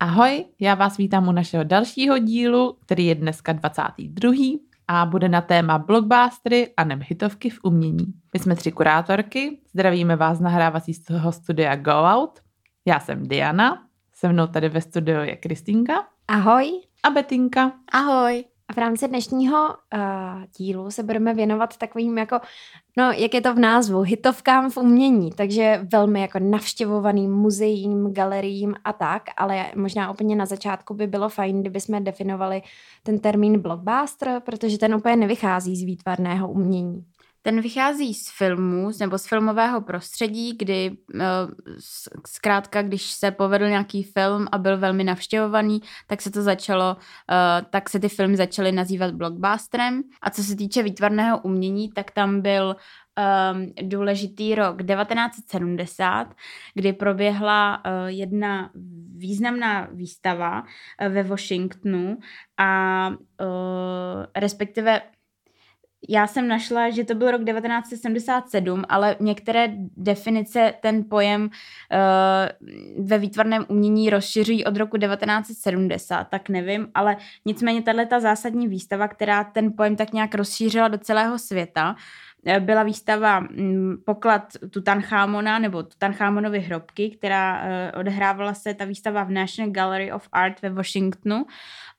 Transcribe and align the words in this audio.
Ahoj, 0.00 0.44
já 0.60 0.74
vás 0.74 0.96
vítám 0.96 1.28
u 1.28 1.32
našeho 1.32 1.64
dalšího 1.64 2.18
dílu, 2.18 2.76
který 2.80 3.06
je 3.06 3.14
dneska 3.14 3.52
22. 3.52 4.32
a 4.88 5.06
bude 5.06 5.28
na 5.28 5.40
téma 5.40 5.78
blockbustery 5.78 6.72
a 6.76 6.84
nem 6.84 7.00
hitovky 7.02 7.50
v 7.50 7.58
umění. 7.62 8.06
My 8.34 8.40
jsme 8.40 8.56
tři 8.56 8.72
kurátorky, 8.72 9.60
zdravíme 9.72 10.16
vás 10.16 10.38
z 10.38 10.40
nahrávacího 10.40 11.32
studia 11.32 11.76
Go 11.76 11.90
Out. 11.90 12.40
Já 12.86 13.00
jsem 13.00 13.28
Diana, 13.28 13.86
se 14.12 14.28
mnou 14.28 14.46
tady 14.46 14.68
ve 14.68 14.80
studiu 14.80 15.20
je 15.20 15.36
Kristýnka. 15.36 16.06
Ahoj. 16.28 16.80
A 17.02 17.10
Betinka. 17.10 17.72
Ahoj. 17.92 18.44
A 18.68 18.72
v 18.72 18.76
rámci 18.78 19.08
dnešního 19.08 19.68
uh, 19.68 20.00
dílu 20.58 20.90
se 20.90 21.02
budeme 21.02 21.34
věnovat 21.34 21.76
takovým 21.76 22.18
jako, 22.18 22.40
no 22.96 23.12
jak 23.12 23.34
je 23.34 23.40
to 23.40 23.54
v 23.54 23.58
názvu, 23.58 24.00
hitovkám 24.00 24.70
v 24.70 24.76
umění, 24.76 25.30
takže 25.30 25.80
velmi 25.92 26.20
jako 26.20 26.38
navštěvovaným 26.38 27.32
muzeím, 27.34 28.12
galeriím 28.12 28.74
a 28.84 28.92
tak, 28.92 29.22
ale 29.36 29.66
možná 29.76 30.10
úplně 30.10 30.36
na 30.36 30.46
začátku 30.46 30.94
by 30.94 31.06
bylo 31.06 31.28
fajn, 31.28 31.60
kdyby 31.60 31.80
jsme 31.80 32.00
definovali 32.00 32.62
ten 33.02 33.18
termín 33.18 33.60
blockbuster, 33.60 34.42
protože 34.44 34.78
ten 34.78 34.94
úplně 34.94 35.16
nevychází 35.16 35.76
z 35.76 35.82
výtvarného 35.82 36.48
umění. 36.48 37.04
Ten 37.42 37.60
vychází 37.60 38.14
z 38.14 38.30
filmů 38.38 38.90
nebo 39.00 39.18
z 39.18 39.26
filmového 39.26 39.80
prostředí, 39.80 40.56
kdy 40.58 40.96
eh, 41.14 41.24
zkrátka, 42.26 42.82
když 42.82 43.02
se 43.02 43.30
povedl 43.30 43.68
nějaký 43.68 44.02
film 44.02 44.46
a 44.52 44.58
byl 44.58 44.78
velmi 44.78 45.04
navštěvovaný, 45.04 45.80
tak 46.06 46.22
se 46.22 46.30
to 46.30 46.42
začalo, 46.42 46.96
eh, 47.30 47.62
tak 47.70 47.90
se 47.90 48.00
ty 48.00 48.08
filmy 48.08 48.36
začaly 48.36 48.72
nazývat 48.72 49.14
blockbusterem. 49.14 50.02
A 50.22 50.30
co 50.30 50.42
se 50.42 50.56
týče 50.56 50.82
výtvarného 50.82 51.38
umění, 51.38 51.92
tak 51.92 52.10
tam 52.10 52.40
byl 52.40 52.76
um, 53.54 53.72
důležitý 53.88 54.54
rok 54.54 54.82
1970, 54.82 56.34
kdy 56.74 56.92
proběhla 56.92 57.82
uh, 57.84 57.92
jedna 58.06 58.70
významná 59.16 59.88
výstava 59.92 60.62
ve 61.08 61.22
Washingtonu 61.22 62.18
a 62.58 63.10
respektive 64.36 65.02
já 66.08 66.26
jsem 66.26 66.48
našla, 66.48 66.90
že 66.90 67.04
to 67.04 67.14
byl 67.14 67.30
rok 67.30 67.44
1977, 67.44 68.84
ale 68.88 69.16
některé 69.20 69.68
definice 69.96 70.74
ten 70.80 71.04
pojem 71.10 71.42
uh, 71.42 73.06
ve 73.06 73.18
výtvarném 73.18 73.64
umění 73.68 74.10
rozšiřují 74.10 74.64
od 74.64 74.76
roku 74.76 74.98
1970, 74.98 76.24
tak 76.24 76.48
nevím, 76.48 76.88
ale 76.94 77.16
nicméně 77.44 77.82
tahle 77.82 78.06
ta 78.06 78.20
zásadní 78.20 78.68
výstava, 78.68 79.08
která 79.08 79.44
ten 79.44 79.72
pojem 79.76 79.96
tak 79.96 80.12
nějak 80.12 80.34
rozšířila 80.34 80.88
do 80.88 80.98
celého 80.98 81.38
světa, 81.38 81.96
byla 82.60 82.82
výstava 82.82 83.40
mm, 83.40 83.96
poklad 84.06 84.42
Tutanchamona 84.70 85.58
nebo 85.58 85.82
Tutanchamonovy 85.82 86.60
hrobky, 86.60 87.10
která 87.10 87.62
uh, 87.62 88.00
odehrávala 88.00 88.54
se 88.54 88.74
ta 88.74 88.84
výstava 88.84 89.24
v 89.24 89.30
National 89.30 89.72
Gallery 89.72 90.12
of 90.12 90.28
Art 90.32 90.62
ve 90.62 90.70
Washingtonu 90.70 91.46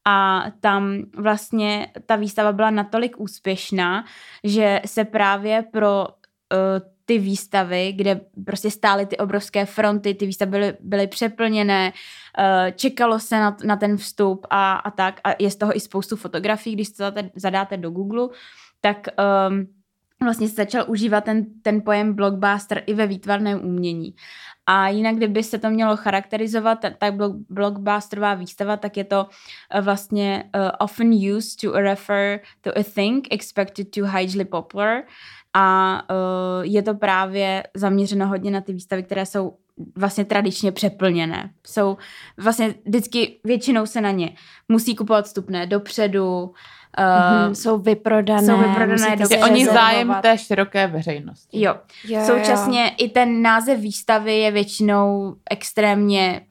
a 0.06 0.46
tam 0.60 1.04
vlastně 1.18 1.88
ta 2.06 2.16
výstava 2.16 2.52
byla 2.52 2.70
natolik 2.70 3.20
úspěšná, 3.20 4.06
že 4.44 4.82
se 4.86 5.06
právě 5.06 5.64
pro 5.72 6.08
uh, 6.08 6.90
ty 7.06 7.18
výstavy, 7.18 7.94
kde 7.96 8.22
prostě 8.46 8.72
stály 8.72 9.06
ty 9.06 9.18
obrovské 9.18 9.66
fronty, 9.66 10.14
ty 10.14 10.26
výstavy 10.26 10.52
byly, 10.52 10.74
byly 10.80 11.08
přeplněné, 11.08 11.94
čekalo 12.76 13.20
se 13.20 13.40
na, 13.40 13.58
na 13.64 13.76
ten 13.76 13.98
vstup 13.98 14.48
a, 14.50 14.74
a 14.74 14.92
tak. 14.92 15.20
A 15.24 15.30
je 15.40 15.52
z 15.52 15.56
toho 15.56 15.78
i 15.78 15.80
spoustu 15.80 16.16
fotografií, 16.16 16.76
když 16.76 16.90
to 16.90 17.04
zadáte 17.36 17.78
do 17.78 17.92
Google, 17.92 18.28
tak 18.82 19.08
um, 19.50 19.68
vlastně 20.24 20.50
se 20.50 20.56
začal 20.56 20.86
užívat 20.88 21.24
ten, 21.24 21.46
ten 21.62 21.82
pojem 21.82 22.14
blockbuster 22.14 22.84
i 22.86 22.94
ve 22.94 23.08
výtvarném 23.08 23.66
umění. 23.66 24.16
A 24.66 24.88
jinak, 24.90 25.16
kdyby 25.16 25.44
se 25.44 25.58
to 25.58 25.70
mělo 25.70 25.98
charakterizovat, 25.98 26.80
ta 26.80 27.12
blockbusterová 27.50 28.34
výstava, 28.34 28.78
tak 28.78 28.98
je 28.98 29.04
to 29.04 29.28
eh, 29.72 29.82
vlastně 29.82 30.44
uh, 30.56 30.70
often 30.80 31.14
used 31.14 31.62
to 31.62 31.72
refer 31.72 32.40
to 32.62 32.78
a 32.78 32.84
thing 32.84 33.28
expected 33.32 33.88
to 33.92 34.08
hugely 34.08 34.46
popular 34.46 35.04
a 35.54 36.02
uh, 36.10 36.66
je 36.66 36.82
to 36.82 36.94
právě 36.94 37.64
zaměřeno 37.76 38.28
hodně 38.28 38.52
na 38.52 38.62
ty 38.62 38.74
výstavy, 38.74 39.04
které 39.04 39.26
jsou 39.26 39.58
vlastně 39.96 40.26
tradičně 40.26 40.72
přeplněné. 40.72 41.54
Jsou 41.68 41.98
vlastně 42.38 42.76
vždycky 42.86 43.40
většinou 43.44 43.86
se 43.86 44.02
na 44.02 44.12
ně 44.12 44.36
musí 44.68 44.96
kupovat 44.96 45.26
vstupné 45.26 45.66
dopředu, 45.68 46.54
Uh, 46.98 47.06
mm-hmm, 47.06 47.52
jsou 47.52 47.78
vyprodané. 47.78 48.48
Jsou 48.48 48.58
vyprodané 48.58 49.16
do 49.16 49.26
Oni 49.44 49.66
zájem 49.66 50.16
té 50.22 50.38
široké 50.38 50.88
veřejnosti. 50.88 51.62
Jo. 51.62 51.76
jo 52.08 52.22
Současně 52.26 52.84
jo. 52.84 52.92
i 52.98 53.10
ten 53.10 53.42
název 53.42 53.80
výstavy 53.80 54.38
je 54.38 54.52
většinou 54.52 55.36
extrémně 55.52 56.42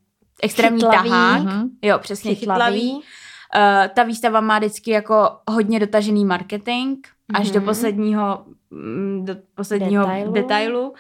extrémní 0.43 0.81
chytlavý. 0.81 1.11
tahák. 1.11 1.43
Mm-hmm. 1.43 1.69
Jo, 1.83 1.99
přesně 1.99 2.35
chytlavý. 2.35 2.81
chytlavý. 2.81 2.95
Uh, 2.95 3.89
ta 3.95 4.03
výstava 4.03 4.41
má 4.41 4.59
vždycky 4.59 4.91
jako 4.91 5.31
hodně 5.51 5.81
dotažený 5.81 6.25
marketing 6.25 6.99
mm-hmm. 6.99 7.41
až 7.41 7.51
do 7.51 7.61
mhm. 7.61 7.67
posledního, 7.69 8.45
mm, 8.71 9.25
do 9.25 9.37
posledního 9.55 10.05
detailu. 10.05 10.33
detailu. 10.33 10.95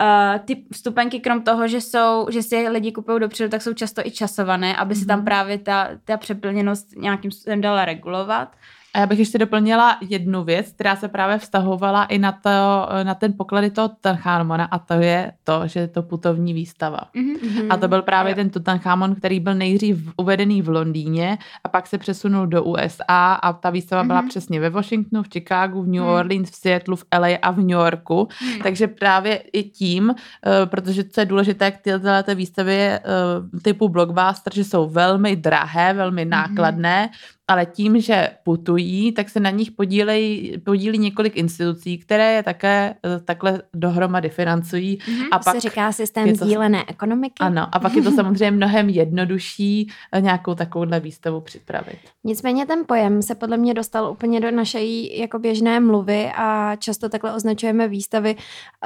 Uh, 0.00 0.38
ty 0.44 0.64
vstupenky, 0.72 1.20
krom 1.20 1.42
toho, 1.42 1.68
že 1.68 1.80
jsou, 1.80 2.26
že 2.30 2.42
si 2.42 2.68
lidi 2.68 2.92
kupují 2.92 3.20
dopředu, 3.20 3.50
tak 3.50 3.62
jsou 3.62 3.74
často 3.74 4.06
i 4.06 4.10
časované, 4.10 4.76
aby 4.76 4.94
se 4.94 5.06
tam 5.06 5.18
mhm. 5.18 5.24
právě 5.24 5.58
ta, 5.58 5.88
ta 6.04 6.16
přeplněnost 6.16 6.96
nějakým 6.96 7.30
způsobem 7.30 7.60
dala 7.60 7.84
regulovat. 7.84 8.56
A 8.98 9.00
já 9.00 9.06
bych 9.06 9.18
ještě 9.18 9.38
doplnila 9.38 9.96
jednu 10.08 10.44
věc, 10.44 10.72
která 10.72 10.96
se 10.96 11.08
právě 11.08 11.38
vztahovala 11.38 12.04
i 12.04 12.18
na, 12.18 12.32
to, 12.32 12.50
na 13.02 13.14
ten 13.14 13.34
poklady 13.36 13.70
toho 13.70 13.88
Tutanchamona 13.88 14.64
a 14.64 14.78
to 14.78 14.94
je 14.94 15.32
to, 15.44 15.62
že 15.64 15.80
je 15.80 15.88
to 15.88 16.02
putovní 16.02 16.54
výstava. 16.54 17.00
Mm-hmm. 17.16 17.66
A 17.70 17.76
to 17.76 17.88
byl 17.88 18.02
právě 18.02 18.34
ten 18.34 18.50
Tutanchamon, 18.50 19.14
který 19.14 19.40
byl 19.40 19.54
nejdřív 19.54 20.12
uvedený 20.16 20.62
v 20.62 20.68
Londýně 20.68 21.38
a 21.64 21.68
pak 21.68 21.86
se 21.86 21.98
přesunul 21.98 22.46
do 22.46 22.64
USA 22.64 23.32
a 23.42 23.52
ta 23.52 23.70
výstava 23.70 24.02
mm-hmm. 24.02 24.06
byla 24.06 24.20
mhm. 24.20 24.28
přesně 24.28 24.60
ve 24.60 24.70
Washingtonu, 24.70 25.22
v 25.22 25.28
Chicagu, 25.32 25.82
v 25.82 25.88
New 25.88 26.02
mm. 26.02 26.08
Orleans, 26.08 26.50
v 26.50 26.54
Seattle, 26.54 26.96
v 26.96 27.04
LA 27.18 27.28
a 27.42 27.50
v 27.50 27.58
New 27.58 27.70
Yorku. 27.70 28.28
Mm. 28.42 28.62
Takže 28.62 28.86
právě 28.86 29.36
i 29.36 29.62
tím, 29.62 30.10
eh, 30.10 30.66
protože 30.66 31.04
co 31.04 31.20
je 31.20 31.26
důležité 31.26 31.70
k 31.70 31.78
tyhle 31.78 32.22
té 32.22 32.34
výstavě 32.34 33.00
eh, 33.04 33.60
typu 33.60 33.88
blockbuster, 33.88 34.54
že 34.54 34.64
jsou 34.64 34.88
velmi 34.88 35.36
drahé, 35.36 35.94
velmi 35.94 36.24
mhm. 36.24 36.30
nákladné, 36.30 37.02
mm 37.06 37.37
ale 37.48 37.66
tím, 37.66 38.00
že 38.00 38.30
putují, 38.42 39.12
tak 39.12 39.28
se 39.28 39.40
na 39.40 39.50
nich 39.50 39.70
podílej, 39.70 40.52
podílí 40.64 40.98
několik 40.98 41.36
institucí, 41.36 41.98
které 41.98 42.32
je 42.32 42.42
také 42.42 42.94
eh, 43.04 43.20
takhle 43.20 43.62
dohromady 43.74 44.28
financují. 44.28 44.98
Mm-hmm, 44.98 45.28
a 45.32 45.38
pak 45.38 45.54
se 45.54 45.60
říká 45.60 45.92
systém 45.92 46.36
to, 46.36 46.44
sdílené 46.44 46.84
ekonomiky. 46.88 47.34
Ano, 47.40 47.68
a 47.72 47.78
pak 47.78 47.94
je 47.94 48.02
to 48.02 48.10
samozřejmě 48.16 48.50
mnohem 48.50 48.88
jednodušší 48.88 49.90
eh, 50.12 50.20
nějakou 50.20 50.54
takovouhle 50.54 51.00
výstavu 51.00 51.40
připravit. 51.40 51.98
Nicméně 52.24 52.66
ten 52.66 52.84
pojem 52.86 53.22
se 53.22 53.34
podle 53.34 53.56
mě 53.56 53.74
dostal 53.74 54.10
úplně 54.10 54.40
do 54.40 54.50
naší 54.50 55.18
jako 55.20 55.38
běžné 55.38 55.80
mluvy 55.80 56.30
a 56.36 56.76
často 56.76 57.08
takhle 57.08 57.34
označujeme 57.34 57.88
výstavy, 57.88 58.36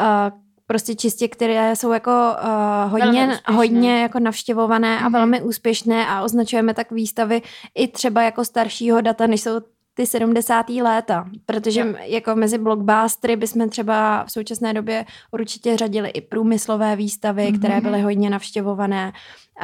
uh, 0.01 0.39
prostě 0.67 0.95
čistě, 0.95 1.29
které 1.29 1.77
jsou 1.77 1.93
jako 1.93 2.11
uh, 2.11 2.91
hodně, 2.91 3.39
hodně 3.49 4.03
jako 4.03 4.19
navštěvované 4.19 4.99
a 4.99 5.03
mhm. 5.03 5.13
velmi 5.13 5.43
úspěšné 5.43 6.07
a 6.07 6.23
označujeme 6.23 6.75
tak 6.75 6.91
výstavy 6.91 7.43
i 7.75 7.89
třeba 7.89 8.23
jako 8.23 8.45
staršího 8.45 9.01
data, 9.01 9.27
než 9.27 9.41
jsou 9.41 9.61
ty 9.95 10.07
70. 10.07 10.69
léta, 10.69 11.25
protože 11.47 11.81
jo. 11.81 11.87
jako 12.01 12.35
mezi 12.35 12.59
blockbustery 12.59 13.37
bychom 13.37 13.69
třeba 13.69 14.25
v 14.25 14.33
současné 14.33 14.75
době 14.75 15.05
určitě 15.31 15.77
řadili 15.77 16.09
i 16.09 16.21
průmyslové 16.21 16.97
výstavy, 16.97 17.43
mm-hmm. 17.43 17.59
které 17.59 17.81
byly 17.81 18.01
hodně 18.01 18.31
navštěvované 18.31 19.13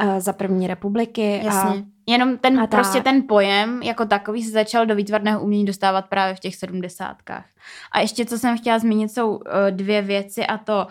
uh, 0.03 0.19
za 0.19 0.33
první 0.33 0.67
republiky. 0.67 1.41
Jasně. 1.43 1.69
A 1.69 1.83
Jenom 2.09 2.37
ten, 2.37 2.59
a 2.59 2.67
prostě 2.67 3.01
ten 3.01 3.23
pojem 3.27 3.81
jako 3.83 4.05
takový 4.05 4.43
se 4.43 4.51
začal 4.51 4.85
do 4.85 4.95
výtvarného 4.95 5.41
umění 5.41 5.65
dostávat 5.65 6.01
právě 6.09 6.35
v 6.35 6.39
těch 6.39 6.55
sedmdesátkách. 6.55 7.45
A 7.91 7.99
ještě, 7.99 8.25
co 8.25 8.37
jsem 8.37 8.57
chtěla 8.57 8.79
zmínit, 8.79 9.11
jsou 9.11 9.35
uh, 9.35 9.41
dvě 9.69 10.01
věci 10.01 10.45
a 10.45 10.57
to, 10.57 10.87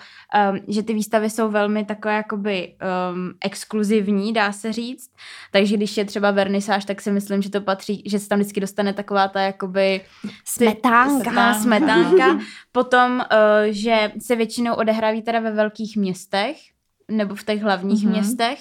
um, 0.53 0.61
že 0.69 0.83
ty 0.83 0.95
výstavy 0.95 1.31
jsou 1.31 1.51
velmi 1.51 1.85
takové 1.85 2.15
jakoby 2.15 2.75
um, 3.13 3.33
exkluzivní, 3.41 4.33
dá 4.33 4.53
se 4.53 4.73
říct. 4.73 5.11
Takže 5.51 5.77
když 5.77 5.97
je 5.97 6.05
třeba 6.05 6.31
vernisáž, 6.31 6.85
tak 6.85 7.01
si 7.01 7.11
myslím, 7.11 7.43
že 7.43 7.51
to 7.51 7.61
patří, 7.61 8.03
že 8.07 8.19
se 8.19 8.29
tam 8.29 8.39
vždycky 8.39 8.61
dostane 8.61 8.93
taková 8.93 9.29
ta 9.29 9.41
jakoby 9.41 10.01
smetánka. 10.45 11.55
smetánka. 11.55 12.39
Potom, 12.73 13.13
uh, 13.13 13.25
že 13.69 14.13
se 14.23 14.37
většinou 14.37 14.75
odehráví 14.75 15.23
teda 15.23 15.41
ve 15.41 15.51
velkých 15.51 15.97
městech, 15.97 16.57
nebo 17.11 17.35
v 17.35 17.45
těch 17.45 17.63
hlavních 17.63 18.05
mm-hmm. 18.05 18.11
městech. 18.11 18.59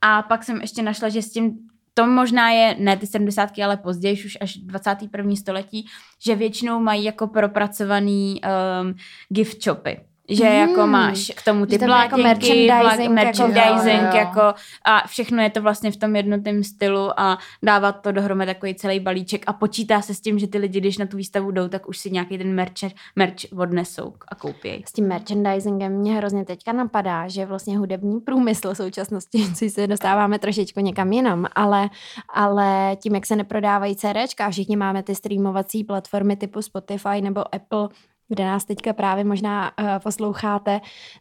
A 0.00 0.22
pak 0.22 0.44
jsem 0.44 0.60
ještě 0.60 0.82
našla, 0.82 1.08
že 1.08 1.22
s 1.22 1.32
tím 1.32 1.58
to 1.98 2.06
možná 2.06 2.50
je 2.50 2.76
ne 2.78 2.96
ty 2.96 3.06
70. 3.06 3.50
ale 3.64 3.76
později, 3.76 4.24
už 4.24 4.38
až 4.40 4.56
21. 4.56 5.36
století, 5.36 5.86
že 6.22 6.34
většinou 6.34 6.80
mají 6.80 7.04
jako 7.04 7.26
propracovaný 7.26 8.40
um, 8.40 8.94
gift 9.28 9.62
shopy 9.62 10.07
že 10.28 10.44
hmm. 10.44 10.68
jako 10.68 10.86
máš 10.86 11.32
k 11.36 11.42
tomu 11.42 11.66
ty 11.66 11.78
plátěnky, 11.78 12.20
jako 12.20 12.28
merchandising, 12.28 13.14
merchandising 13.14 14.02
jako, 14.02 14.16
jako 14.16 14.54
a 14.84 15.06
všechno 15.06 15.42
je 15.42 15.50
to 15.50 15.62
vlastně 15.62 15.90
v 15.90 15.96
tom 15.96 16.16
jednotném 16.16 16.64
stylu 16.64 17.20
a 17.20 17.38
dávat 17.62 17.92
to 17.92 18.12
dohromady 18.12 18.54
takový 18.54 18.74
celý 18.74 19.00
balíček 19.00 19.44
a 19.46 19.52
počítá 19.52 20.02
se 20.02 20.14
s 20.14 20.20
tím, 20.20 20.38
že 20.38 20.46
ty 20.46 20.58
lidi, 20.58 20.80
když 20.80 20.98
na 20.98 21.06
tu 21.06 21.16
výstavu 21.16 21.50
jdou, 21.50 21.68
tak 21.68 21.88
už 21.88 21.98
si 21.98 22.10
nějaký 22.10 22.38
ten 22.38 22.54
merch, 22.54 22.92
merch 23.16 23.52
odnesou 23.56 24.14
a 24.28 24.34
koupí. 24.34 24.84
S 24.88 24.92
tím 24.92 25.08
merchandisingem 25.08 25.92
mě 25.92 26.14
hrozně 26.14 26.44
teďka 26.44 26.72
napadá, 26.72 27.28
že 27.28 27.46
vlastně 27.46 27.78
hudební 27.78 28.20
průmysl 28.20 28.74
současnosti, 28.74 29.38
si 29.54 29.70
se 29.70 29.86
dostáváme 29.86 30.38
trošičku 30.38 30.80
někam 30.80 31.12
jinam, 31.12 31.46
ale, 31.52 31.90
ale 32.34 32.96
tím, 32.96 33.14
jak 33.14 33.26
se 33.26 33.36
neprodávají 33.36 33.96
CDčka, 33.96 34.50
všichni 34.50 34.76
máme 34.76 35.02
ty 35.02 35.14
streamovací 35.14 35.84
platformy 35.84 36.36
typu 36.36 36.62
Spotify 36.62 37.20
nebo 37.20 37.54
Apple, 37.54 37.88
kde 38.28 38.44
nás 38.44 38.64
teďka 38.64 38.92
právě 38.92 39.24
možná 39.24 39.72
uh, 39.80 39.86
posloucháte, 40.02 40.80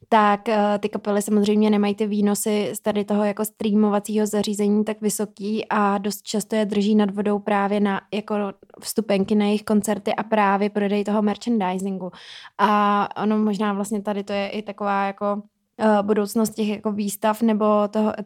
tak 0.10 0.48
uh, 0.48 0.54
ty 0.80 0.90
kapely 0.90 1.22
samozřejmě 1.22 1.70
nemají 1.70 1.96
ty 1.96 2.08
výnosy 2.08 2.70
z 2.74 2.80
tady 2.80 3.06
toho 3.06 3.24
jako 3.24 3.46
streamovacího 3.46 4.26
zařízení 4.26 4.84
tak 4.84 5.02
vysoký 5.02 5.66
a 5.70 5.98
dost 5.98 6.22
často 6.22 6.56
je 6.56 6.66
drží 6.66 6.96
nad 6.96 7.12
vodou 7.12 7.40
právě 7.40 7.80
na 7.80 8.02
jako 8.14 8.36
vstupenky 8.82 9.36
na 9.36 9.46
jejich 9.46 9.64
koncerty 9.64 10.16
a 10.16 10.24
právě 10.24 10.70
prodej 10.70 11.04
toho 11.04 11.22
merchandisingu. 11.22 12.12
A 12.58 13.10
ono 13.24 13.38
možná 13.38 13.74
vlastně 13.74 14.02
tady 14.02 14.24
to 14.24 14.34
je 14.34 14.50
i 14.50 14.62
taková 14.62 15.06
jako 15.06 15.26
uh, 15.36 16.02
budoucnost 16.02 16.50
těch 16.50 16.68
jako 16.68 16.92
výstav 16.92 17.42
nebo 17.42 17.66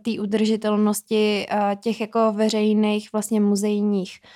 té 0.01 0.11
udržitelnosti 0.21 1.47
těch 1.79 2.01
jako 2.01 2.31
veřejných 2.31 3.13
vlastně 3.13 3.41
muzejních 3.41 4.19
uh, 4.23 4.29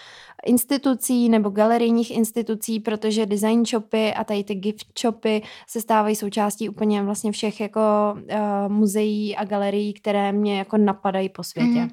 institucí 0.46 1.30
nebo 1.30 1.50
galerijních 1.50 2.12
institucí, 2.12 2.80
protože 2.80 3.26
design 3.26 3.66
shopy 3.66 4.14
a 4.14 4.24
tady 4.24 4.44
ty 4.44 4.56
gift 4.56 5.00
shopy 5.00 5.42
se 5.68 5.82
stávají 5.82 6.16
součástí 6.16 6.70
úplně 6.70 7.04
vlastně 7.04 7.32
všech 7.32 7.62
jako 7.62 7.82
uh, 8.16 8.74
muzeí 8.74 9.36
a 9.36 9.46
galerií, 9.46 9.94
které 9.94 10.32
mě 10.32 10.58
jako 10.58 10.78
napadají 10.78 11.30
po 11.30 11.44
světě. 11.44 11.80
Mm. 11.80 11.90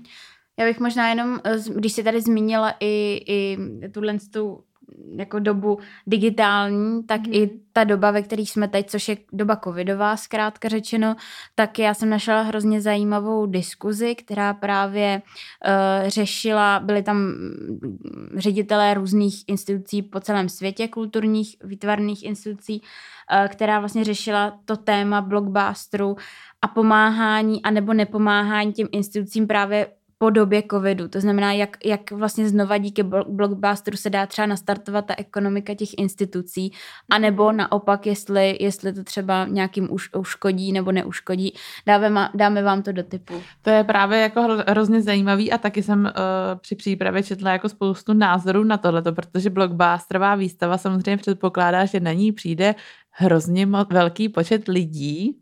Já 0.58 0.66
bych 0.66 0.80
možná 0.80 1.08
jenom, 1.08 1.40
eh, 1.44 1.56
když 1.74 1.92
si 1.92 2.02
tady 2.02 2.20
zmínila 2.20 2.74
i, 2.80 3.20
i 3.26 3.58
tuhle 3.92 4.18
tu 4.32 4.64
jako 5.16 5.38
dobu 5.38 5.78
digitální, 6.06 7.02
tak 7.02 7.26
mm. 7.26 7.34
i 7.34 7.50
ta 7.72 7.84
doba, 7.84 8.10
ve 8.10 8.22
které 8.22 8.42
jsme 8.42 8.68
teď, 8.68 8.90
což 8.90 9.08
je 9.08 9.16
doba 9.32 9.56
covidová, 9.56 10.16
zkrátka 10.16 10.68
řečeno, 10.68 11.16
tak 11.54 11.78
já 11.78 11.94
jsem 11.94 12.10
našla 12.10 12.42
hrozně 12.42 12.80
zajímavou 12.80 13.46
diskuzi, 13.46 14.14
která 14.14 14.54
právě 14.54 15.22
uh, 15.22 16.08
řešila, 16.08 16.80
byly 16.80 17.02
tam 17.02 17.34
ředitelé 18.36 18.94
různých 18.94 19.44
institucí 19.46 20.02
po 20.02 20.20
celém 20.20 20.48
světě, 20.48 20.88
kulturních, 20.88 21.56
výtvarných 21.64 22.24
institucí, 22.24 22.80
uh, 22.80 23.48
která 23.48 23.78
vlastně 23.78 24.04
řešila 24.04 24.58
to 24.64 24.76
téma 24.76 25.20
blockbusteru 25.20 26.16
a 26.62 26.68
pomáhání 26.68 27.62
anebo 27.62 27.92
nepomáhání 27.92 28.72
těm 28.72 28.88
institucím 28.92 29.46
právě 29.46 29.86
po 30.22 30.30
době 30.30 30.62
covidu. 30.70 31.08
To 31.08 31.20
znamená, 31.20 31.52
jak, 31.52 31.76
jak 31.84 32.10
vlastně 32.10 32.48
znova 32.48 32.78
díky 32.78 33.02
blockbusteru 33.28 33.96
se 33.96 34.10
dá 34.10 34.26
třeba 34.26 34.46
nastartovat 34.46 35.06
ta 35.06 35.14
ekonomika 35.18 35.74
těch 35.74 35.88
institucí, 35.98 36.72
anebo 37.10 37.52
naopak, 37.52 38.06
jestli, 38.06 38.56
jestli 38.60 38.92
to 38.92 39.04
třeba 39.04 39.46
nějakým 39.46 39.92
už, 39.92 40.10
uškodí 40.14 40.72
nebo 40.72 40.92
neuškodí. 40.92 41.54
Dáme, 41.86 42.28
dáme 42.34 42.62
vám 42.62 42.82
to 42.82 42.92
do 42.92 43.02
typu. 43.02 43.34
To 43.62 43.70
je 43.70 43.84
právě 43.84 44.20
jako 44.20 44.42
hrozně 44.68 45.02
zajímavý 45.02 45.52
a 45.52 45.58
taky 45.58 45.82
jsem 45.82 46.04
uh, 46.04 46.10
při 46.60 46.76
přípravě 46.76 47.22
četla 47.22 47.52
jako 47.52 47.68
spoustu 47.68 48.12
názorů 48.12 48.64
na 48.64 48.76
tohleto, 48.76 49.12
protože 49.12 49.50
blockbusterová 49.50 50.34
výstava 50.34 50.78
samozřejmě 50.78 51.16
předpokládá, 51.16 51.84
že 51.84 52.00
na 52.00 52.12
ní 52.12 52.32
přijde 52.32 52.74
hrozně 53.10 53.66
velký 53.90 54.28
počet 54.28 54.68
lidí, 54.68 55.38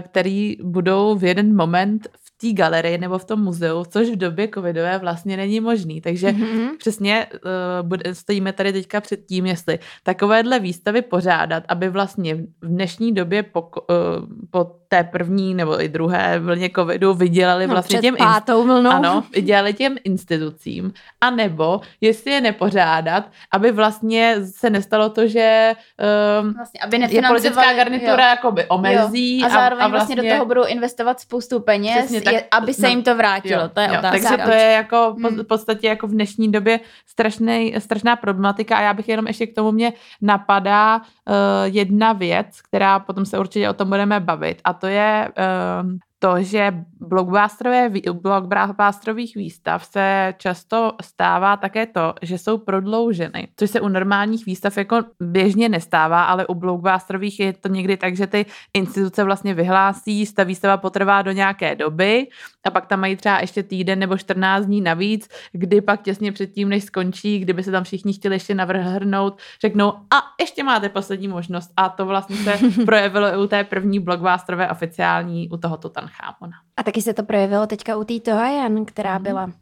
který 0.00 0.56
budou 0.62 1.16
v 1.16 1.24
jeden 1.24 1.56
moment 1.56 2.08
té 2.42 2.52
galerii 2.52 2.98
nebo 2.98 3.18
v 3.18 3.24
tom 3.24 3.40
muzeu, 3.44 3.84
což 3.84 4.08
v 4.08 4.16
době 4.16 4.48
covidové 4.54 4.98
vlastně 4.98 5.36
není 5.36 5.60
možný. 5.60 6.00
Takže 6.00 6.28
mm-hmm. 6.28 6.68
přesně 6.78 7.26
uh, 7.32 7.88
bude, 7.88 8.14
stojíme 8.14 8.52
tady 8.52 8.72
teďka 8.72 9.00
před 9.00 9.26
tím, 9.26 9.46
jestli 9.46 9.78
takovéhle 10.02 10.60
výstavy 10.60 11.02
pořádat, 11.02 11.64
aby 11.68 11.88
vlastně 11.88 12.34
v 12.34 12.68
dnešní 12.68 13.12
době 13.14 13.42
po, 13.42 13.60
uh, 13.60 13.68
po 14.50 14.81
té 14.92 15.04
první 15.04 15.54
nebo 15.54 15.82
i 15.82 15.88
druhé 15.88 16.38
vlně 16.38 16.70
covidu 16.76 17.14
vydělali 17.14 17.66
no, 17.66 17.74
vlastně 17.74 18.00
těm 18.00 18.16
pátou 18.16 18.64
vlnou. 18.64 18.90
Ano, 18.90 19.24
vydělali 19.32 19.72
těm 19.72 19.96
institucím. 20.04 20.92
A 21.20 21.30
nebo 21.30 21.80
jestli 22.00 22.30
je 22.30 22.40
nepořádat, 22.40 23.24
aby 23.52 23.72
vlastně 23.72 24.36
se 24.44 24.70
nestalo 24.70 25.08
to, 25.08 25.28
že 25.28 25.72
um, 26.42 26.52
vlastně, 26.52 26.80
aby 26.80 26.96
je 27.08 27.22
politická 27.22 27.72
garnitura 27.72 28.24
jo. 28.24 28.30
jakoby 28.30 28.64
omezí. 28.68 29.40
Jo. 29.40 29.46
A 29.46 29.50
zároveň 29.50 29.82
a, 29.82 29.86
a 29.86 29.88
vlastně, 29.88 30.14
vlastně 30.14 30.30
do 30.30 30.36
toho 30.36 30.46
budou 30.46 30.64
investovat 30.64 31.20
spoustu 31.20 31.60
peněz, 31.60 32.12
tak, 32.24 32.34
je, 32.34 32.44
aby 32.50 32.74
se 32.74 32.82
no, 32.82 32.88
jim 32.88 33.02
to 33.02 33.16
vrátilo. 33.16 33.62
Jo, 33.62 33.68
to 33.68 33.80
je 33.80 33.88
jo, 33.88 33.94
otázka. 33.98 34.28
Takže 34.28 34.44
to 34.44 34.50
je 34.50 34.72
jako 34.72 35.16
hmm. 35.18 35.38
v 35.38 35.44
podstatě 35.44 35.86
jako 35.88 36.06
v 36.06 36.10
dnešní 36.10 36.52
době 36.52 36.80
strašný, 37.06 37.74
strašná 37.78 38.16
problematika 38.16 38.76
a 38.76 38.82
já 38.82 38.94
bych 38.94 39.08
jenom 39.08 39.26
ještě 39.26 39.46
k 39.46 39.54
tomu 39.54 39.72
mě 39.72 39.92
napadá 40.20 40.96
uh, 40.96 41.34
jedna 41.64 42.12
věc, 42.12 42.60
která 42.62 42.98
potom 42.98 43.24
se 43.26 43.38
určitě 43.38 43.70
o 43.70 43.72
tom 43.72 43.88
budeme 43.88 44.20
bavit 44.20 44.60
a 44.64 44.81
to 44.82 44.86
je 44.90 45.30
uh, 45.38 45.86
to, 46.22 46.42
že 46.42 46.84
blockbusterových 47.00 49.36
výstav 49.36 49.84
se 49.84 50.34
často 50.38 50.92
stává 51.02 51.56
také 51.56 51.86
to, 51.86 52.14
že 52.22 52.38
jsou 52.38 52.58
prodlouženy, 52.58 53.48
což 53.56 53.70
se 53.70 53.80
u 53.80 53.88
normálních 53.88 54.46
výstav 54.46 54.76
jako 54.76 55.00
běžně 55.20 55.68
nestává, 55.68 56.24
ale 56.24 56.46
u 56.46 56.54
blockbusterových 56.54 57.40
je 57.40 57.52
to 57.52 57.68
někdy 57.68 57.96
tak, 57.96 58.16
že 58.16 58.26
ty 58.26 58.46
instituce 58.74 59.24
vlastně 59.24 59.54
vyhlásí, 59.54 60.34
ta 60.34 60.44
výstava 60.44 60.76
potrvá 60.76 61.22
do 61.22 61.32
nějaké 61.32 61.74
doby 61.74 62.26
a 62.64 62.70
pak 62.70 62.86
tam 62.86 63.00
mají 63.00 63.16
třeba 63.16 63.40
ještě 63.40 63.62
týden 63.62 63.98
nebo 63.98 64.18
14 64.18 64.66
dní 64.66 64.80
navíc, 64.80 65.28
kdy 65.52 65.80
pak 65.80 66.02
těsně 66.02 66.32
předtím, 66.32 66.68
než 66.68 66.84
skončí, 66.84 67.38
kdyby 67.38 67.62
se 67.62 67.70
tam 67.70 67.84
všichni 67.84 68.12
chtěli 68.12 68.34
ještě 68.34 68.54
navrhnout, 68.54 69.38
řeknou 69.60 69.90
a 69.90 70.22
ještě 70.40 70.62
máte 70.62 70.88
poslední 70.88 71.28
možnost. 71.28 71.72
A 71.76 71.88
to 71.88 72.06
vlastně 72.06 72.36
se 72.36 72.58
projevilo 72.84 73.26
i 73.26 73.36
u 73.36 73.46
té 73.46 73.64
první 73.64 74.00
blockbusterové 74.00 74.70
oficiální, 74.70 75.48
u 75.48 75.56
toho 75.56 75.76
Tutanchamona. 76.12 76.56
A 76.76 76.82
taky 76.82 77.02
se 77.02 77.14
to 77.14 77.22
projevilo 77.22 77.66
teďka 77.66 77.96
u 77.96 78.04
té 78.04 78.20
Tohajan, 78.20 78.84
která 78.84 79.18
mm. 79.18 79.24
byla. 79.24 79.52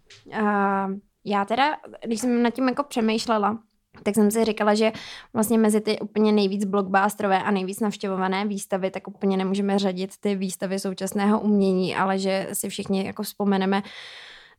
A 0.42 0.86
já 1.24 1.44
teda, 1.44 1.76
když 2.04 2.20
jsem 2.20 2.42
nad 2.42 2.50
tím 2.50 2.68
jako 2.68 2.82
přemýšlela, 2.82 3.58
tak 4.02 4.14
jsem 4.14 4.30
si 4.30 4.44
říkala, 4.44 4.74
že 4.74 4.92
vlastně 5.32 5.58
mezi 5.58 5.80
ty 5.80 5.98
úplně 5.98 6.32
nejvíc 6.32 6.64
blockbusterové 6.64 7.42
a 7.42 7.50
nejvíc 7.50 7.80
navštěvované 7.80 8.46
výstavy, 8.46 8.90
tak 8.90 9.08
úplně 9.08 9.36
nemůžeme 9.36 9.78
řadit 9.78 10.10
ty 10.20 10.34
výstavy 10.34 10.78
současného 10.78 11.40
umění, 11.40 11.96
ale 11.96 12.18
že 12.18 12.48
si 12.52 12.68
všichni 12.68 13.06
jako 13.06 13.22
vzpomeneme 13.22 13.82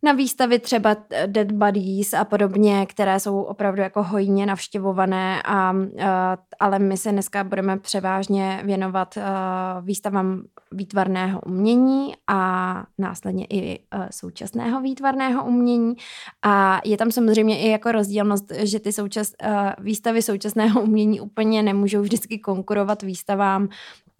na 0.03 0.12
výstavy 0.12 0.59
třeba 0.59 0.95
Dead 1.27 1.51
Bodies 1.51 2.13
a 2.13 2.25
podobně, 2.25 2.86
které 2.86 3.19
jsou 3.19 3.42
opravdu 3.42 3.81
jako 3.81 4.03
hojně 4.03 4.45
navštěvované, 4.45 5.42
a, 5.45 5.71
uh, 5.71 6.00
ale 6.59 6.80
my 6.80 6.98
se 6.98 7.12
dneska 7.12 7.44
budeme 7.44 7.80
převážně 7.80 8.62
věnovat 8.65 9.18
uh, 9.18 9.24
výstavám 9.86 10.44
výtvarného 10.71 11.42
umění 11.45 12.13
a 12.27 12.83
následně 12.98 13.45
i 13.50 13.80
současného 14.12 14.81
výtvarného 14.81 15.45
umění. 15.45 15.94
A 16.42 16.81
je 16.86 16.98
tam 16.98 17.12
samozřejmě 17.12 17.60
i 17.60 17.70
jako 17.70 17.91
rozdílnost, 17.91 18.51
že 18.60 18.79
ty 18.79 18.93
součas, 18.93 19.34
výstavy 19.79 20.22
současného 20.22 20.81
umění 20.81 21.22
úplně 21.22 21.63
nemůžou 21.63 22.01
vždycky 22.01 22.39
konkurovat 22.39 23.01
výstavám 23.01 23.70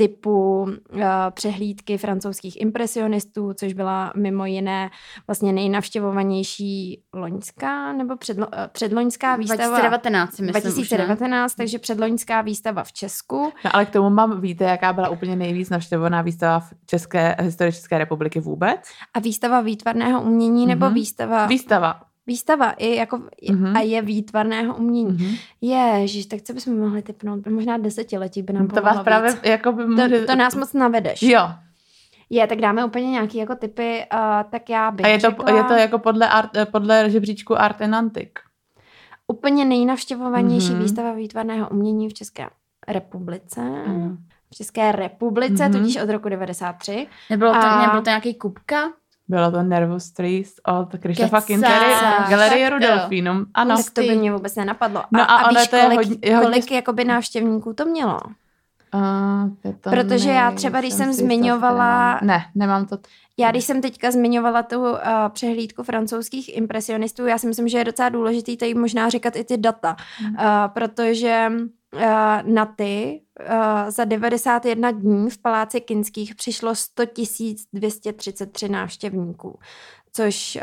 typu 0.02 0.62
uh, 0.62 1.02
přehlídky 1.32 1.98
francouzských 1.98 2.62
impresionistů, 2.62 3.54
což 3.54 3.74
byla 3.74 4.14
mimo 4.16 4.46
jiné 4.46 4.90
vlastně 5.28 5.54
nejnavštěvovanější 5.54 7.04
loňská 7.14 7.94
nebo 7.94 8.18
předlo, 8.18 8.48
uh, 8.48 8.54
předloňská 8.72 9.36
výstava. 9.36 9.78
2019, 9.78 10.40
myslím 10.40 10.48
2019, 10.48 11.52
už, 11.52 11.56
takže 11.56 11.80
předloňská 11.80 12.42
výstava 12.42 12.84
v 12.84 12.94
Česku. 12.94 13.52
No 13.66 13.76
ale 13.76 13.86
k 13.86 13.90
tomu 13.90 14.10
mám, 14.10 14.42
víte, 14.42 14.64
jaká 14.64 14.94
byla 14.94 15.10
úplně 15.10 15.36
nejvíc 15.36 15.70
navštěvovaná 15.70 16.22
výstava 16.22 16.60
v 16.60 16.74
České, 16.86 17.36
historii 17.40 17.74
České 17.74 17.98
republiky 17.98 18.40
vůbec? 18.40 18.80
A 19.14 19.20
výstava 19.20 19.62
výtvarného 19.62 20.22
umění 20.22 20.66
nebo 20.66 20.86
mm-hmm. 20.86 20.94
výstava? 20.94 21.46
Výstava 21.46 22.11
výstava 22.28 22.72
i 22.72 22.96
jako, 22.96 23.18
mm-hmm. 23.18 23.78
a 23.78 23.80
je 23.80 24.02
výtvarného 24.02 24.76
umění. 24.76 25.12
Mm-hmm. 25.12 26.00
Ježiš, 26.02 26.26
tak 26.26 26.42
co 26.42 26.54
bychom 26.54 26.80
mohli 26.80 27.02
typnout? 27.02 27.48
Možná 27.48 27.78
desetiletí 27.78 28.42
by 28.42 28.54
nám 28.54 28.68
To 28.68 28.82
vás 28.82 28.98
víc. 28.98 29.04
právě 29.04 29.34
jako 29.44 29.72
by 29.72 29.88
mohli... 29.88 30.20
to, 30.20 30.26
to 30.26 30.36
nás 30.36 30.56
moc 30.56 30.74
navedeš. 30.74 31.24
Jo. 31.24 31.50
Je, 32.30 32.48
tak 32.48 32.62
dáme 32.62 32.86
úplně 32.86 33.12
nějaký 33.12 33.38
jako 33.38 33.56
typy, 33.56 34.06
uh, 34.14 34.20
tak 34.50 34.70
já 34.70 34.92
bych 34.92 35.06
A 35.06 35.10
je 35.10 35.20
to, 35.20 35.30
řekla... 35.30 35.58
je 35.58 35.64
to 35.64 35.74
jako 35.74 36.00
podle, 36.00 36.30
art, 36.30 36.52
podle 36.72 37.10
žebříčku 37.10 37.62
Art 37.62 37.82
and 37.82 37.96
Antique? 37.96 38.44
Úplně 39.28 39.66
nejnavštěvovanější 39.66 40.68
mm-hmm. 40.68 40.82
výstava 40.82 41.14
výtvarného 41.14 41.70
umění 41.70 42.10
v 42.10 42.14
České 42.14 42.50
republice. 42.88 43.62
Mm. 43.62 44.18
V 44.52 44.56
České 44.56 44.92
republice, 44.92 45.64
mm-hmm. 45.64 45.72
tudíž 45.72 45.98
od 45.98 46.10
roku 46.10 46.30
93. 46.30 47.08
Nebylo 47.30 47.52
to, 47.52 47.58
a... 47.58 47.82
nebylo 47.82 48.02
to 48.02 48.10
nějaký 48.10 48.34
kubka? 48.34 48.92
Bylo 49.32 49.52
to 49.52 49.64
Nervous 49.64 50.12
Trees 50.12 50.54
od 50.68 51.00
Krištofa 51.00 51.42
Kintery, 51.42 51.94
Galerie 52.30 52.70
Rudolfinum. 52.70 53.46
Ano. 53.54 53.78
Tak 53.78 53.90
to 53.94 54.02
by 54.02 54.16
mě 54.16 54.32
vůbec 54.32 54.56
nenapadlo. 54.56 55.04
No 55.12 55.22
a, 55.22 55.24
a, 55.24 55.38
a 55.38 55.50
víš, 55.50 55.68
to 55.68 55.78
kolik, 55.78 56.00
je 56.26 56.36
hodně, 56.36 56.48
kolik 56.48 56.64
hodně... 56.64 56.76
jakoby 56.76 57.06
návštěvníků 57.06 57.74
to 57.74 57.86
mělo? 57.86 58.20
Uh, 58.94 59.74
Protože 59.82 60.30
já 60.30 60.52
třeba, 60.52 60.80
když 60.80 60.94
jsem 60.94 61.14
zmiňovala... 61.14 62.20
Ne, 62.24 62.46
nemám 62.56 62.86
to. 62.86 62.98
Já 63.38 63.52
když 63.52 63.66
jsem 63.66 63.82
teďka 63.82 64.12
zmiňovala 64.12 64.64
tu 64.64 64.82
uh, 64.82 64.98
přehlídku 65.30 65.84
francouzských 65.84 66.58
impresionistů, 66.58 67.26
já 67.26 67.38
si 67.38 67.48
myslím, 67.48 67.68
že 67.68 67.78
je 67.78 67.84
docela 67.84 68.10
důležitý 68.10 68.58
tady 68.58 68.74
možná 68.74 69.10
říkat 69.10 69.36
i 69.36 69.44
ty 69.44 69.58
data, 69.58 69.96
mm. 70.22 70.36
uh, 70.36 70.42
protože 70.68 71.52
na 72.46 72.66
ty 72.66 73.22
uh, 73.40 73.90
za 73.90 74.06
91 74.06 74.92
dní 74.92 75.30
v 75.30 75.38
Paláci 75.38 75.82
Kinských 75.82 76.36
přišlo 76.36 76.76
100 76.76 77.04
233 77.74 78.70
návštěvníků, 78.70 79.60
což 80.14 80.56
uh, 80.56 80.62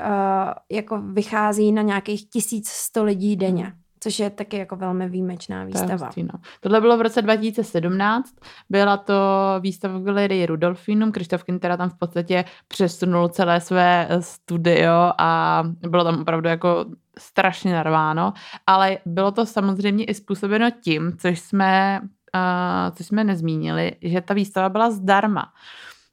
jako 0.71 1.01
vychází 1.01 1.73
na 1.73 1.83
nějakých 1.83 2.31
1100 2.31 3.05
lidí 3.05 3.37
denně. 3.37 3.73
Což 4.01 4.19
je 4.19 4.31
taky 4.31 4.57
jako 4.57 4.77
velmi 4.77 5.09
výjimečná 5.09 5.65
výstava. 5.65 5.99
To 5.99 6.05
hustý, 6.05 6.23
no. 6.23 6.39
Tohle 6.61 6.81
bylo 6.81 6.97
v 6.97 7.01
roce 7.01 7.23
2017, 7.23 8.35
byla 8.71 8.97
to 8.97 9.15
výstava 9.61 9.99
v 9.99 10.03
galerii 10.03 10.47
Rudolfinum, 10.47 11.13
Krištof 11.13 11.45
teda 11.61 11.77
tam 11.77 11.91
v 11.91 11.99
podstatě 11.99 12.45
přesunul 12.69 13.29
celé 13.29 13.61
své 13.61 14.07
eh, 14.11 14.23
studio 14.23 15.13
a 15.19 15.63
bylo 15.89 16.05
tam 16.05 16.21
opravdu 16.21 16.49
jako 16.49 16.85
strašně 17.19 17.73
narváno, 17.73 18.33
ale 18.67 18.99
bylo 19.07 19.33
to 19.33 19.47
samozřejmě 19.47 20.05
i 20.05 20.15
způsobeno 20.15 20.71
tím, 20.71 21.13
což 21.19 21.41
jsme, 21.41 22.01
uh, 22.03 22.97
což 22.97 23.07
jsme 23.07 23.25
nezmínili, 23.25 23.93
že 24.03 24.21
ta 24.21 24.35
výstava 24.35 24.69
byla 24.69 24.91
zdarma. 24.91 25.45
Uh, 25.45 25.51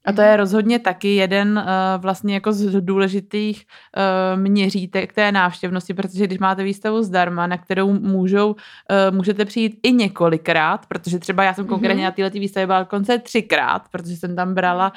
a 0.06 0.12
to 0.12 0.22
je 0.22 0.38
rozhodně 0.38 0.80
taky 0.80 1.16
jeden 1.16 1.58
uh, 1.58 2.02
vlastně 2.02 2.34
jako 2.34 2.54
z 2.54 2.82
důležitých 2.82 3.66
uh, 3.66 4.40
měřítek 4.40 5.14
té 5.14 5.32
návštěvnosti, 5.32 5.94
protože 5.94 6.28
když 6.28 6.40
máte 6.40 6.64
výstavu 6.64 7.04
zdarma, 7.04 7.48
na 7.48 7.58
kterou 7.58 7.94
můžou, 7.94 8.50
uh, 8.50 9.16
můžete 9.16 9.46
přijít 9.46 9.80
i 9.84 9.92
několikrát, 9.92 10.86
protože 10.86 11.20
třeba 11.20 11.44
já 11.44 11.54
jsem 11.54 11.68
konkrétně 11.68 12.02
mm-hmm. 12.02 12.20
na 12.24 12.30
této 12.30 12.40
výstavě 12.40 12.68
byla 12.68 12.86
konce 12.86 13.20
třikrát, 13.20 13.82
protože 13.92 14.16
jsem 14.16 14.36
tam 14.36 14.54
brala 14.54 14.94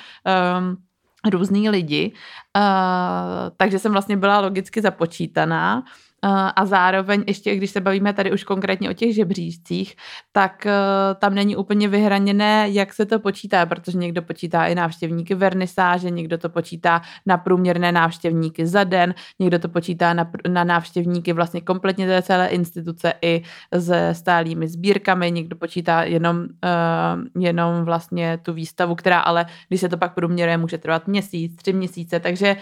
um, 0.59 0.77
různý 1.31 1.71
lidi, 1.71 2.13
uh, 2.57 2.63
takže 3.57 3.79
jsem 3.79 3.93
vlastně 3.93 4.17
byla 4.17 4.41
logicky 4.41 4.81
započítaná. 4.81 5.85
Eh, 5.87 6.08
a 6.23 6.67
zároveň 6.67 7.25
ještě, 7.27 7.57
když 7.57 7.71
se 7.71 7.81
bavíme 7.81 8.13
tady 8.13 8.33
už 8.33 8.45
konkrétně 8.45 8.91
o 8.91 8.93
těch 8.93 9.15
žebříčcích, 9.15 9.97
tak 10.33 10.67
eh, 10.67 10.73
tam 11.19 11.35
není 11.35 11.57
úplně 11.57 11.89
vyhraněné, 11.89 12.67
jak 12.71 12.93
se 12.93 13.07
to 13.07 13.19
počítá, 13.19 13.67
protože 13.67 13.99
někdo 13.99 14.23
počítá 14.23 14.67
i 14.67 14.75
návštěvníky 14.75 15.35
vernisáže, 15.35 16.11
někdo 16.11 16.39
to 16.39 16.49
počítá 16.49 17.03
na 17.27 17.39
průměrné 17.39 17.93
návštěvníky 17.93 18.67
za 18.67 18.85
den, 18.85 19.15
někdo 19.39 19.59
to 19.59 19.69
počítá 19.69 20.15
na, 20.15 20.31
na 20.49 20.65
návštěvníky 20.65 21.33
vlastně 21.33 21.61
kompletně 21.61 22.07
té 22.07 22.23
celé 22.23 22.49
instituce 22.49 23.13
i 23.23 23.43
se 23.79 24.15
stálými 24.15 24.69
sbírkami, 24.69 25.31
někdo 25.31 25.57
počítá 25.57 26.03
jenom, 26.03 26.39
uh, 26.39 27.43
jenom 27.43 27.85
vlastně 27.85 28.39
tu 28.43 28.53
výstavu, 28.53 28.95
která 28.95 29.21
ale, 29.21 29.47
když 29.69 29.81
se 29.81 29.89
to 29.89 29.97
pak 29.97 30.15
průměruje, 30.15 30.57
může 30.57 30.79
trvat 30.79 31.09
měsíc, 31.09 31.57
tři 31.57 31.73
měsíce, 31.73 32.21
takže 32.21 32.57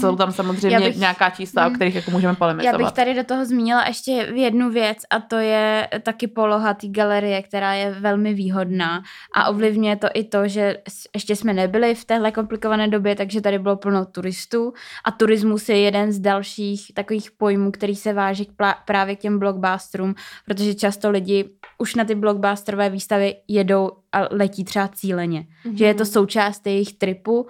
jsou 0.00 0.16
tam 0.16 0.32
samozřejmě 0.32 0.80
bych, 0.80 0.96
nějaká 0.96 1.30
čísla, 1.30 1.62
o 1.62 1.66
hmm. 1.66 1.74
kterých 1.74 1.94
jako 1.94 2.10
můžeme 2.10 2.34
polemizovat. 2.34 2.72
Já 2.72 2.78
bych 2.78 2.92
tady 2.92 3.14
do 3.14 3.24
toho 3.24 3.44
zmínila 3.44 3.84
ještě 3.86 4.12
jednu 4.34 4.70
věc 4.70 4.98
a 5.10 5.20
to 5.20 5.36
je 5.36 5.88
taky 6.02 6.26
poloha 6.26 6.74
té 6.74 6.88
galerie, 6.88 7.42
která 7.42 7.74
je 7.74 7.90
velmi 7.90 8.34
výhodná 8.34 9.02
a 9.34 9.48
ovlivňuje 9.48 9.96
to 9.96 10.08
i 10.14 10.24
to, 10.24 10.48
že 10.48 10.76
ještě 11.14 11.36
jsme 11.36 11.52
nebyli 11.52 11.94
v 11.94 12.04
téhle 12.04 12.32
komplikované 12.32 12.88
době, 12.88 13.16
takže 13.16 13.40
tady 13.40 13.58
bylo 13.58 13.76
plno 13.76 14.04
turistů 14.04 14.72
a 15.04 15.10
turismus 15.10 15.68
je 15.68 15.80
jeden 15.80 16.12
z 16.12 16.18
dalších 16.18 16.92
takových 16.94 17.30
pojmů, 17.30 17.70
který 17.70 17.96
se 17.96 18.12
váží 18.12 18.46
k 18.46 18.52
plá- 18.52 18.76
právě 18.84 19.16
k 19.16 19.20
těm 19.20 19.38
blockbusterům, 19.38 20.14
protože 20.44 20.74
často 20.74 21.10
lidi 21.10 21.50
už 21.78 21.94
na 21.94 22.04
ty 22.04 22.14
blockbusterové 22.14 22.90
výstavy 22.90 23.34
jedou 23.48 23.90
a 24.12 24.28
letí 24.30 24.64
třeba 24.64 24.88
cíleně, 24.88 25.40
mm-hmm. 25.40 25.74
že 25.74 25.84
je 25.84 25.94
to 25.94 26.04
mhm. 26.04 26.12
součást 26.12 26.66
jejich 26.66 26.92
tripu 26.92 27.46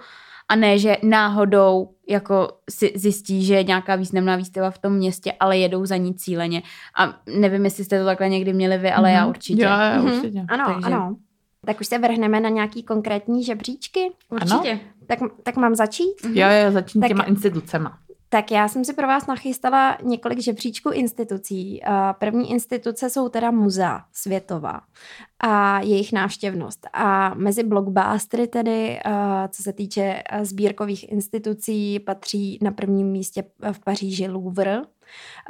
a 0.49 0.55
ne, 0.55 0.79
že 0.79 0.97
náhodou 1.03 1.89
jako 2.09 2.47
si 2.69 2.93
zjistí, 2.95 3.45
že 3.45 3.55
je 3.55 3.63
nějaká 3.63 3.95
významná 3.95 4.35
výstava 4.35 4.71
v 4.71 4.77
tom 4.77 4.93
městě, 4.93 5.33
ale 5.39 5.57
jedou 5.57 5.85
za 5.85 5.97
ní 5.97 6.15
cíleně. 6.15 6.63
A 6.99 7.19
nevím, 7.39 7.65
jestli 7.65 7.83
jste 7.85 7.99
to 7.99 8.05
takhle 8.05 8.29
někdy 8.29 8.53
měli 8.53 8.77
vy, 8.77 8.91
ale 8.91 9.09
mm-hmm. 9.09 9.13
já 9.13 9.21
mhm. 9.21 9.29
určitě. 9.29 9.63
Já, 9.63 9.83
já 9.83 10.01
mm-hmm. 10.01 10.17
určitě. 10.17 10.45
Ano, 10.47 10.65
Takže... 10.65 10.85
ano. 10.85 11.15
Tak 11.65 11.81
už 11.81 11.87
se 11.87 11.97
vrhneme 11.97 12.39
na 12.39 12.49
nějaký 12.49 12.83
konkrétní 12.83 13.43
žebříčky? 13.43 14.11
Určitě. 14.29 14.71
Ano. 14.71 14.79
Tak, 15.07 15.19
tak 15.43 15.55
mám 15.55 15.75
začít? 15.75 16.13
Jo, 16.33 16.47
jo, 16.65 16.71
začít 16.71 16.99
tak, 16.99 17.07
těma 17.07 17.23
institucema. 17.23 17.97
Tak 18.31 18.51
já 18.51 18.67
jsem 18.67 18.85
si 18.85 18.93
pro 18.93 19.07
vás 19.07 19.27
nachystala 19.27 19.97
několik 20.03 20.39
žebříčků 20.39 20.89
institucí. 20.91 21.81
První 22.19 22.51
instituce 22.51 23.09
jsou 23.09 23.29
teda 23.29 23.51
muzea 23.51 24.01
světová 24.13 24.81
a 25.39 25.79
jejich 25.79 26.13
návštěvnost. 26.13 26.87
A 26.93 27.33
mezi 27.33 27.63
blockbustery 27.63 28.47
tedy, 28.47 28.99
co 29.49 29.63
se 29.63 29.73
týče 29.73 30.23
sbírkových 30.41 31.11
institucí, 31.11 31.99
patří 31.99 32.59
na 32.61 32.71
prvním 32.71 33.07
místě 33.07 33.43
v 33.71 33.79
Paříži 33.79 34.27
Louvre, 34.27 34.81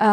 uh, 0.02 0.08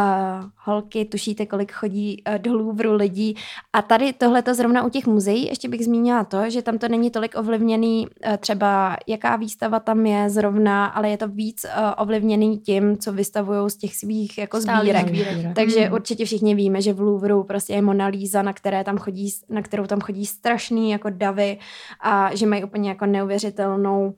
holky, 0.56 1.04
tušíte, 1.04 1.46
kolik 1.46 1.72
chodí 1.72 2.22
uh, 2.28 2.38
do 2.38 2.54
Louvru 2.54 2.94
lidí. 2.94 3.36
A 3.72 3.82
tady 3.82 4.12
tohle 4.12 4.42
to 4.42 4.54
zrovna 4.54 4.84
u 4.84 4.88
těch 4.88 5.06
muzeí, 5.06 5.46
ještě 5.46 5.68
bych 5.68 5.84
zmínila 5.84 6.24
to, 6.24 6.50
že 6.50 6.62
tam 6.62 6.78
to 6.78 6.88
není 6.88 7.10
tolik 7.10 7.38
ovlivněný 7.38 8.06
uh, 8.06 8.36
třeba 8.36 8.96
jaká 9.06 9.36
výstava 9.36 9.80
tam 9.80 10.06
je 10.06 10.30
zrovna, 10.30 10.86
ale 10.86 11.08
je 11.08 11.16
to 11.16 11.28
víc 11.28 11.64
uh, 11.64 11.70
ovlivněný 11.96 12.58
tím, 12.58 12.98
co 12.98 13.12
vystavují 13.12 13.70
z 13.70 13.76
těch 13.76 13.96
svých 13.96 14.38
jako 14.38 14.60
sbírek. 14.60 15.08
sbírek. 15.08 15.54
Takže 15.54 15.80
hmm. 15.80 15.94
určitě 15.94 16.24
všichni 16.24 16.54
víme, 16.54 16.82
že 16.82 16.92
v 16.92 17.00
Louvru 17.00 17.44
prostě 17.44 17.72
je 17.72 17.82
Mona 17.82 18.06
Lisa, 18.06 18.42
na, 18.42 18.52
které 18.52 18.84
tam 18.84 18.98
chodí, 18.98 19.32
na 19.48 19.62
kterou 19.62 19.86
tam 19.86 20.00
chodí 20.00 20.26
strašný 20.26 20.90
jako 20.90 21.10
davy 21.10 21.58
a 22.00 22.34
že 22.34 22.46
mají 22.46 22.64
úplně 22.64 22.88
jako 22.88 23.06
neuvěřitelnou 23.06 24.14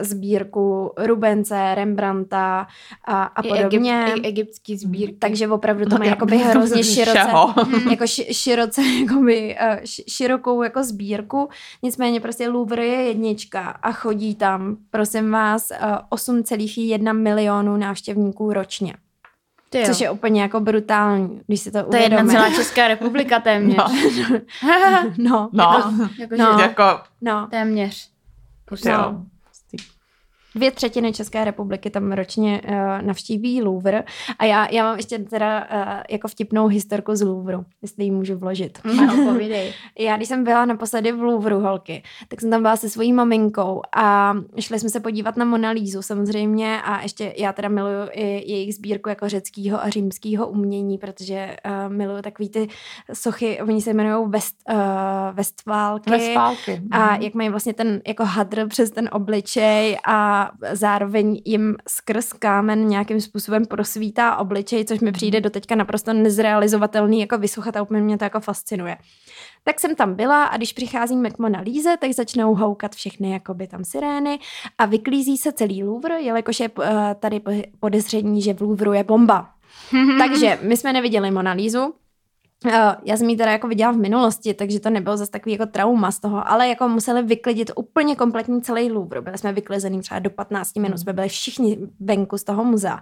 sbírku 0.00 0.92
Rubence, 0.96 1.74
Rembrandta 1.74 2.66
a, 3.04 3.22
a 3.22 3.42
podobně. 3.42 4.04
Egypt, 4.04 4.26
egyptský 4.26 4.76
sbírky. 4.76 5.16
Takže 5.18 5.48
opravdu 5.48 5.84
to 5.84 5.98
má 5.98 6.04
jakoby 6.04 6.38
hrozně 6.38 6.84
široce, 6.84 7.30
jako 7.90 8.06
ši, 8.06 8.34
široce, 8.34 8.82
jakoby, 9.00 9.56
uh, 9.70 9.76
širokou 10.08 10.62
jako 10.62 10.84
sbírku. 10.84 11.48
Nicméně 11.82 12.20
prostě 12.20 12.48
Louvre 12.48 12.86
je 12.86 13.02
jednička 13.02 13.60
a 13.60 13.92
chodí 13.92 14.34
tam, 14.34 14.76
prosím 14.90 15.30
vás, 15.30 15.70
uh, 15.70 16.18
8,1 16.18 17.12
milionů 17.12 17.76
návštěvníků 17.76 18.52
ročně. 18.52 18.94
Ty 19.70 19.82
Což 19.86 20.00
je 20.00 20.10
úplně 20.10 20.42
jako 20.42 20.60
brutální, 20.60 21.40
když 21.46 21.60
si 21.60 21.70
to 21.70 21.82
To 21.82 21.96
je 21.96 22.02
jedna 22.02 22.24
celá 22.24 22.50
Česká 22.50 22.88
republika 22.88 23.40
téměř. 23.40 23.76
No. 23.76 23.88
no. 25.18 25.48
No. 25.52 26.08
Jako, 26.18 26.36
no. 26.36 26.58
Jako, 26.60 26.82
no. 27.20 27.48
Téměř. 27.50 28.10
No 28.84 29.26
dvě 30.54 30.70
třetiny 30.70 31.12
České 31.12 31.44
republiky 31.44 31.90
tam 31.90 32.12
ročně 32.12 32.60
uh, 32.68 33.06
navštíví 33.06 33.62
Louvre 33.62 34.04
a 34.38 34.44
já, 34.44 34.68
já 34.70 34.84
mám 34.84 34.96
ještě 34.96 35.18
teda 35.18 35.68
uh, 35.72 36.02
jako 36.10 36.28
vtipnou 36.28 36.66
historku 36.66 37.16
z 37.16 37.22
Louvru, 37.22 37.64
jestli 37.82 38.04
ji 38.04 38.10
můžu 38.10 38.36
vložit. 38.36 38.78
Ano, 38.84 39.32
povídej. 39.32 39.72
já 39.98 40.16
když 40.16 40.28
jsem 40.28 40.44
byla 40.44 40.64
naposledy 40.64 41.12
v 41.12 41.22
Louvru, 41.22 41.60
holky, 41.60 42.02
tak 42.28 42.40
jsem 42.40 42.50
tam 42.50 42.62
byla 42.62 42.76
se 42.76 42.90
svojí 42.90 43.12
maminkou 43.12 43.82
a 43.96 44.34
šli 44.60 44.78
jsme 44.80 44.88
se 44.88 45.00
podívat 45.00 45.36
na 45.36 45.44
Monalízu 45.44 46.02
samozřejmě 46.02 46.82
a 46.82 47.02
ještě 47.02 47.34
já 47.36 47.52
teda 47.52 47.68
miluju 47.68 48.08
i 48.12 48.52
jejich 48.52 48.74
sbírku 48.74 49.08
jako 49.08 49.28
řeckého 49.28 49.82
a 49.82 49.88
římského 49.88 50.48
umění, 50.48 50.98
protože 50.98 51.56
uh, 51.66 51.92
miluju 51.92 52.22
takový 52.22 52.48
ty 52.48 52.68
sochy, 53.12 53.60
oni 53.62 53.82
se 53.82 53.90
jmenují 53.90 54.30
West, 54.30 54.56
uh, 54.70 54.76
Westfálky. 55.32 56.10
Westfálky. 56.10 56.82
A 56.90 57.12
mhm. 57.12 57.22
jak 57.22 57.34
mají 57.34 57.48
vlastně 57.48 57.74
ten 57.74 58.00
jako 58.06 58.24
hadr 58.24 58.68
přes 58.68 58.90
ten 58.90 59.08
obličej 59.12 59.98
a 60.06 60.43
zároveň 60.72 61.40
jim 61.44 61.76
skrz 61.88 62.32
kámen 62.32 62.88
nějakým 62.88 63.20
způsobem 63.20 63.66
prosvítá 63.66 64.36
obličej, 64.36 64.84
což 64.84 65.00
mi 65.00 65.12
přijde 65.12 65.40
do 65.40 65.50
teďka 65.50 65.74
naprosto 65.74 66.12
nezrealizovatelný 66.12 67.20
jako 67.20 67.38
vysuchat 67.38 67.76
a 67.76 67.82
úplně 67.82 68.02
mě 68.02 68.18
to 68.18 68.24
jako 68.24 68.40
fascinuje. 68.40 68.96
Tak 69.64 69.80
jsem 69.80 69.94
tam 69.94 70.14
byla 70.14 70.44
a 70.44 70.56
když 70.56 70.72
přicházíme 70.72 71.30
k 71.30 71.38
Mona 71.38 71.60
Líze, 71.60 71.96
tak 72.00 72.12
začnou 72.12 72.54
houkat 72.54 72.94
všechny 72.94 73.30
jakoby 73.30 73.66
tam 73.66 73.84
sirény 73.84 74.38
a 74.78 74.86
vyklízí 74.86 75.36
se 75.36 75.52
celý 75.52 75.84
Louvre, 75.84 76.20
jelikož 76.20 76.60
je 76.60 76.68
uh, 76.68 76.84
tady 77.20 77.40
podezření, 77.80 78.42
že 78.42 78.54
v 78.54 78.60
Louvru 78.60 78.92
je 78.92 79.04
bomba. 79.04 79.50
Takže 80.18 80.58
my 80.62 80.76
jsme 80.76 80.92
neviděli 80.92 81.30
Mona 81.30 81.52
Lízu, 81.52 81.94
Eh, 81.94 82.03
já 83.04 83.16
jsem 83.16 83.28
ji 83.28 83.36
teda 83.36 83.52
jako 83.52 83.68
viděla 83.68 83.92
v 83.92 83.96
minulosti, 83.96 84.54
takže 84.54 84.80
to 84.80 84.90
nebylo 84.90 85.16
zase 85.16 85.30
takový 85.30 85.52
jako 85.52 85.66
trauma 85.66 86.10
z 86.10 86.20
toho, 86.20 86.48
ale 86.48 86.68
jako 86.68 86.88
museli 86.88 87.22
vyklidit 87.22 87.70
úplně 87.76 88.16
kompletní 88.16 88.62
celý 88.62 88.92
Louvre. 88.92 89.20
Byli 89.20 89.38
jsme 89.38 89.52
vyklizený 89.52 90.00
třeba 90.00 90.18
do 90.18 90.30
15 90.30 90.76
minut, 90.76 90.88
hmm. 90.88 90.98
jsme 90.98 91.12
byli 91.12 91.28
všichni 91.28 91.78
venku 92.00 92.38
z 92.38 92.44
toho 92.44 92.64
muzea. 92.64 93.00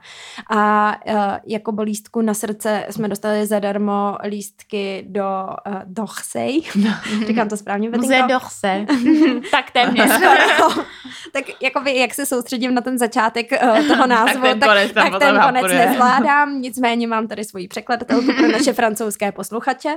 A 0.50 0.94
uh, 1.06 1.14
jako 1.46 1.74
lístku 1.82 2.20
na 2.20 2.34
srdce 2.34 2.86
jsme 2.90 3.08
dostali 3.08 3.46
zadarmo 3.46 4.18
lístky 4.28 5.04
do 5.08 5.24
uh, 5.66 5.74
Dochsej. 5.84 6.62
No. 6.76 6.90
Říkám 7.26 7.48
to 7.48 7.56
správně, 7.56 7.90
Muze 7.90 8.22
Dochse. 8.28 8.86
tak 9.50 9.70
téměř. 9.70 10.10
tak 11.32 11.44
jako 11.62 11.80
vy, 11.80 11.98
jak 11.98 12.14
se 12.14 12.26
soustředím 12.26 12.74
na 12.74 12.80
ten 12.80 12.98
začátek 12.98 13.52
uh, 13.62 13.86
toho 13.86 14.06
názvu, 14.06 14.42
tak 14.42 14.50
ten 14.50 14.60
tak, 14.60 14.92
tak 14.94 15.18
ten 15.18 15.40
konec 15.40 15.72
nezvládám, 15.72 16.60
nicméně 16.60 17.06
mám 17.06 17.28
tady 17.28 17.44
svoji 17.44 17.68
překladatelku 17.68 18.32
pro 18.32 18.48
naše 18.48 18.72
francouzské 18.72 19.32
posluchače 19.32 19.51
posluchače. 19.52 19.96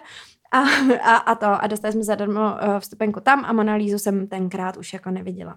A, 0.51 0.59
a, 1.03 1.15
a 1.15 1.35
to, 1.35 1.63
a 1.63 1.67
dostali 1.67 1.91
jsme 1.93 2.03
zadarmo 2.03 2.41
eh, 2.59 2.79
vstupenku 2.79 3.19
tam 3.19 3.45
a 3.45 3.53
Monalízu 3.53 3.99
jsem 3.99 4.27
tenkrát 4.27 4.77
už 4.77 4.93
jako 4.93 5.11
neviděla. 5.11 5.55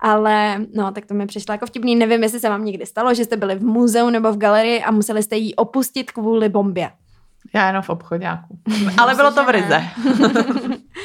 Ale 0.00 0.58
no, 0.74 0.92
tak 0.92 1.06
to 1.06 1.14
mi 1.14 1.26
přišlo 1.26 1.52
jako 1.52 1.66
vtipný. 1.66 1.96
Nevím, 1.96 2.22
jestli 2.22 2.40
se 2.40 2.48
vám 2.48 2.64
někdy 2.64 2.86
stalo, 2.86 3.14
že 3.14 3.24
jste 3.24 3.36
byli 3.36 3.54
v 3.54 3.64
muzeu 3.64 4.10
nebo 4.10 4.32
v 4.32 4.38
galerii 4.38 4.82
a 4.82 4.90
museli 4.90 5.22
jste 5.22 5.36
ji 5.36 5.54
opustit 5.54 6.10
kvůli 6.10 6.48
bombě. 6.48 6.90
Já 7.54 7.66
jenom 7.66 7.82
v 7.82 7.90
obchodňáku. 7.90 8.58
Ale 8.98 9.14
bylo 9.14 9.32
to 9.32 9.44
v 9.44 9.48
Rize. 9.48 9.82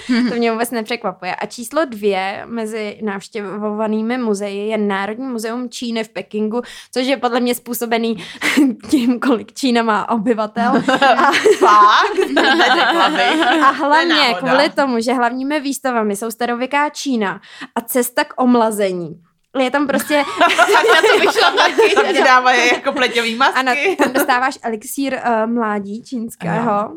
to 0.30 0.36
mě 0.36 0.52
vůbec 0.52 0.72
nepřekvapuje. 0.72 1.36
A 1.36 1.46
číslo 1.46 1.86
dvě 1.86 2.44
mezi 2.46 3.00
návštěvovanými 3.04 4.18
muzeji 4.18 4.68
je 4.68 4.78
Národní 4.78 5.28
muzeum 5.28 5.70
Číny 5.70 6.04
v 6.04 6.10
Pekingu, 6.10 6.62
což 6.92 7.06
je 7.06 7.18
podle 7.18 7.40
mě 7.40 7.56
způsobený 7.56 8.18
tím, 8.90 9.20
kolik 9.20 9.54
Čína 9.54 9.84
má 9.84 10.10
obyvatel. 10.10 10.84
A, 11.18 11.32
Fakt? 11.58 12.38
a 13.64 13.72
hlavně 13.72 14.36
kvůli 14.40 14.70
tomu, 14.70 15.00
že 15.00 15.14
hlavními 15.14 15.60
výstavami 15.60 16.16
jsou 16.16 16.32
starověká 16.32 16.90
Čína 16.90 17.42
a 17.76 17.82
cesta 17.82 18.24
k 18.24 18.34
omlazení 18.42 19.22
je 19.60 19.72
tam 19.72 19.88
prostě... 19.88 20.17
na 20.93 21.01
to 21.12 21.20
vyšla 21.20 21.51
taky. 21.58 21.96
Tam 21.96 22.05
ti 22.05 22.24
dávají 22.24 22.67
jako 22.74 22.91
pleťový 22.91 23.36
masky. 23.36 23.60
Ano, 23.60 23.72
tam 23.98 24.13
dostáváš 24.13 24.60
elixír 24.63 25.13
uh, 25.13 25.51
mládí 25.51 26.03
čínského. 26.03 26.91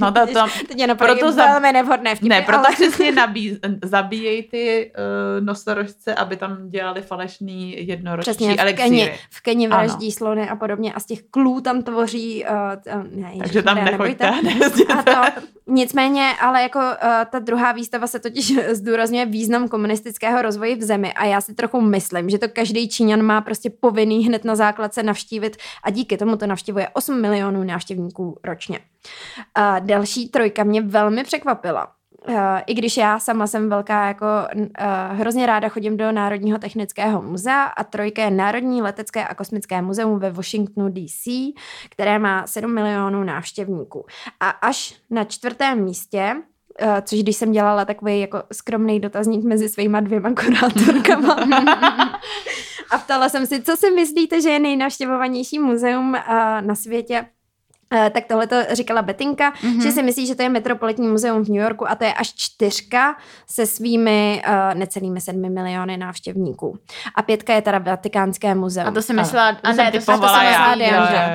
No 0.00 0.12
to 0.12 0.26
tam... 0.26 0.50
Teď 0.68 0.78
je 0.78 0.94
proto 0.94 1.32
za... 1.32 1.46
velmi 1.46 1.72
nevhodné 1.72 2.14
vtipy, 2.14 2.28
Ne, 2.28 2.42
proto 2.42 2.66
ale... 2.66 2.74
přesně 2.74 3.12
nabí... 3.12 3.58
zabíjejí 3.84 4.42
ty 4.42 4.92
uh, 5.38 5.44
nosorožce, 5.44 6.14
aby 6.14 6.36
tam 6.36 6.70
dělali 6.70 7.02
falešný 7.02 7.86
jednoročí 7.86 8.30
Přesně, 8.30 8.54
v 8.54 8.60
elixíry. 8.60 8.88
Keni, 8.88 9.18
v 9.30 9.40
Keni 9.40 9.68
vraždí 9.68 10.06
ano. 10.06 10.12
slony 10.12 10.48
a 10.48 10.56
podobně 10.56 10.92
a 10.92 11.00
z 11.00 11.06
těch 11.06 11.22
klů 11.22 11.60
tam 11.60 11.82
tvoří... 11.82 12.44
Uh, 12.94 13.02
ne, 13.20 13.32
Takže 13.38 13.62
tam 13.62 13.84
nechoďte. 13.84 14.32
A 14.98 15.02
to, 15.02 15.42
nicméně, 15.66 16.32
ale 16.40 16.62
jako 16.62 16.78
uh, 16.78 16.84
ta 17.30 17.38
druhá 17.38 17.72
výstava 17.72 18.06
se 18.06 18.18
totiž 18.18 18.58
zdůrazňuje 18.72 19.26
význam 19.26 19.68
komunistického 19.68 20.42
rozvoje 20.42 20.76
v 20.76 20.82
zemi 20.82 21.12
a 21.12 21.24
já 21.24 21.40
si 21.40 21.54
trochu 21.54 21.80
myslím, 21.80 21.97
že 22.28 22.38
to 22.38 22.48
každý 22.48 22.88
Číňan 22.88 23.22
má 23.22 23.40
prostě 23.40 23.70
povinný 23.70 24.26
hned 24.26 24.44
na 24.44 24.56
základce 24.56 25.02
navštívit 25.02 25.56
a 25.84 25.90
díky 25.90 26.16
tomu 26.16 26.36
to 26.36 26.46
navštěvuje 26.46 26.88
8 26.92 27.20
milionů 27.20 27.64
návštěvníků 27.64 28.40
ročně. 28.44 28.78
A 29.54 29.78
další 29.78 30.28
trojka 30.28 30.64
mě 30.64 30.82
velmi 30.82 31.24
překvapila. 31.24 31.88
Uh, 32.28 32.34
I 32.66 32.74
když 32.74 32.96
já 32.96 33.18
sama 33.18 33.46
jsem 33.46 33.68
velká, 33.68 34.06
jako 34.06 34.26
uh, 34.56 34.64
hrozně 35.10 35.46
ráda 35.46 35.68
chodím 35.68 35.96
do 35.96 36.12
Národního 36.12 36.58
technického 36.58 37.22
muzea 37.22 37.62
a 37.62 37.84
trojka 37.84 38.22
je 38.22 38.30
Národní 38.30 38.82
letecké 38.82 39.26
a 39.26 39.34
kosmické 39.34 39.82
muzeum 39.82 40.18
ve 40.18 40.30
Washingtonu 40.30 40.88
DC, 40.88 41.28
které 41.88 42.18
má 42.18 42.46
7 42.46 42.74
milionů 42.74 43.24
návštěvníků. 43.24 44.06
A 44.40 44.48
až 44.48 44.94
na 45.10 45.24
čtvrtém 45.24 45.84
místě 45.84 46.36
což 47.02 47.18
když 47.18 47.36
jsem 47.36 47.52
dělala 47.52 47.84
takový 47.84 48.20
jako 48.20 48.42
skromný 48.52 49.00
dotazník 49.00 49.44
mezi 49.44 49.68
svýma 49.68 50.00
dvěma 50.00 50.30
kurátorkama. 50.34 51.34
a 52.90 52.98
ptala 52.98 53.28
jsem 53.28 53.46
si, 53.46 53.62
co 53.62 53.76
si 53.76 53.90
myslíte, 53.90 54.40
že 54.40 54.50
je 54.50 54.58
nejnavštěvovanější 54.58 55.58
muzeum 55.58 56.08
uh, 56.08 56.16
na 56.60 56.74
světě? 56.74 57.26
Uh, 57.94 58.08
tak 58.08 58.24
tohle 58.24 58.46
to 58.46 58.56
říkala 58.72 59.02
Betinka, 59.02 59.52
mm-hmm. 59.52 59.82
že 59.82 59.92
si 59.92 60.02
myslí, 60.02 60.26
že 60.26 60.34
to 60.34 60.42
je 60.42 60.48
Metropolitní 60.48 61.08
muzeum 61.08 61.44
v 61.44 61.48
New 61.48 61.62
Yorku 61.62 61.90
a 61.90 61.94
to 61.94 62.04
je 62.04 62.14
až 62.14 62.34
čtyřka 62.34 63.16
se 63.46 63.66
svými 63.66 64.42
uh, 64.48 64.78
necelými 64.78 65.20
sedmi 65.20 65.50
miliony 65.50 65.96
návštěvníků. 65.96 66.78
A 67.14 67.22
pětka 67.22 67.54
je 67.54 67.62
teda 67.62 67.78
Vatikánské 67.78 68.54
muzeum. 68.54 68.88
A 68.88 68.90
to 68.90 69.02
si 69.02 69.14
myslela, 69.14 69.48
a, 69.48 69.56
a 69.62 69.72
ne, 69.72 69.92
to, 69.92 69.98
to, 69.98 70.04
to, 70.04 70.18
to, 70.18 70.26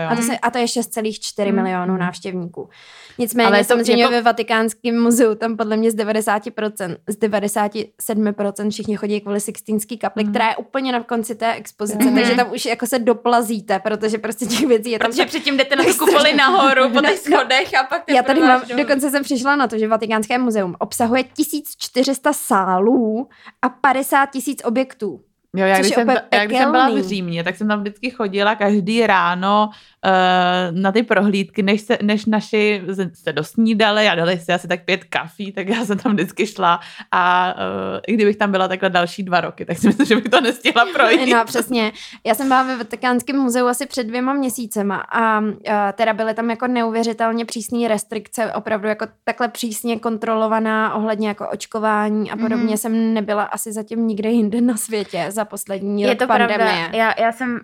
a, 0.09 0.15
to, 0.15 0.21
se, 0.21 0.37
a 0.37 0.51
to 0.51 0.57
je 0.57 0.65
6,4 0.65 1.49
mm. 1.49 1.55
milionů 1.55 1.97
návštěvníků. 1.97 2.69
Nicméně 3.17 3.47
Ale 3.47 3.63
samozřejmě 3.63 4.03
jako... 4.03 4.13
ve 4.13 4.21
Vatikánském 4.21 5.01
muzeu 5.01 5.35
tam 5.35 5.57
podle 5.57 5.77
mě 5.77 5.91
z 5.91 5.95
90%, 5.95 6.97
z 7.07 7.17
97% 7.17 8.69
všichni 8.69 8.97
chodí 8.97 9.21
kvůli 9.21 9.39
Sixtínský 9.39 9.97
kapli, 9.97 10.23
mm. 10.23 10.29
která 10.29 10.49
je 10.49 10.55
úplně 10.55 10.91
na 10.91 11.03
konci 11.03 11.35
té 11.35 11.53
expozice, 11.53 12.05
mm. 12.05 12.15
takže 12.15 12.35
tam 12.35 12.51
už 12.53 12.65
jako 12.65 12.87
se 12.87 12.99
doplazíte, 12.99 13.79
protože 13.79 14.17
prostě 14.17 14.45
těch 14.45 14.67
věcí 14.67 14.91
je 14.91 14.99
tam... 14.99 15.11
Protože 15.11 15.25
předtím 15.25 15.57
jdete 15.57 15.75
na 15.75 15.83
tu 15.83 15.93
kupoli 15.93 16.33
nahoru 16.51 16.89
po 16.89 17.01
těch 17.01 17.19
schodech 17.19 17.75
a 17.79 17.83
pak 17.83 18.03
Já 18.07 18.23
tady 18.23 18.41
mám, 18.41 18.61
dokonce 18.77 19.09
jsem 19.09 19.23
přišla 19.23 19.55
na 19.55 19.67
to, 19.67 19.77
že 19.77 19.87
Vatikánské 19.87 20.37
muzeum 20.37 20.75
obsahuje 20.79 21.23
1400 21.23 22.33
sálů 22.33 23.29
a 23.61 23.69
50 23.69 24.25
tisíc 24.25 24.61
objektů. 24.65 25.21
Jo, 25.55 25.65
já, 25.65 25.79
když 25.79 25.93
jsem, 25.93 26.09
já 26.33 26.45
když 26.45 26.57
jsem 26.57 26.71
byla 26.71 26.89
v 26.89 27.01
Římě, 27.01 27.43
tak 27.43 27.55
jsem 27.55 27.67
tam 27.67 27.79
vždycky 27.79 28.09
chodila 28.09 28.55
každý 28.55 29.07
ráno 29.07 29.69
uh, 30.05 30.81
na 30.81 30.91
ty 30.91 31.03
prohlídky, 31.03 31.63
než, 31.63 31.81
se, 31.81 31.97
než 32.01 32.25
naši 32.25 32.81
se 33.13 33.33
dosnídali 33.33 34.07
a 34.07 34.15
dali 34.15 34.39
si 34.39 34.53
asi 34.53 34.67
tak 34.67 34.85
pět 34.85 35.03
kafí, 35.03 35.51
tak 35.51 35.67
já 35.67 35.85
jsem 35.85 35.97
tam 35.97 36.13
vždycky 36.13 36.47
šla 36.47 36.79
a 37.11 37.53
uh, 37.55 37.99
i 38.07 38.13
kdybych 38.13 38.35
tam 38.35 38.51
byla 38.51 38.67
takhle 38.67 38.89
další 38.89 39.23
dva 39.23 39.41
roky, 39.41 39.65
tak 39.65 39.77
si 39.77 39.87
myslím, 39.87 40.05
že 40.05 40.15
bych 40.15 40.23
to 40.23 40.41
nestihla 40.41 40.85
projít. 40.93 41.33
No, 41.33 41.45
přesně. 41.45 41.91
Já 42.25 42.35
jsem 42.35 42.47
byla 42.47 42.63
ve 42.63 42.77
Vatikánském 42.77 43.37
muzeu 43.37 43.67
asi 43.67 43.85
před 43.85 44.07
dvěma 44.07 44.33
měsícema 44.33 44.95
a 44.95 45.39
uh, 45.39 45.51
teda 45.93 46.13
byly 46.13 46.33
tam 46.33 46.49
jako 46.49 46.67
neuvěřitelně 46.67 47.45
přísné 47.45 47.87
restrikce, 47.87 48.53
opravdu 48.53 48.87
jako 48.87 49.05
takhle 49.23 49.47
přísně 49.47 49.99
kontrolovaná 49.99 50.93
ohledně 50.93 51.27
jako 51.27 51.49
očkování 51.49 52.31
a 52.31 52.37
podobně 52.37 52.75
mm-hmm. 52.75 52.77
jsem 52.77 53.13
nebyla 53.13 53.43
asi 53.43 53.73
zatím 53.73 54.07
nikde 54.07 54.29
jinde 54.29 54.61
na 54.61 54.77
světě 54.77 55.25
za 55.29 55.42
poslední 55.45 56.01
Je 56.01 56.09
rok 56.09 56.19
to 56.19 56.27
pandemie. 56.27 56.57
Pravda. 56.57 56.97
Já, 56.97 57.13
já 57.21 57.31
jsem, 57.31 57.59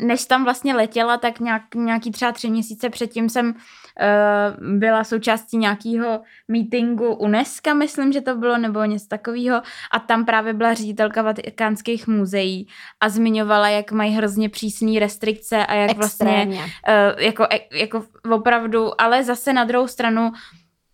než 0.00 0.24
tam 0.24 0.44
vlastně 0.44 0.74
letěla, 0.74 1.16
tak 1.16 1.40
nějak, 1.40 1.74
nějaký 1.74 2.10
třeba 2.10 2.32
tři 2.32 2.50
měsíce 2.50 2.90
předtím 2.90 3.28
jsem 3.28 3.46
uh, 3.46 4.78
byla 4.78 5.04
součástí 5.04 5.56
nějakého 5.56 6.20
meetingu 6.48 7.14
UNESCO, 7.14 7.74
myslím, 7.74 8.12
že 8.12 8.20
to 8.20 8.36
bylo, 8.36 8.58
nebo 8.58 8.84
něco 8.84 9.06
takového. 9.08 9.62
A 9.92 9.98
tam 9.98 10.24
právě 10.24 10.52
byla 10.52 10.74
ředitelka 10.74 11.22
vatikánských 11.22 12.06
muzeí 12.06 12.68
a 13.00 13.08
zmiňovala, 13.08 13.68
jak 13.68 13.92
mají 13.92 14.14
hrozně 14.14 14.48
přísné 14.48 15.00
restrikce 15.00 15.66
a 15.66 15.74
jak 15.74 15.96
vlastně, 15.96 16.26
Extrémně. 16.26 16.58
vlastně 16.58 17.14
uh, 17.16 17.22
jako, 17.22 17.46
jako 17.72 18.04
opravdu, 18.30 19.00
ale 19.00 19.24
zase 19.24 19.52
na 19.52 19.64
druhou 19.64 19.86
stranu 19.86 20.32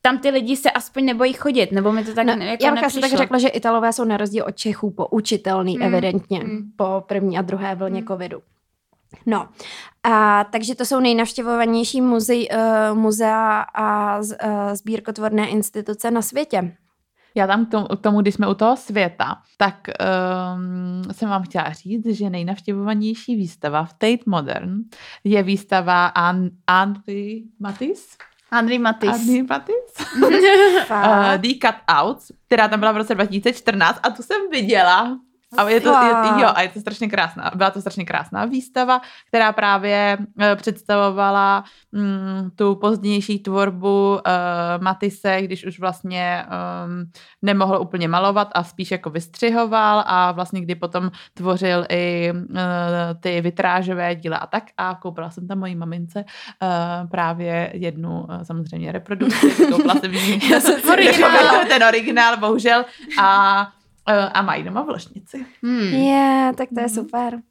tam 0.06 0.18
ty 0.18 0.30
lidi 0.30 0.56
se 0.56 0.70
aspoň 0.70 1.04
nebojí 1.04 1.32
chodit, 1.32 1.72
nebo 1.72 1.92
mi 1.92 2.04
to 2.04 2.14
tak 2.14 2.26
no, 2.26 2.32
jako 2.32 2.64
Já 2.64 2.72
bych 2.72 3.00
tak 3.00 3.18
řekla, 3.18 3.38
že 3.38 3.48
Italové 3.48 3.92
jsou 3.92 4.04
na 4.04 4.16
rozdíl 4.16 4.44
od 4.48 4.56
Čechů 4.56 4.90
poučitelný, 4.90 5.76
mm. 5.76 5.82
evidentně, 5.82 6.40
mm. 6.44 6.62
po 6.76 7.04
první 7.08 7.38
a 7.38 7.42
druhé 7.42 7.74
vlně 7.74 8.00
mm. 8.00 8.06
covidu. 8.06 8.42
No, 9.26 9.48
a, 10.02 10.44
takže 10.44 10.74
to 10.74 10.84
jsou 10.84 11.00
nejnavštěvovanější 11.00 12.00
muzej, 12.00 12.48
uh, 12.52 12.98
muzea 12.98 13.60
a 13.60 14.22
z, 14.22 14.36
uh, 14.44 14.74
sbírkotvorné 14.74 15.48
instituce 15.48 16.10
na 16.10 16.22
světě. 16.22 16.76
Já 17.34 17.46
tam 17.46 17.66
k 17.66 17.70
tomu, 17.70 17.86
k 17.86 18.00
tomu, 18.00 18.20
když 18.20 18.34
jsme 18.34 18.48
u 18.48 18.54
toho 18.54 18.76
světa, 18.76 19.36
tak 19.56 19.74
um, 19.88 21.12
jsem 21.12 21.28
vám 21.28 21.42
chtěla 21.42 21.72
říct, 21.72 22.06
že 22.06 22.30
nejnavštěvovanější 22.30 23.36
výstava 23.36 23.84
v 23.84 23.92
Tate 23.92 24.24
Modern 24.26 24.76
je 25.24 25.42
výstava 25.42 26.06
An- 26.06 26.50
Andry 26.66 27.42
Matis. 27.60 28.16
Andrej 28.54 28.78
Matis. 28.78 29.10
Andrej 29.10 29.42
Matis. 29.42 29.74
uh, 30.90 31.36
The 31.36 31.48
Cutouts, 31.48 32.32
která 32.46 32.68
tam 32.68 32.80
byla 32.80 32.92
v 32.92 32.96
roce 32.96 33.14
2014 33.14 34.00
a 34.02 34.10
tu 34.10 34.22
jsem 34.22 34.36
viděla 34.50 35.18
a 35.56 35.68
je 35.68 35.80
to, 35.80 35.88
je, 35.88 36.42
jo, 36.42 36.48
a 36.54 36.62
je 36.62 36.68
to 36.68 36.80
strašně 36.80 37.08
krásná. 37.08 37.50
Byla 37.54 37.70
to 37.70 37.80
strašně 37.80 38.04
krásná 38.04 38.44
výstava, 38.44 39.00
která 39.28 39.52
právě 39.52 40.18
e, 40.40 40.56
představovala 40.56 41.64
mm, 41.92 42.50
tu 42.56 42.74
pozdější 42.74 43.38
tvorbu 43.38 44.18
e, 44.18 44.30
Matise, 44.78 45.42
když 45.42 45.66
už 45.66 45.80
vlastně 45.80 46.22
e, 46.22 46.46
nemohl 47.42 47.78
úplně 47.80 48.08
malovat 48.08 48.48
a 48.54 48.64
spíš 48.64 48.90
jako 48.90 49.10
vystřihoval 49.10 50.04
a 50.06 50.32
vlastně 50.32 50.60
kdy 50.60 50.74
potom 50.74 51.10
tvořil 51.34 51.86
i 51.88 52.30
e, 52.30 52.34
ty 53.20 53.40
vitrážové 53.40 54.14
díla 54.14 54.36
a 54.36 54.46
tak. 54.46 54.64
A 54.76 54.94
koupila 54.94 55.30
jsem 55.30 55.48
tam 55.48 55.58
mojí 55.58 55.76
mamince 55.76 56.20
e, 56.20 56.24
právě 57.10 57.70
jednu 57.74 58.26
e, 58.30 58.44
samozřejmě 58.44 58.92
reprodukci, 58.92 59.50
koupila 59.70 59.94
jsem 59.94 60.14
jí 60.14 60.40
ten 61.68 61.84
originál, 61.84 62.36
bohužel. 62.36 62.84
A 63.20 63.44
Uh, 63.44 63.83
a 64.06 64.42
mají 64.42 64.62
doma 64.62 64.82
v 64.82 64.88
ložnici. 64.88 65.46
Hmm. 65.62 65.80
Je, 65.80 66.04
yeah, 66.04 66.56
tak 66.56 66.68
to 66.68 66.80
je 66.80 66.86
hmm. 66.86 66.94
super. 66.94 67.42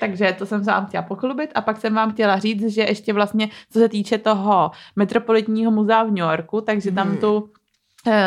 Takže 0.00 0.34
to 0.38 0.46
jsem 0.46 0.64
se 0.64 0.70
vám 0.70 0.86
chtěla 0.86 1.02
pochlubit 1.02 1.50
a 1.54 1.60
pak 1.60 1.80
jsem 1.80 1.94
vám 1.94 2.12
chtěla 2.12 2.38
říct, 2.38 2.66
že 2.66 2.82
ještě 2.82 3.12
vlastně, 3.12 3.48
co 3.70 3.78
se 3.78 3.88
týče 3.88 4.18
toho 4.18 4.70
Metropolitního 4.96 5.70
muzea 5.70 6.02
v 6.02 6.06
New 6.06 6.18
Yorku, 6.18 6.60
takže 6.60 6.92
tam 6.92 7.08
hmm. 7.08 7.16
tu 7.16 7.48
Eh, 7.48 7.61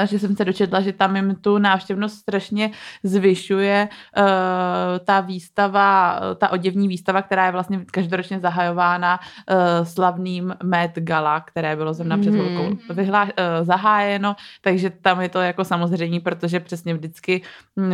že 0.05 0.19
jsem 0.19 0.35
se 0.35 0.45
dočetla, 0.45 0.81
že 0.81 0.93
tam 0.93 1.15
jim 1.15 1.35
tu 1.35 1.57
návštěvnost 1.57 2.17
strašně 2.17 2.71
zvyšuje 3.03 3.89
uh, 4.17 4.23
ta 5.05 5.19
výstava, 5.19 6.19
ta 6.37 6.49
oděvní 6.49 6.87
výstava, 6.87 7.21
která 7.21 7.45
je 7.45 7.51
vlastně 7.51 7.85
každoročně 7.91 8.39
zahajována 8.39 9.19
uh, 9.19 9.87
slavným 9.87 10.55
Met 10.63 10.91
Gala, 10.95 11.39
které 11.39 11.75
bylo 11.75 11.93
zrovna 11.93 12.17
před 12.17 12.31
chvilkou 12.31 12.69
mm. 12.69 12.77
vyhlá, 12.89 13.23
uh, 13.23 13.29
zahájeno, 13.61 14.35
takže 14.61 14.89
tam 14.89 15.21
je 15.21 15.29
to 15.29 15.41
jako 15.41 15.63
samozřejmě, 15.63 16.19
protože 16.19 16.59
přesně 16.59 16.93
vždycky 16.93 17.41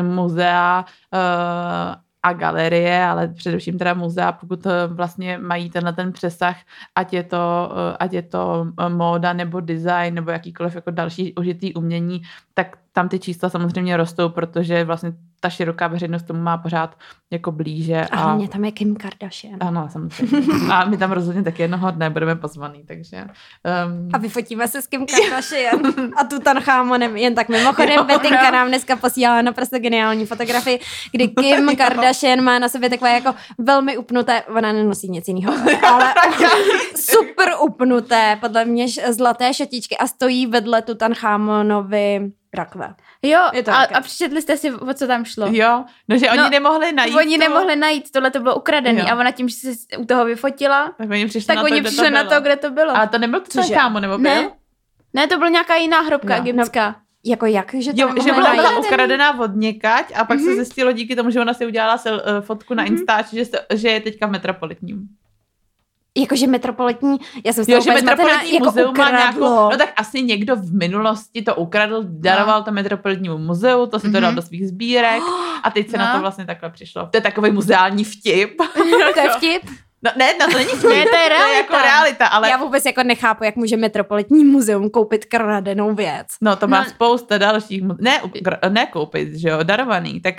muzea 0.02 0.86
uh, 1.14 2.02
a 2.24 2.34
galerie, 2.34 3.04
ale 3.06 3.28
především 3.28 3.78
teda 3.78 3.94
muzea, 3.94 4.32
pokud 4.32 4.68
vlastně 4.88 5.38
mají 5.38 5.70
tenhle 5.70 5.94
ten 5.94 6.12
přesah, 6.12 6.58
ať 6.96 7.14
je 7.14 7.24
to, 7.24 7.72
ať 8.00 8.14
je 8.14 8.22
to 8.22 8.68
móda 8.90 9.34
nebo 9.34 9.60
design 9.60 10.14
nebo 10.14 10.32
jakýkoliv 10.32 10.76
jako 10.76 10.92
další 10.92 11.36
užitý 11.36 11.74
umění, 11.74 12.22
tak 12.54 12.78
tam 12.94 13.10
ty 13.10 13.20
čísla 13.20 13.50
samozřejmě 13.50 13.98
rostou, 13.98 14.30
protože 14.30 14.84
vlastně 14.84 15.14
ta 15.40 15.50
široká 15.50 15.88
veřejnost 15.88 16.24
tomu 16.24 16.42
má 16.42 16.58
pořád 16.58 16.98
jako 17.32 17.52
blíže. 17.52 18.02
A, 18.02 18.18
a 18.18 18.24
hlavně 18.24 18.48
tam 18.48 18.66
je 18.66 18.72
Kim 18.72 18.96
Kardashian. 18.96 19.58
Ano, 19.60 19.90
samozřejmě. 19.92 20.48
A 20.72 20.86
my 20.86 20.98
tam 20.98 21.12
rozhodně 21.12 21.44
taky 21.44 21.62
jednoho 21.62 21.92
dne 21.92 22.10
budeme 22.10 22.36
pozvaný, 22.36 22.84
takže... 22.88 23.18
Um... 23.18 24.10
A 24.14 24.18
vyfotíme 24.18 24.68
se 24.68 24.82
s 24.82 24.88
Kim 24.88 25.06
Kardashian 25.06 25.80
a 26.18 26.24
Tutankhamonem. 26.24 27.18
Jen 27.18 27.36
tak 27.36 27.50
mimochodem, 27.50 28.06
Betinka 28.06 28.52
nám 28.52 28.68
dneska 28.68 28.96
posílala 28.96 29.42
naprosto 29.42 29.80
geniální 29.80 30.26
fotografii, 30.26 30.80
kdy 31.12 31.28
Kim 31.28 31.76
Kardashian 31.78 32.42
má 32.42 32.60
na 32.60 32.70
sobě 32.70 32.90
takové 32.90 33.14
jako 33.14 33.36
velmi 33.58 33.98
upnuté, 33.98 34.42
ona 34.42 34.72
nenosí 34.72 35.10
nic 35.10 35.28
jiného, 35.28 35.54
ale 35.88 36.14
super 36.96 37.50
upnuté, 37.64 38.38
podle 38.42 38.66
mě 38.66 38.86
zlaté 39.10 39.54
šatičky 39.54 39.98
a 39.98 40.08
stojí 40.08 40.48
vedle 40.48 40.82
Tutankhamonovi 40.82 42.32
rakve. 42.54 42.96
Jo, 43.22 43.40
je 43.54 43.64
to 43.64 43.72
a, 43.72 43.84
a 43.84 44.02
přečetli 44.02 44.42
jste 44.42 44.58
si, 44.58 44.72
o 44.72 44.94
co 44.94 45.08
tam 45.08 45.26
šlo. 45.26 45.48
Jo, 45.52 45.86
no 46.08 46.18
že 46.18 46.30
oni 46.30 46.38
no, 46.38 46.50
nemohli 46.50 46.92
najít 46.92 47.16
Oni 47.16 47.38
to... 47.38 47.40
nemohli 47.40 47.76
najít, 47.76 48.12
tohle 48.12 48.32
to 48.32 48.40
bylo 48.40 48.56
ukradené 48.56 49.04
a 49.04 49.16
ona 49.16 49.32
tím, 49.32 49.50
že 49.50 49.56
se 49.56 49.98
u 49.98 50.06
toho 50.06 50.26
vyfotila, 50.26 50.94
tak 50.98 51.10
oni 51.10 51.26
přišli, 51.26 51.48
tak 51.48 51.56
na, 51.56 51.62
to, 51.62 51.66
oni 51.66 51.82
přišli 51.82 52.04
to 52.04 52.10
na 52.10 52.24
to, 52.24 52.42
kde 52.42 52.56
to 52.56 52.72
bylo. 52.72 52.98
A 52.98 53.08
to 53.08 53.18
nebyl 53.18 53.40
to 53.40 53.62
kámo, 53.74 54.00
nebo 54.00 54.18
byl? 54.18 54.32
Ne, 54.32 54.50
ne, 55.14 55.28
to 55.28 55.38
byla 55.38 55.50
nějaká 55.50 55.76
jiná 55.76 56.00
hrobka 56.00 56.38
no. 56.38 56.42
egyptská. 56.42 56.88
No. 56.88 56.96
Jako 57.26 57.46
jak? 57.46 57.74
Že, 57.74 57.94
to 57.94 58.02
jo, 58.02 58.14
že 58.24 58.32
byla, 58.32 58.56
byla 58.56 58.80
ukradená 58.80 59.40
od 59.40 59.56
někať 59.56 60.14
a 60.16 60.26
pak 60.26 60.38
mm-hmm. 60.38 60.44
se 60.44 60.50
mhm. 60.50 60.56
zjistilo 60.56 60.92
díky 60.92 61.16
tomu, 61.16 61.30
že 61.30 61.42
ona 61.42 61.54
si 61.54 61.66
udělala 61.66 61.98
se, 61.98 62.12
uh, 62.12 62.20
fotku 62.42 62.74
mm-hmm. 62.74 62.78
na 62.78 62.84
mhm. 62.84 62.94
Instač, 62.94 63.34
že, 63.34 63.44
že 63.74 63.90
je 63.90 64.00
teďka 64.02 64.28
v 64.28 64.32
metropolitním. 64.32 65.08
Jakože 66.18 66.48
metropolitní, 66.48 67.18
já 67.46 67.54
jsem 67.54 67.66
jo, 67.68 67.82
že 67.82 67.94
metropolitní 67.94 68.54
jako 68.54 68.66
muzeum 68.66 68.90
ukradlo. 68.90 69.14
má 69.14 69.20
nějakou, 69.20 69.72
no 69.72 69.78
tak 69.78 69.94
asi 69.96 70.24
někdo 70.24 70.56
v 70.56 70.74
minulosti 70.74 71.42
to 71.42 71.56
ukradl, 71.56 72.04
daroval 72.06 72.60
no. 72.60 72.66
to 72.66 72.72
metropolitnímu 72.72 73.38
muzeu, 73.38 73.86
to 73.86 74.00
si 74.00 74.08
mm-hmm. 74.08 74.12
to 74.12 74.20
dal 74.20 74.32
mhm. 74.32 74.36
do 74.36 74.42
svých 74.42 74.68
sbírek 74.68 75.22
a 75.64 75.72
teď 75.72 75.90
se 75.90 75.98
no. 75.98 76.04
na 76.06 76.14
to 76.14 76.20
vlastně 76.20 76.46
takhle 76.46 76.70
přišlo. 76.70 77.08
To 77.12 77.18
je 77.18 77.22
takový 77.22 77.52
muzeální 77.52 78.04
vtip. 78.04 78.58
to 79.14 79.20
je 79.20 79.30
vtip? 79.38 79.62
No, 80.04 80.12
ne, 80.18 80.34
no 80.40 80.48
to 80.52 80.58
není 80.58 80.70
vtip, 80.78 80.90
ne, 80.90 81.06
to 81.06 81.16
je 81.16 81.30
realita. 81.30 81.44
To 81.44 81.52
je 81.52 81.58
jako 81.58 81.74
realita, 81.74 82.28
ale... 82.28 82.50
Já 82.50 82.58
vůbec 82.58 82.86
jako 82.86 83.04
nechápu, 83.04 83.44
jak 83.44 83.56
může 83.56 83.78
Metropolitní 83.78 84.46
muzeum 84.46 84.90
koupit 84.90 85.26
kradenou 85.26 85.96
věc. 85.96 86.28
No, 86.42 86.56
to 86.56 86.68
má 86.68 86.84
no. 86.84 86.90
spousta 86.90 87.38
dalších, 87.38 87.84
ne, 88.00 88.22
ne 88.70 88.86
koupit, 88.86 89.34
že 89.34 89.50
jo, 89.50 89.64
darovaný, 89.64 90.22
tak 90.22 90.36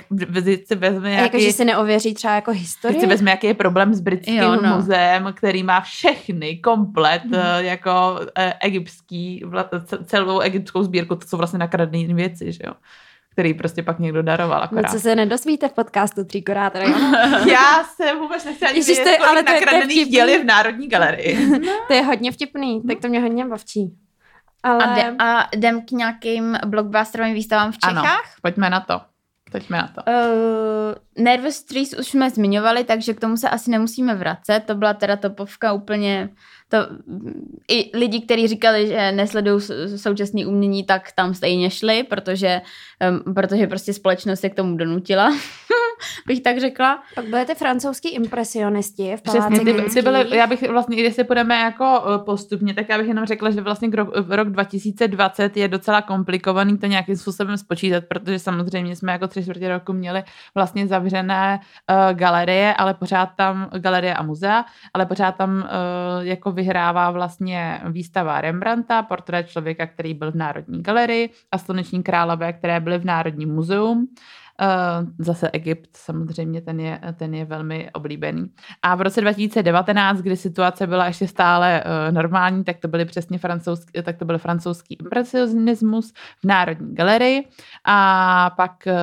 si 0.65 0.75
vezme 0.75 1.09
nějaký... 1.09 1.37
Jakože 1.37 1.53
si 1.53 1.65
neověří 1.65 2.13
třeba 2.13 2.33
jako 2.33 2.51
historii? 2.51 2.99
si 2.99 3.07
vezme, 3.07 3.31
jaký 3.31 3.47
je 3.47 3.53
problém 3.53 3.93
s 3.93 3.99
britským 3.99 4.37
jo, 4.37 4.55
no. 4.61 4.75
muzeem, 4.75 5.33
který 5.33 5.63
má 5.63 5.81
všechny, 5.81 6.57
komplet, 6.57 7.23
hmm. 7.23 7.65
jako 7.65 8.19
e, 8.37 8.53
egyptský, 8.61 9.43
celou 10.05 10.39
egyptskou 10.39 10.83
sbírku, 10.83 11.15
to 11.15 11.27
jsou 11.27 11.37
vlastně 11.37 11.59
nakradené 11.59 12.13
věci, 12.13 12.51
že 12.51 12.59
jo 12.63 12.73
který 13.33 13.53
prostě 13.53 13.83
pak 13.83 13.99
někdo 13.99 14.21
daroval 14.21 14.59
no, 14.59 14.63
akorát. 14.63 14.81
No, 14.81 14.89
co 14.89 14.99
se 14.99 15.15
nedosvíte 15.15 15.67
v 15.67 15.73
podcastu 15.73 16.25
Tříkorát. 16.25 16.75
Já 17.51 17.83
se 17.95 18.15
vůbec 18.15 18.45
nechci 18.45 18.65
ani 18.65 18.77
Ježiš, 18.77 18.97
vědět, 18.97 19.17
ale 19.17 19.43
to 19.43 19.53
nakradených 19.53 20.09
děl 20.09 20.27
je 20.27 20.39
v 20.39 20.45
Národní 20.45 20.87
galerii. 20.87 21.47
No. 21.49 21.59
to 21.87 21.93
je 21.93 22.01
hodně 22.01 22.31
vtipný, 22.31 22.81
tak 22.87 22.99
to 22.99 23.07
mě 23.07 23.19
hodně 23.19 23.45
bavčí. 23.45 23.93
Ale... 24.63 24.85
A, 24.85 24.93
de, 24.95 25.15
a 25.19 25.47
jdem 25.53 25.81
k 25.81 25.91
nějakým 25.91 26.57
blockbusterovým 26.65 27.33
výstavám 27.33 27.71
v 27.71 27.77
Čechách? 27.77 27.97
Ano, 27.97 28.21
pojďme 28.41 28.69
na 28.69 28.79
to. 28.79 29.01
Pojďme 29.53 29.77
na 29.77 29.87
to. 29.87 30.01
Uh, 30.07 31.23
Nervous 31.23 31.63
Trees 31.63 31.93
už 31.99 32.07
jsme 32.07 32.29
zmiňovali, 32.29 32.83
takže 32.83 33.13
k 33.13 33.19
tomu 33.19 33.37
se 33.37 33.49
asi 33.49 33.71
nemusíme 33.71 34.15
vracet. 34.15 34.63
To 34.65 34.75
byla 34.75 34.93
teda 34.93 35.15
topovka 35.15 35.73
úplně 35.73 36.29
to, 36.69 36.77
i 37.67 37.97
lidi, 37.97 38.21
kteří 38.21 38.47
říkali, 38.47 38.87
že 38.87 39.11
nesledují 39.11 39.61
současné 39.95 40.45
umění, 40.45 40.83
tak 40.83 41.11
tam 41.11 41.33
stejně 41.33 41.69
šli, 41.69 42.03
protože, 42.03 42.61
um, 43.25 43.33
protože 43.33 43.67
prostě 43.67 43.93
společnost 43.93 44.39
se 44.39 44.49
k 44.49 44.55
tomu 44.55 44.77
donutila, 44.77 45.29
bych 46.27 46.41
tak 46.41 46.59
řekla. 46.59 47.03
Pak 47.15 47.25
byly 47.25 47.45
ty 47.45 47.55
francouzský 47.55 48.09
impresionisti 48.09 49.15
v 49.17 49.21
Přesně, 49.21 49.59
ty, 49.59 49.73
ty 49.93 50.01
byly, 50.01 50.37
já 50.37 50.47
bych 50.47 50.69
vlastně, 50.69 51.01
jestli 51.01 51.23
půjdeme 51.23 51.55
jako 51.55 52.03
e, 52.15 52.25
postupně, 52.25 52.73
tak 52.73 52.89
já 52.89 52.97
bych 52.97 53.07
jenom 53.07 53.25
řekla, 53.25 53.49
že 53.49 53.61
vlastně 53.61 53.89
rok, 53.93 54.09
rok 54.29 54.49
2020 54.49 55.57
je 55.57 55.67
docela 55.67 56.01
komplikovaný 56.01 56.77
to 56.77 56.85
nějakým 56.85 57.15
způsobem 57.15 57.57
spočítat, 57.57 58.03
protože 58.07 58.39
samozřejmě 58.39 58.95
jsme 58.95 59.11
jako 59.11 59.27
tři 59.27 59.43
čtvrtě 59.43 59.69
roku 59.69 59.93
měli 59.93 60.23
vlastně 60.55 60.87
zavřené 60.87 61.59
uh, 61.59 62.17
galerie, 62.17 62.73
ale 62.73 62.93
pořád 62.93 63.29
tam, 63.35 63.69
galerie 63.77 64.13
a 64.13 64.23
muzea, 64.23 64.65
ale 64.93 65.05
pořád 65.05 65.31
tam 65.31 65.55
uh, 65.57 65.63
jako 66.27 66.51
vy 66.51 66.63
vyhrává 66.63 67.11
vlastně 67.11 67.81
výstava 67.91 68.41
Rembrandta, 68.41 69.03
portrét 69.03 69.49
člověka, 69.49 69.87
který 69.87 70.13
byl 70.13 70.31
v 70.31 70.35
Národní 70.35 70.83
galerii 70.83 71.29
a 71.51 71.57
Sluneční 71.57 72.03
králové, 72.03 72.53
které 72.53 72.79
byly 72.79 72.97
v 72.97 73.05
Národním 73.05 73.53
muzeum. 73.53 74.07
Eh, 74.61 75.05
zase 75.19 75.49
Egypt, 75.49 75.89
samozřejmě, 75.97 76.61
ten 76.61 76.79
je, 76.79 76.99
ten 77.17 77.33
je 77.33 77.45
velmi 77.45 77.89
oblíbený. 77.93 78.45
A 78.81 78.95
v 78.95 79.01
roce 79.01 79.21
2019, 79.21 80.17
kdy 80.17 80.37
situace 80.37 80.87
byla 80.87 81.05
ještě 81.05 81.27
stále 81.27 81.83
eh, 81.83 82.11
normální, 82.11 82.63
tak 82.63 82.77
to 82.77 82.87
byly 82.87 83.05
přesně 83.05 83.37
francouzský, 83.37 84.03
tak 84.03 84.17
to 84.17 84.25
byl 84.25 84.37
francouzský 84.37 84.97
impresionismus 84.99 86.13
v 86.41 86.45
Národní 86.45 86.95
galerii 86.95 87.47
a 87.85 88.49
pak 88.57 88.87
eh, 88.87 88.93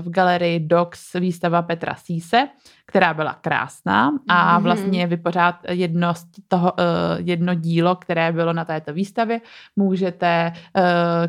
v 0.00 0.10
galerii 0.10 0.60
Dox 0.60 1.12
výstava 1.12 1.62
Petra 1.62 1.94
Síse, 1.94 2.48
která 2.94 3.14
byla 3.14 3.34
krásná 3.40 4.12
a 4.28 4.54
mhm. 4.54 4.62
vlastně 4.62 5.06
vy 5.06 5.16
pořád 5.16 5.56
jedno, 5.68 6.14
z 6.14 6.24
toho, 6.48 6.72
jedno 7.18 7.54
dílo, 7.54 7.96
které 7.96 8.32
bylo 8.32 8.52
na 8.52 8.64
této 8.64 8.92
výstavě, 8.92 9.40
můžete 9.76 10.52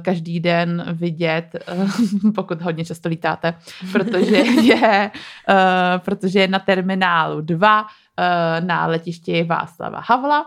každý 0.01 0.39
den 0.39 0.85
vidět, 0.93 1.55
pokud 2.35 2.61
hodně 2.61 2.85
často 2.85 3.09
lítáte, 3.09 3.53
protože 3.91 4.35
je, 4.61 5.11
protože 5.97 6.39
je 6.39 6.47
na 6.47 6.59
terminálu 6.59 7.41
2 7.41 7.81
uh, 7.81 7.87
eh, 8.19 8.61
na 8.61 8.87
letišti 8.87 9.43
Václava 9.43 10.03
Havla. 10.09 10.45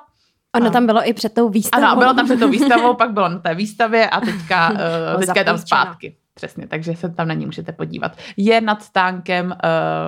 Ono 0.56 0.70
tam 0.70 0.86
bylo 0.86 1.08
i 1.08 1.12
před 1.12 1.34
tou 1.34 1.48
výstavou. 1.48 1.86
Ano, 1.86 1.96
bylo 1.96 2.14
tam 2.14 2.24
před 2.24 2.40
tou 2.40 2.48
výstavou, 2.48 2.94
pak 2.98 3.12
bylo 3.12 3.28
na 3.28 3.38
té 3.38 3.54
výstavě 3.54 4.10
a 4.10 4.20
teďka, 4.20 4.72
teďka 5.18 5.38
je 5.40 5.44
tam 5.44 5.58
zpátky. 5.58 6.16
Přesně, 6.38 6.66
takže 6.66 6.96
se 6.96 7.08
tam 7.08 7.28
na 7.28 7.34
ní 7.34 7.46
můžete 7.46 7.72
podívat. 7.72 8.16
Je 8.36 8.60
nad 8.60 8.82
stánkem 8.82 9.56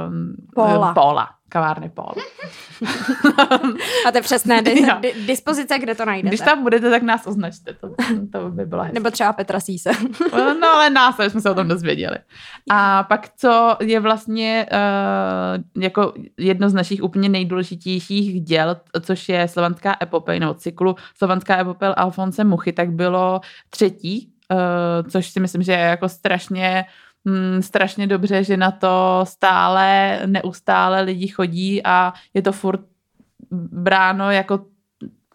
um, 0.09 0.35
Póla. 0.55 0.95
Póla 0.95 1.29
kavárny 1.51 1.89
Paul. 1.89 2.15
Máte 4.05 4.21
přesné 4.21 4.63
di- 4.63 4.87
di- 5.01 5.27
dispozice, 5.27 5.79
kde 5.79 5.95
to 5.95 6.05
najdete. 6.05 6.29
Když 6.29 6.41
tam 6.41 6.63
budete, 6.63 6.91
tak 6.91 7.03
nás 7.03 7.27
označte, 7.27 7.75
to, 7.75 7.95
to 8.33 8.51
by 8.51 8.67
bylo 8.67 8.83
hezké. 8.83 8.95
Nebo 8.95 9.11
třeba 9.11 9.33
Petra 9.33 9.61
Síse. 9.61 9.91
no 10.61 10.69
ale 10.75 10.91
nás, 10.91 11.17
jsme 11.29 11.41
se 11.41 11.51
o 11.51 11.55
tom 11.55 11.69
dozvěděli. 11.69 12.17
A 12.71 13.03
pak, 13.03 13.29
co 13.37 13.77
je 13.81 14.01
vlastně 14.01 14.67
uh, 14.73 15.83
jako 15.83 16.15
jedno 16.39 16.71
z 16.71 16.75
našich 16.75 17.03
úplně 17.03 17.29
nejdůležitějších 17.29 18.41
děl, 18.41 18.77
což 19.01 19.29
je 19.29 19.49
slovanská 19.49 19.97
epopej, 20.03 20.41
nebo 20.41 20.55
cyklu 20.55 20.97
slovanská 21.17 21.61
epopej 21.61 21.95
Alfonse 21.97 22.45
Muchy, 22.45 22.73
tak 22.73 22.91
bylo 22.91 23.41
třetí, 23.71 24.30
což 25.11 25.31
si 25.31 25.41
myslím, 25.41 25.63
že 25.63 25.73
je 25.73 25.79
jako 25.79 26.09
strašně 26.09 26.85
mm, 27.25 27.63
strašně 27.63 28.07
dobře, 28.07 28.45
že 28.45 28.57
na 28.57 28.71
to 28.71 29.21
stále, 29.25 30.21
neustále 30.27 31.03
lidi 31.03 31.29
chodí 31.29 31.83
a 31.85 32.13
je 32.35 32.43
to 32.43 32.53
furt 32.53 32.81
bráno 33.51 34.31
jako 34.31 34.65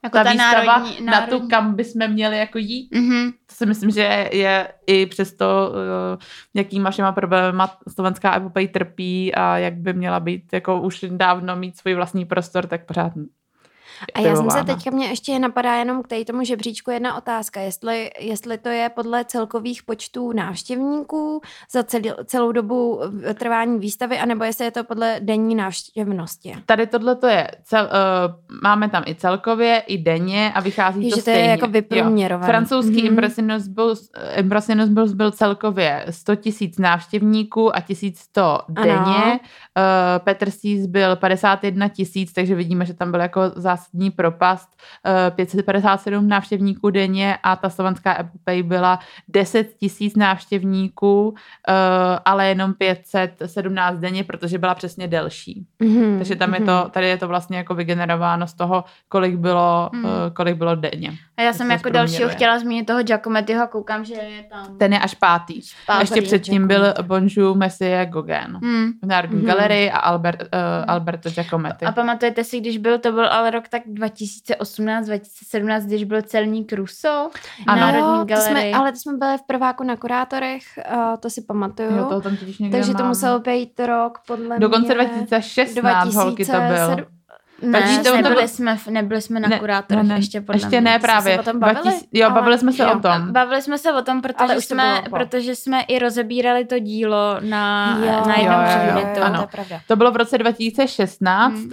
jako 0.05 0.17
ta, 0.17 0.23
ta 0.23 0.31
výstava 0.31 0.63
národní, 0.63 1.05
národní. 1.05 1.05
na 1.05 1.27
tu, 1.27 1.47
kam 1.47 1.75
bychom 1.75 2.07
měli 2.07 2.37
jako 2.37 2.57
jít. 2.57 2.91
Mm-hmm. 2.91 3.31
To 3.45 3.55
si 3.55 3.65
myslím, 3.65 3.91
že 3.91 4.29
je 4.31 4.67
i 4.87 5.05
přesto, 5.05 5.45
uh, 5.69 6.21
jakýma 6.53 6.91
všema 6.91 7.11
problémy 7.11 7.63
slovenská 7.89 8.37
epopej 8.37 8.67
trpí 8.67 9.35
a 9.35 9.57
jak 9.57 9.73
by 9.73 9.93
měla 9.93 10.19
být, 10.19 10.53
jako 10.53 10.81
už 10.81 11.05
dávno 11.09 11.55
mít 11.55 11.77
svůj 11.77 11.93
vlastní 11.93 12.25
prostor, 12.25 12.67
tak 12.67 12.85
pořád 12.85 13.13
a 14.13 14.19
já 14.19 14.35
jsem 14.35 14.51
se 14.51 14.63
teďka, 14.63 14.91
mě 14.91 15.07
ještě 15.07 15.39
napadá 15.39 15.73
jenom 15.73 16.03
k 16.03 16.25
tomu 16.27 16.43
žebříčku 16.43 16.91
jedna 16.91 17.17
otázka, 17.17 17.61
jestli, 17.61 18.09
jestli 18.19 18.57
to 18.57 18.69
je 18.69 18.89
podle 18.89 19.25
celkových 19.25 19.83
počtů 19.83 20.33
návštěvníků 20.33 21.41
za 21.71 21.83
celý, 21.83 22.11
celou 22.25 22.51
dobu 22.51 22.99
trvání 23.39 23.79
výstavy, 23.79 24.19
anebo 24.19 24.43
jestli 24.43 24.65
je 24.65 24.71
to 24.71 24.83
podle 24.83 25.15
denní 25.19 25.55
návštěvnosti. 25.55 26.55
Tady 26.65 26.87
tohle 26.87 27.15
to 27.15 27.27
je, 27.27 27.51
cel, 27.63 27.83
uh, 27.85 28.59
máme 28.63 28.89
tam 28.89 29.03
i 29.07 29.15
celkově, 29.15 29.83
i 29.87 29.97
denně 29.97 30.51
a 30.55 30.61
vychází 30.61 31.03
je, 31.03 31.09
to 31.09 31.15
že 31.15 31.21
stejně. 31.21 31.39
to 31.39 31.43
je 31.43 31.49
jako 31.49 31.67
vyprůměrované. 31.67 32.47
Francouzský 32.47 32.95
mm-hmm. 32.95 33.07
impresionismus, 33.07 34.11
impresionismus 34.35 35.13
byl 35.13 35.31
celkově 35.31 36.05
100 36.09 36.35
tisíc 36.35 36.79
návštěvníků 36.79 37.75
a 37.75 37.81
1100 37.81 38.59
denně. 38.69 39.39
Uh, 39.77 40.23
Petr 40.23 40.49
Sís 40.49 40.85
byl 40.85 41.15
51 41.15 41.87
tisíc, 41.87 42.33
takže 42.33 42.55
vidíme, 42.55 42.85
že 42.85 42.93
tam 42.93 43.11
byl 43.11 43.19
jako 43.19 43.41
zás 43.55 43.84
zásadní 43.85 44.11
propast 44.11 44.69
557 45.35 46.27
návštěvníků 46.27 46.89
denně 46.89 47.37
a 47.43 47.55
ta 47.55 47.69
slovanská 47.69 48.19
epopej 48.19 48.63
byla 48.63 48.99
10 49.27 49.73
tisíc 49.77 50.15
návštěvníků, 50.15 51.35
ale 52.25 52.47
jenom 52.47 52.73
517 52.73 53.97
denně, 53.97 54.23
protože 54.23 54.57
byla 54.57 54.75
přesně 54.75 55.07
delší. 55.07 55.65
Mm-hmm. 55.81 56.17
Takže 56.17 56.35
tam 56.35 56.53
je 56.53 56.59
to, 56.59 56.81
mhm. 56.81 56.89
tady 56.91 57.07
je 57.07 57.17
to 57.17 57.27
vlastně 57.27 57.57
jako 57.57 57.75
vygenerováno 57.75 58.47
z 58.47 58.53
toho, 58.53 58.83
kolik 59.09 59.35
bylo, 59.35 59.89
mm. 59.93 60.05
kolik 60.33 60.55
bylo 60.55 60.75
denně. 60.75 61.13
A 61.37 61.41
já 61.41 61.53
jsem 61.53 61.71
jako 61.71 61.89
dalšího 61.89 62.29
chtěla 62.29 62.59
zmínit 62.59 62.85
toho 62.85 63.03
Giacomettiho 63.03 63.63
a 63.63 63.67
koukám, 63.67 64.05
že 64.05 64.13
je 64.13 64.43
tam... 64.43 64.77
Ten 64.77 64.93
je 64.93 64.99
až 64.99 65.13
pátý. 65.13 65.59
pátý 65.87 66.01
Ještě 66.01 66.21
předtím 66.21 66.67
byl 66.67 66.93
Bonjour 67.01 67.57
Messie 67.57 68.05
Gauguin 68.05 68.59
mm. 68.61 68.91
v 69.03 69.05
Národní 69.05 69.39
mm. 69.39 69.45
galerii 69.45 69.91
a 69.91 69.97
Albert, 69.97 70.41
uh, 70.41 70.47
Alberto 70.87 71.29
Giacometti. 71.29 71.85
A 71.85 71.91
pamatujete 71.91 72.43
si, 72.43 72.59
když 72.59 72.77
byl, 72.77 72.99
to 72.99 73.11
byl 73.11 73.27
ale 73.27 73.51
rok 73.51 73.67
tak 73.79 73.83
2018, 73.93 75.05
2017, 75.05 75.83
když 75.83 76.03
byl 76.03 76.21
celník 76.21 76.73
Russo 76.73 77.29
v 77.33 77.63
ano. 77.67 77.81
Národní 77.81 78.27
galerii. 78.27 78.53
To 78.53 78.59
jsme, 78.59 78.73
ale 78.73 78.91
to 78.91 78.97
jsme 78.97 79.17
byli 79.17 79.37
v 79.37 79.41
prváku 79.47 79.83
na 79.83 79.95
kurátorech, 79.95 80.63
uh, 80.91 81.17
to 81.19 81.29
si 81.29 81.41
pamatuju. 81.41 81.95
Jo, 81.97 82.05
to 82.09 82.21
tam 82.21 82.37
Takže 82.71 82.93
to 82.93 83.05
muselo 83.05 83.39
být 83.39 83.79
rok 83.79 84.19
podle 84.27 84.59
Dokonce 84.59 84.95
mě... 84.95 85.05
2016 85.05 85.81
2007, 85.81 86.25
holky 86.25 86.45
to 86.45 86.51
byl. 86.51 87.05
Ne, 87.61 88.01
to, 88.03 88.15
nebyli, 88.15 88.41
to... 88.41 88.47
jsme, 88.47 88.77
nebyli 88.89 89.21
jsme 89.21 89.39
na 89.39 89.49
ne, 89.49 89.59
kurátorech 89.59 90.03
ne, 90.03 90.09
ne, 90.09 90.19
ještě 90.19 90.41
podle 90.41 90.55
Ještě 90.55 90.67
mě. 90.67 90.81
ne 90.81 90.99
právě. 90.99 91.33
Se 91.33 91.39
o 91.39 91.43
tom 91.43 91.59
bavili? 91.59 91.81
2000, 91.81 92.07
jo, 92.13 92.29
bavili 92.29 92.57
jsme 92.57 92.71
se 92.71 92.83
jo, 92.83 92.93
o 92.95 92.99
tom. 92.99 93.31
Bavili 93.31 93.61
jsme 93.61 93.77
se 93.77 93.93
o 93.93 94.01
tom, 94.01 94.21
protože, 94.21 94.61
jsme, 94.61 95.03
protože 95.09 95.55
jsme 95.55 95.81
i 95.81 95.99
rozebírali 95.99 96.65
to 96.65 96.79
dílo 96.79 97.37
na, 97.39 97.97
jo, 98.05 98.23
na 98.27 98.35
jednom 98.35 98.63
předmětu. 98.65 99.21
Ano. 99.21 99.47
To, 99.55 99.75
to 99.87 99.95
bylo 99.95 100.11
v 100.11 100.15
roce 100.15 100.37
2016 100.37 101.53
hmm. 101.53 101.63
uh, 101.63 101.71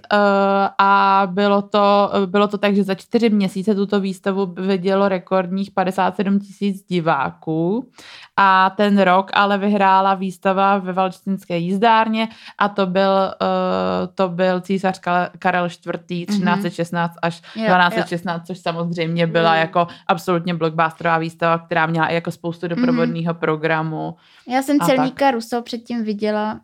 a 0.79 1.23
bylo 1.27 1.63
to, 1.63 2.11
bylo 2.27 2.49
to 2.49 2.59
tak, 2.59 2.75
že 2.75 2.85
za 2.85 2.95
čtyři 2.95 3.31
měsíce 3.31 3.75
tuto 3.75 4.01
výstavu 4.01 4.55
vidělo 4.57 5.09
rekordních 5.09 5.71
57 5.71 6.39
tisíc 6.39 6.83
diváků 6.83 7.89
a 8.37 8.71
ten 8.77 9.01
rok 9.01 9.31
ale 9.35 9.59
vyhrála 9.59 10.15
výstava 10.15 10.79
ve 10.79 10.93
Valčtinské 10.93 11.59
jízdárně 11.59 12.29
a 12.59 12.69
to 12.69 12.87
byl, 12.87 13.11
uh, 13.11 14.15
to 14.15 14.29
byl 14.29 14.61
císař 14.61 15.01
Karel 15.39 15.69
IV. 15.75 16.27
1316 16.27 17.15
až 17.23 17.41
1216, 17.41 18.47
což 18.47 18.59
samozřejmě 18.59 19.27
byla 19.27 19.53
mm. 19.53 19.59
jako 19.59 19.87
absolutně 20.07 20.55
blockbusterová 20.55 21.19
výstava, 21.19 21.59
která 21.59 21.87
měla 21.87 22.07
i 22.07 22.15
jako 22.15 22.31
spoustu 22.31 22.67
mhm. 22.67 22.77
doprovodného 22.77 23.35
programu. 23.35 24.17
Já 24.49 24.63
jsem 24.63 24.81
celníka 24.81 25.31
Ruso 25.31 25.63
předtím 25.63 26.05
viděla 26.05 26.53
uh, 26.53 26.59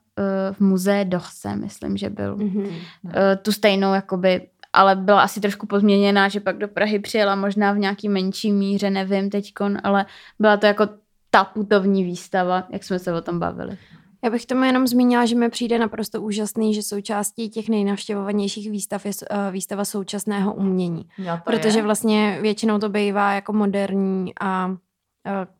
v 0.55 0.61
muzee 0.61 1.05
Dochse, 1.05 1.57
myslím, 1.57 1.97
že 1.97 2.11
byl. 2.11 2.37
Mm-hmm. 2.37 2.66
Uh, 3.05 3.12
tu 3.42 3.53
stejnou 3.53 3.94
jakoby 3.94 4.49
ale 4.73 4.97
byla 4.97 5.23
asi 5.23 5.40
trošku 5.40 5.66
pozměněná, 5.66 6.29
že 6.29 6.40
pak 6.40 6.59
do 6.59 6.68
Prahy 6.68 6.99
přijela 6.99 7.37
možná 7.37 7.73
v 7.73 7.79
nějaký 7.79 8.09
menší 8.09 8.53
míře, 8.53 8.90
nevím 8.90 9.31
teďkon, 9.31 9.79
ale 9.85 10.07
byla 10.38 10.57
to 10.57 10.66
jako 10.66 10.88
ta 11.31 11.44
putovní 11.44 12.05
výstava, 12.05 12.64
jak 12.71 12.85
jsme 12.85 12.99
se 12.99 13.12
o 13.12 13.21
tom 13.21 13.38
bavili. 13.38 13.79
Já 14.24 14.31
bych 14.31 14.46
tomu 14.46 14.64
jenom 14.64 14.87
zmínila, 14.87 15.26
že 15.26 15.35
mi 15.35 15.48
přijde 15.48 15.78
naprosto 15.78 16.22
úžasný, 16.22 16.74
že 16.74 16.83
součástí 16.83 17.50
těch 17.50 17.68
nejnavštěvovanějších 17.68 18.70
výstav 18.70 19.07
je 19.07 19.12
uh, 19.12 19.52
výstava 19.52 19.85
současného 19.85 20.54
umění. 20.54 21.09
Protože 21.44 21.78
je. 21.78 21.83
vlastně 21.83 22.38
většinou 22.42 22.78
to 22.78 22.88
bývá 22.88 23.33
jako 23.33 23.52
moderní 23.52 24.33
a 24.40 24.66
uh, 24.66 24.76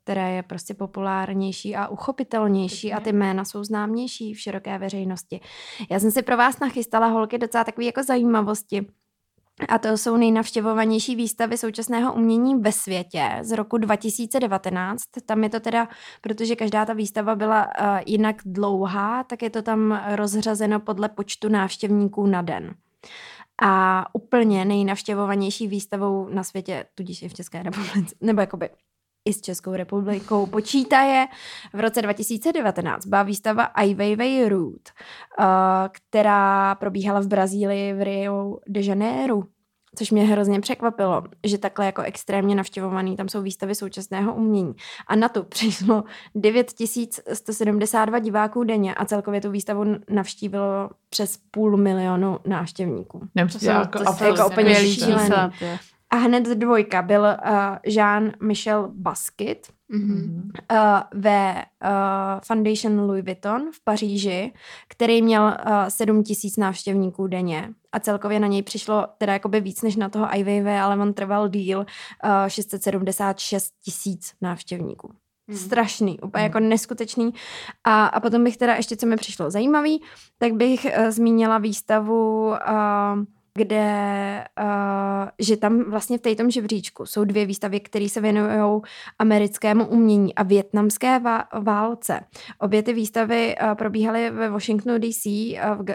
které 0.03 0.33
je 0.33 0.43
prostě 0.43 0.75
populárnější 0.75 1.77
a 1.77 1.89
uchopitelnější 1.89 2.93
a 2.93 3.01
ty 3.01 3.13
jména 3.13 3.45
jsou 3.45 3.65
známější 3.65 4.35
v 4.35 4.41
široké 4.41 4.79
veřejnosti. 4.79 5.41
Já 5.91 6.01
jsem 6.01 6.11
si 6.11 6.23
pro 6.23 6.37
vás 6.37 6.61
nachystala 6.61 7.07
holky 7.07 7.39
docela 7.39 7.65
takové 7.65 7.85
jako 7.85 8.03
zajímavosti. 8.03 8.87
A 9.69 9.79
to 9.79 9.89
jsou 9.89 10.17
nejnavštěvovanější 10.17 11.17
výstavy 11.17 11.59
současného 11.59 12.15
umění 12.15 12.55
ve 12.55 12.73
světě 12.73 13.39
z 13.41 13.57
roku 13.57 13.79
2019. 13.79 15.03
Tam 15.27 15.45
je 15.45 15.51
to 15.51 15.61
teda, 15.61 15.89
protože 16.21 16.57
každá 16.57 16.87
ta 16.87 16.93
výstava 16.93 17.37
byla 17.37 17.67
uh, 17.67 17.99
jinak 18.07 18.37
dlouhá, 18.45 19.25
tak 19.25 19.43
je 19.43 19.51
to 19.51 19.63
tam 19.63 20.03
rozřazeno 20.15 20.81
podle 20.81 21.09
počtu 21.09 21.49
návštěvníků 21.49 22.27
na 22.27 22.43
den. 22.43 22.75
A 23.63 24.05
úplně 24.15 24.65
nejnavštěvovanější 24.65 25.69
výstavou 25.69 26.29
na 26.29 26.45
světě, 26.45 26.87
tudíž 26.95 27.23
je 27.23 27.29
v 27.29 27.35
České 27.35 27.63
republice, 27.63 28.15
nebo 28.21 28.41
jakoby 28.41 28.71
i 29.29 29.33
s 29.33 29.41
Českou 29.41 29.73
republikou 29.73 30.47
počítaje. 30.47 31.27
V 31.73 31.81
roce 31.81 32.03
2019 32.03 33.07
byla 33.07 33.23
výstava 33.23 33.65
Ai 33.65 33.95
Weiwei 33.95 34.49
Root, 34.49 34.89
uh, 35.39 35.45
která 35.93 36.75
probíhala 36.75 37.21
v 37.21 37.27
Brazílii 37.27 37.93
v 37.93 38.05
Rio 38.05 38.59
de 38.67 38.81
Janeiro 38.81 39.43
což 39.99 40.11
mě 40.11 40.25
hrozně 40.25 40.61
překvapilo, 40.61 41.23
že 41.47 41.59
takhle 41.59 41.87
jako 41.87 42.03
extrémně 42.03 42.55
navštěvovaný, 42.55 43.17
tam 43.17 43.29
jsou 43.29 43.43
výstavy 43.43 43.75
současného 43.75 44.35
umění. 44.35 44.75
A 45.07 45.17
na 45.17 45.29
to 45.29 45.43
přišlo 45.43 46.05
9172 46.35 48.19
diváků 48.19 48.65
denně 48.65 48.95
a 48.95 49.05
celkově 49.05 49.41
tu 49.41 49.51
výstavu 49.51 49.85
navštívilo 50.11 50.91
přes 51.11 51.39
půl 51.51 51.77
milionu 51.77 52.39
návštěvníků. 52.47 53.29
to, 53.59 53.65
jako, 53.65 53.99
to, 53.99 54.05
to 54.19 54.25
jako 54.25 54.47
úplně. 54.47 54.75
A 56.11 56.17
hned 56.17 56.45
dvojka 56.45 57.03
byl 57.03 57.21
uh, 57.21 57.51
Jean-Michel 57.85 58.91
Basquiat 58.95 59.59
mm-hmm. 59.91 60.51
uh, 60.73 61.01
ve 61.15 61.55
uh, 61.55 61.91
Foundation 62.47 63.01
Louis 63.01 63.25
Vuitton 63.25 63.71
v 63.73 63.85
Paříži, 63.85 64.53
který 64.89 65.23
měl 65.23 65.43
uh, 65.43 65.73
7 65.89 66.23
tisíc 66.23 66.57
návštěvníků 66.57 67.27
denně 67.27 67.71
a 67.93 68.01
celkově 68.01 68.41
na 68.41 68.47
něj 68.47 68.63
přišlo 68.63 69.07
teda 69.19 69.33
jakoby 69.33 69.61
víc 69.61 69.83
než 69.83 69.97
na 69.97 70.09
toho 70.09 70.29
IVV, 70.37 70.67
ale 70.83 70.97
on 70.97 71.15
trval 71.15 71.49
díl 71.49 71.79
uh, 71.79 71.85
676 72.49 73.73
tisíc 73.85 74.33
návštěvníků. 74.41 75.13
Mm. 75.49 75.57
Strašný, 75.57 76.21
úplně 76.21 76.43
mm. 76.43 76.47
jako 76.47 76.61
neskutečný. 76.61 77.35
A, 77.85 78.07
a 78.07 78.21
potom 78.21 78.45
bych 78.45 78.57
teda 78.57 78.75
ještě, 78.75 78.97
co 78.97 79.07
mi 79.07 79.17
přišlo 79.17 79.51
zajímavý, 79.51 80.03
tak 80.39 80.53
bych 80.53 80.85
uh, 80.85 81.11
zmínila 81.11 81.59
výstavu 81.59 82.47
uh, 82.49 82.57
kde, 83.59 84.45
uh, 84.61 85.29
že 85.39 85.57
tam 85.57 85.91
vlastně 85.91 86.19
v 86.19 86.21
této 86.21 86.51
žebříčku 86.51 87.07
jsou 87.07 87.25
dvě 87.25 87.47
výstavy, 87.47 87.81
které 87.81 88.09
se 88.09 88.21
věnují 88.21 88.81
americkému 89.19 89.87
umění 89.87 90.35
a 90.35 90.43
větnamské 90.43 91.21
válce. 91.63 92.21
Obě 92.59 92.83
ty 92.83 92.93
výstavy 92.93 93.57
uh, 93.63 93.75
probíhaly 93.75 94.31
ve 94.31 94.51
Washingtonu 94.51 94.99
DC 94.99 95.27
uh, 95.27 95.33
v, 95.75 95.81
uh, 95.81 95.87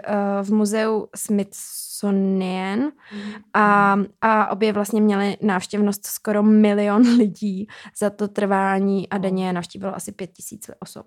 v 0.42 0.52
muzeu 0.52 1.06
Smithsonian 1.16 2.80
mm. 2.80 3.32
a, 3.54 3.96
a 4.20 4.50
obě 4.50 4.72
vlastně 4.72 5.00
měly 5.00 5.36
návštěvnost 5.42 6.06
skoro 6.06 6.42
milion 6.42 7.02
lidí 7.18 7.66
za 7.98 8.10
to 8.10 8.28
trvání 8.28 9.08
a 9.08 9.18
denně 9.18 9.52
navštívilo 9.52 9.96
asi 9.96 10.12
pět 10.12 10.32
tisíc 10.32 10.70
osob. 10.80 11.06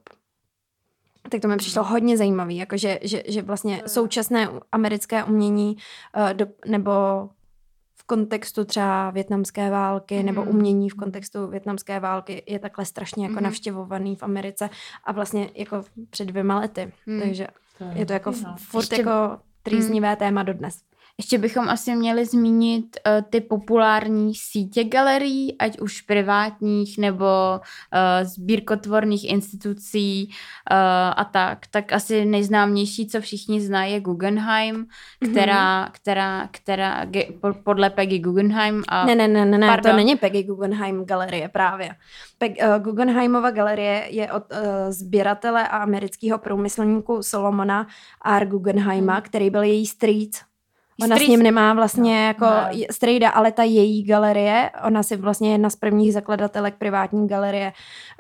Tak 1.30 1.42
to 1.42 1.48
mi 1.48 1.58
přišlo 1.58 1.84
hodně 1.84 2.18
zajímavé, 2.18 2.54
jakože 2.54 3.00
že, 3.02 3.24
že 3.28 3.42
vlastně 3.42 3.84
současné 3.88 4.50
americké 4.72 5.24
umění 5.24 5.78
uh, 6.18 6.34
do, 6.34 6.48
nebo 6.66 6.92
v 7.96 8.04
kontextu 8.04 8.66
třeba 8.66 9.10
větnamské 9.10 9.70
války 9.70 10.20
mm. 10.20 10.26
nebo 10.26 10.44
umění 10.44 10.90
v 10.90 10.96
kontextu 10.96 11.48
větnamské 11.48 12.00
války 12.00 12.44
je 12.48 12.60
takhle 12.60 12.86
strašně 12.86 13.26
jako 13.26 13.38
mm. 13.38 13.44
navštěvovaný 13.44 14.16
v 14.16 14.24
Americe 14.24 14.70
a 15.04 15.12
vlastně 15.12 15.50
jako 15.56 15.84
před 16.10 16.26
dvěma 16.26 16.60
lety. 16.60 16.92
Mm. 17.06 17.22
Takže 17.22 17.48
to 17.78 17.84
je, 17.84 17.92
je 17.96 18.06
to 18.06 18.14
jako 18.14 18.32
furt 18.58 18.82
Ještě... 18.82 18.96
jako 18.96 19.38
trýznivé 19.64 20.10
mm. 20.10 20.16
téma 20.16 20.44
dodnes. 20.44 20.82
Ještě 21.20 21.38
bychom 21.38 21.70
asi 21.70 21.96
měli 21.96 22.26
zmínit 22.26 22.98
uh, 23.08 23.22
ty 23.30 23.42
populární 23.42 24.36
sítě 24.36 24.84
galerií, 24.84 25.58
ať 25.58 25.80
už 25.80 26.02
privátních 26.02 26.98
nebo 26.98 27.26
uh, 27.26 28.28
sbírkotvorných 28.28 29.30
institucí 29.30 30.28
uh, 30.28 30.78
a 31.16 31.30
tak. 31.32 31.68
Tak 31.68 31.94
asi 31.94 32.26
nejznámější, 32.26 33.08
co 33.08 33.22
všichni 33.22 33.62
znají, 33.62 33.94
je 33.94 34.00
Guggenheim, 34.00 34.88
která, 35.32 35.86
mm-hmm. 35.86 35.92
která, 35.92 36.48
která, 36.52 37.06
která 37.08 37.52
podle 37.64 37.90
Peggy 37.90 38.20
Guggenheim 38.20 38.84
a... 38.88 39.06
Ne, 39.06 39.16
ne, 39.16 39.28
ne, 39.28 39.46
ne, 39.46 39.58
ne 39.58 39.78
to 39.84 39.94
není 39.94 40.16
Peggy 40.16 40.44
Guggenheim 40.44 41.06
galerie 41.06 41.50
právě. 41.50 41.96
Peg, 42.38 42.52
uh, 42.62 42.84
Guggenheimova 42.84 43.52
galerie 43.52 44.08
je 44.10 44.32
od 44.32 44.44
uh, 44.52 44.60
sběratele 44.90 45.68
a 45.68 45.78
amerického 45.78 46.38
průmyslníku 46.38 47.24
Solomona 47.24 47.88
R. 48.26 48.48
Guggenheima, 48.48 49.16
mm. 49.16 49.22
který 49.22 49.50
byl 49.50 49.64
její 49.64 49.86
strýc 49.86 50.47
Ona 51.04 51.16
Strýc... 51.16 51.28
s 51.28 51.30
ním 51.30 51.44
nemá 51.44 51.74
vlastně 51.74 52.20
no, 52.20 52.28
jako 52.28 52.46
no. 52.46 52.80
strejda, 52.92 53.30
ale 53.30 53.52
ta 53.52 53.64
její 53.64 54.04
galerie, 54.04 54.72
ona 54.86 55.04
si 55.04 55.16
vlastně 55.16 55.52
jedna 55.52 55.70
z 55.70 55.76
prvních 55.76 56.14
zakladatelek 56.14 56.76
privátní 56.76 57.28
galerie 57.28 57.74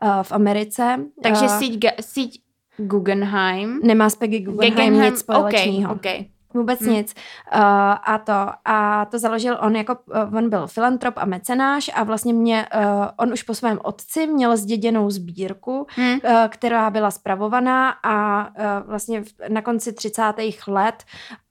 uh, 0.04 0.24
v 0.24 0.32
Americe. 0.32 1.00
Takže 1.24 1.46
uh, 1.46 1.60
síť, 1.60 1.86
síť 2.02 2.42
Guggenheim. 2.78 3.80
Nemá 3.84 4.10
s 4.10 4.16
Peggy 4.16 4.40
Guggenheim, 4.40 4.74
Guggenheim 4.74 5.12
nic 5.12 5.20
společného. 5.20 5.94
Okay, 5.94 6.16
okay. 6.16 6.26
Vůbec 6.54 6.82
hmm. 6.82 6.94
nic. 6.94 7.14
Uh, 7.54 7.60
a 8.04 8.22
to 8.26 8.34
a 8.66 9.06
to 9.06 9.20
založil 9.20 9.58
on 9.62 9.76
jako, 9.76 9.98
uh, 10.30 10.38
on 10.38 10.50
byl 10.50 10.68
filantrop 10.68 11.14
a 11.18 11.26
mecenáš 11.26 11.92
a 11.96 12.04
vlastně 12.04 12.34
mě, 12.34 12.68
uh, 12.76 12.82
on 13.18 13.34
už 13.34 13.44
po 13.44 13.54
svém 13.54 13.80
otci 13.84 14.28
měl 14.28 14.58
zděděnou 14.58 15.10
sbírku, 15.10 15.88
hmm. 15.90 16.14
uh, 16.14 16.20
která 16.48 16.90
byla 16.90 17.12
spravovaná 17.12 17.90
a 18.04 18.48
uh, 18.48 18.90
vlastně 18.90 19.24
na 19.50 19.62
konci 19.62 19.94
30. 19.94 20.22
let 20.68 21.04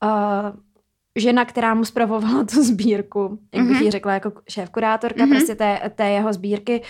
uh, 0.03 0.09
žena, 1.17 1.45
která 1.45 1.73
mu 1.73 1.85
zpravovala 1.85 2.43
tu 2.43 2.63
sbírku, 2.63 3.39
jak 3.53 3.65
bych 3.65 3.77
mm-hmm. 3.77 3.83
ji 3.83 3.91
řekla, 3.91 4.13
jako 4.13 4.31
šéf-kurátorka 4.49 5.25
mm-hmm. 5.25 5.29
prostě 5.29 5.55
té, 5.55 5.91
té 5.95 6.09
jeho 6.09 6.33
sbírky, 6.33 6.81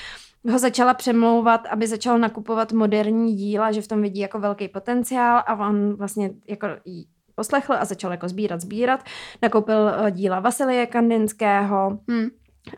ho 0.52 0.60
začala 0.60 0.94
přemlouvat, 0.94 1.66
aby 1.66 1.88
začal 1.88 2.20
nakupovat 2.20 2.72
moderní 2.72 3.36
díla, 3.36 3.72
že 3.72 3.82
v 3.82 3.88
tom 3.88 4.02
vidí 4.02 4.20
jako 4.20 4.40
velký 4.40 4.68
potenciál 4.68 5.44
a 5.48 5.68
on 5.70 5.96
vlastně 5.96 6.32
jako 6.48 6.68
poslechl 7.36 7.74
a 7.74 7.86
začal 7.86 8.12
jako 8.12 8.30
sbírat, 8.30 8.62
sbírat. 8.62 9.04
Nakoupil 9.42 9.90
eh, 9.90 10.12
díla 10.12 10.40
Vasilie 10.40 10.86
Kandinského, 10.86 12.00
hmm 12.10 12.30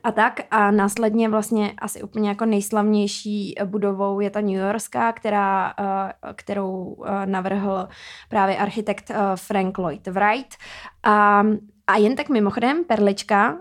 a 0.04 0.12
tak. 0.12 0.39
A 0.52 0.71
následně 0.71 1.30
vlastně 1.30 1.73
asi 1.78 2.04
úplně 2.04 2.30
jako 2.30 2.45
nejslavnější 2.45 3.56
budovou 3.65 4.19
je 4.19 4.30
ta 4.30 4.41
New 4.41 4.49
Yorkská, 4.49 5.12
která, 5.12 5.73
eh, 5.80 6.34
kterou 6.34 7.04
eh, 7.06 7.25
navrhl 7.25 7.88
právě 8.30 8.58
architekt 8.58 9.12
Frank 9.36 9.78
Lloyd 9.78 10.08
Wright. 10.08 10.56
A 11.04 11.43
a 11.88 11.97
jen 11.97 12.15
tak 12.15 12.30
mimochodem, 12.30 12.84
Perlička, 12.84 13.58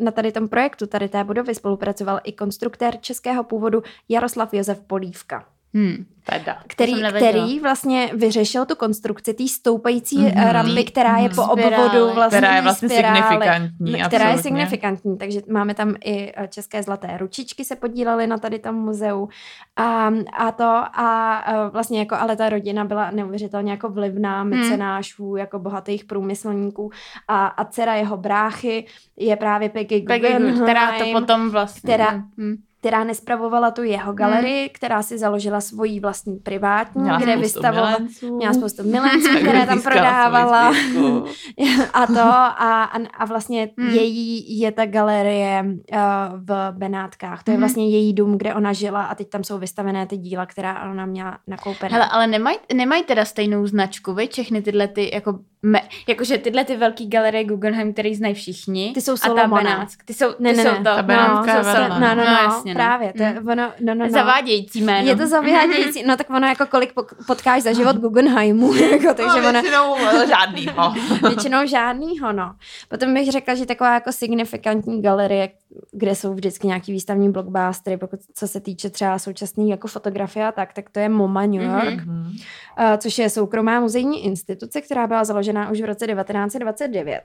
na 0.00 0.10
tady 0.10 0.32
tom 0.32 0.48
projektu, 0.48 0.86
tady 0.86 1.08
té 1.08 1.24
budovy 1.24 1.54
spolupracoval 1.54 2.20
i 2.24 2.32
konstruktér 2.32 2.96
českého 3.00 3.44
původu 3.44 3.82
Jaroslav 4.08 4.54
Josef 4.54 4.80
Polívka. 4.80 5.44
Hmm. 5.74 6.06
Teda, 6.30 6.58
který, 6.66 6.94
který 7.16 7.60
vlastně 7.60 8.10
vyřešil 8.14 8.66
tu 8.66 8.74
konstrukci 8.74 9.34
té 9.34 9.48
stoupající 9.48 10.18
mm-hmm. 10.18 10.52
rampy, 10.52 10.84
která 10.84 11.16
je 11.16 11.28
po 11.28 11.42
obvodu 11.42 12.14
vlastně 12.14 12.38
která 12.38 12.56
je 12.56 12.62
vlastně 12.62 12.88
spirály, 12.88 13.22
signifikantní. 13.22 13.92
Která 13.92 14.04
absolutně. 14.04 14.28
je 14.28 14.42
signifikantní, 14.42 15.18
takže 15.18 15.40
máme 15.50 15.74
tam 15.74 15.94
i 16.04 16.32
eh, 16.36 16.48
české 16.48 16.82
zlaté 16.82 17.18
ručičky 17.18 17.64
se 17.64 17.76
podílely 17.76 18.26
na 18.26 18.38
tady 18.38 18.58
tom 18.58 18.74
muzeu 18.74 19.28
a, 19.76 20.12
a 20.38 20.52
to 20.52 20.64
a 20.94 21.44
eh, 21.46 21.70
vlastně 21.70 21.98
jako 21.98 22.14
ale 22.14 22.36
ta 22.36 22.48
rodina 22.48 22.84
byla 22.84 23.10
neuvěřitelně 23.10 23.70
jako 23.70 23.88
vlivná 23.88 24.40
hmm. 24.40 24.50
mecenášů, 24.50 25.28
hmm. 25.28 25.38
jako 25.38 25.58
bohatých 25.58 26.04
průmyslníků 26.04 26.90
a, 27.28 27.46
a 27.46 27.64
dcera 27.64 27.94
jeho 27.94 28.16
bráchy 28.16 28.86
je 29.16 29.36
právě 29.36 29.68
Peggy 29.68 30.00
Guggenheim, 30.00 30.62
která 30.62 30.98
to 30.98 31.04
potom 31.12 31.50
vlastně 31.50 31.94
která, 31.94 32.10
hmm 32.38 32.56
která 32.80 33.04
nespravovala 33.04 33.70
tu 33.70 33.82
jeho 33.82 34.12
galerii, 34.12 34.60
hmm. 34.60 34.68
která 34.72 35.02
si 35.02 35.18
založila 35.18 35.60
svoji 35.60 36.00
vlastní 36.00 36.36
privátní, 36.36 37.02
měla 37.02 37.18
kde 37.18 37.36
vystavovala, 37.36 37.96
měla 38.30 38.52
spoustu 38.52 38.82
milenců, 38.82 39.28
které 39.40 39.66
tam 39.66 39.82
prodávala 39.82 40.68
a 41.92 42.06
to 42.06 42.20
a, 42.20 42.84
a 43.18 43.24
vlastně 43.24 43.70
hmm. 43.78 43.90
její 43.90 44.60
je 44.60 44.72
ta 44.72 44.86
galerie 44.86 45.64
uh, 45.64 45.98
v 46.36 46.72
Benátkách, 46.72 47.42
to 47.42 47.50
je 47.50 47.54
hmm. 47.54 47.62
vlastně 47.62 47.88
její 47.88 48.12
dům, 48.12 48.38
kde 48.38 48.54
ona 48.54 48.72
žila 48.72 49.04
a 49.04 49.14
teď 49.14 49.28
tam 49.28 49.44
jsou 49.44 49.58
vystavené 49.58 50.06
ty 50.06 50.16
díla, 50.16 50.46
která 50.46 50.90
ona 50.90 51.06
měla 51.06 51.38
nakoupené. 51.46 51.92
Hele, 51.92 52.08
ale 52.10 52.26
nemají 52.26 52.58
nemaj 52.74 53.02
teda 53.02 53.24
stejnou 53.24 53.66
značku, 53.66 54.14
vy, 54.14 54.28
všechny 54.28 54.62
tyhle 54.62 54.88
ty 54.88 55.10
jako 55.14 55.38
Me, 55.62 55.80
jakože 56.08 56.38
tyhle 56.38 56.64
ty 56.64 56.76
velký 56.76 57.08
galerie 57.08 57.44
Guggenheim, 57.44 57.92
který 57.92 58.14
znají 58.14 58.34
všichni. 58.34 58.92
Ty 58.94 59.00
jsou 59.00 59.16
Solomona. 59.16 59.60
A 59.60 59.64
ta 59.64 59.70
Benátsk. 59.70 60.04
Ty 60.04 60.14
jsou, 60.14 60.32
ty 60.32 60.42
ne, 60.42 60.52
ne, 60.52 60.62
jsou 60.62 60.76
to. 60.76 60.82
Ta 60.82 61.02
Benátka 61.02 61.54
no, 61.54 61.64
jsou, 61.64 61.80
no, 61.88 62.00
no, 62.00 62.14
no, 62.14 62.14
no, 62.14 62.22
jasně, 62.22 62.74
no. 62.74 62.78
právě. 62.78 63.12
To, 63.12 63.24
mm. 63.24 63.48
ono, 63.48 63.72
no, 63.80 63.94
no, 63.94 64.04
no. 64.04 64.10
Zavádějící 64.10 64.80
jméno. 64.82 65.08
Je 65.08 65.16
to 65.16 65.26
zavádějící, 65.26 66.02
no 66.02 66.16
tak 66.16 66.30
ono 66.30 66.46
jako 66.46 66.66
kolik 66.66 66.92
potkáš 67.26 67.62
za 67.62 67.72
život 67.72 67.96
Guggenheimu. 67.96 68.74
Jako, 68.88 69.14
takže 69.14 69.40
no, 69.42 69.52
většinou 69.52 69.92
ono, 69.92 70.26
žádnýho. 70.26 70.94
většinou 71.28 71.66
žádnýho, 71.66 72.32
no. 72.32 72.54
Potom 72.88 73.14
bych 73.14 73.32
řekla, 73.32 73.54
že 73.54 73.66
taková 73.66 73.94
jako 73.94 74.12
signifikantní 74.12 75.02
galerie, 75.02 75.48
kde 75.92 76.14
jsou 76.14 76.34
vždycky 76.34 76.66
nějaký 76.66 76.92
výstavní 76.92 77.32
blockbustery, 77.32 77.96
pokud 77.96 78.20
co 78.34 78.48
se 78.48 78.60
týče 78.60 78.90
třeba 78.90 79.18
současné 79.18 79.64
jako 79.64 79.88
fotografie 79.88 80.46
a 80.46 80.52
tak, 80.52 80.72
tak 80.72 80.90
to 80.90 81.00
je 81.00 81.08
MoMA 81.08 81.46
New 81.46 81.62
mhm. 81.62 81.74
York, 81.74 82.06
mm-hmm. 82.06 82.26
uh, 82.26 82.96
což 82.98 83.18
je 83.18 83.30
soukromá 83.30 83.80
muzejní 83.80 84.24
instituce, 84.24 84.80
která 84.80 85.06
byla 85.06 85.24
založena 85.24 85.70
už 85.70 85.80
v 85.80 85.84
roce 85.84 86.06
1929. 86.06 87.22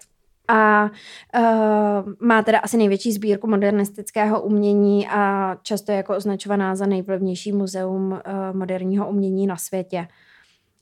A 0.47 0.89
uh, 1.39 2.13
má 2.19 2.43
teda 2.43 2.59
asi 2.59 2.77
největší 2.77 3.11
sbírku 3.11 3.47
modernistického 3.47 4.41
umění 4.41 5.07
a 5.07 5.55
často 5.63 5.91
je 5.91 5.97
jako 5.97 6.15
označovaná 6.15 6.75
za 6.75 6.85
nejvlivnější 6.85 7.51
muzeum 7.51 8.11
uh, 8.11 8.19
moderního 8.53 9.09
umění 9.09 9.47
na 9.47 9.57
světě. 9.57 10.07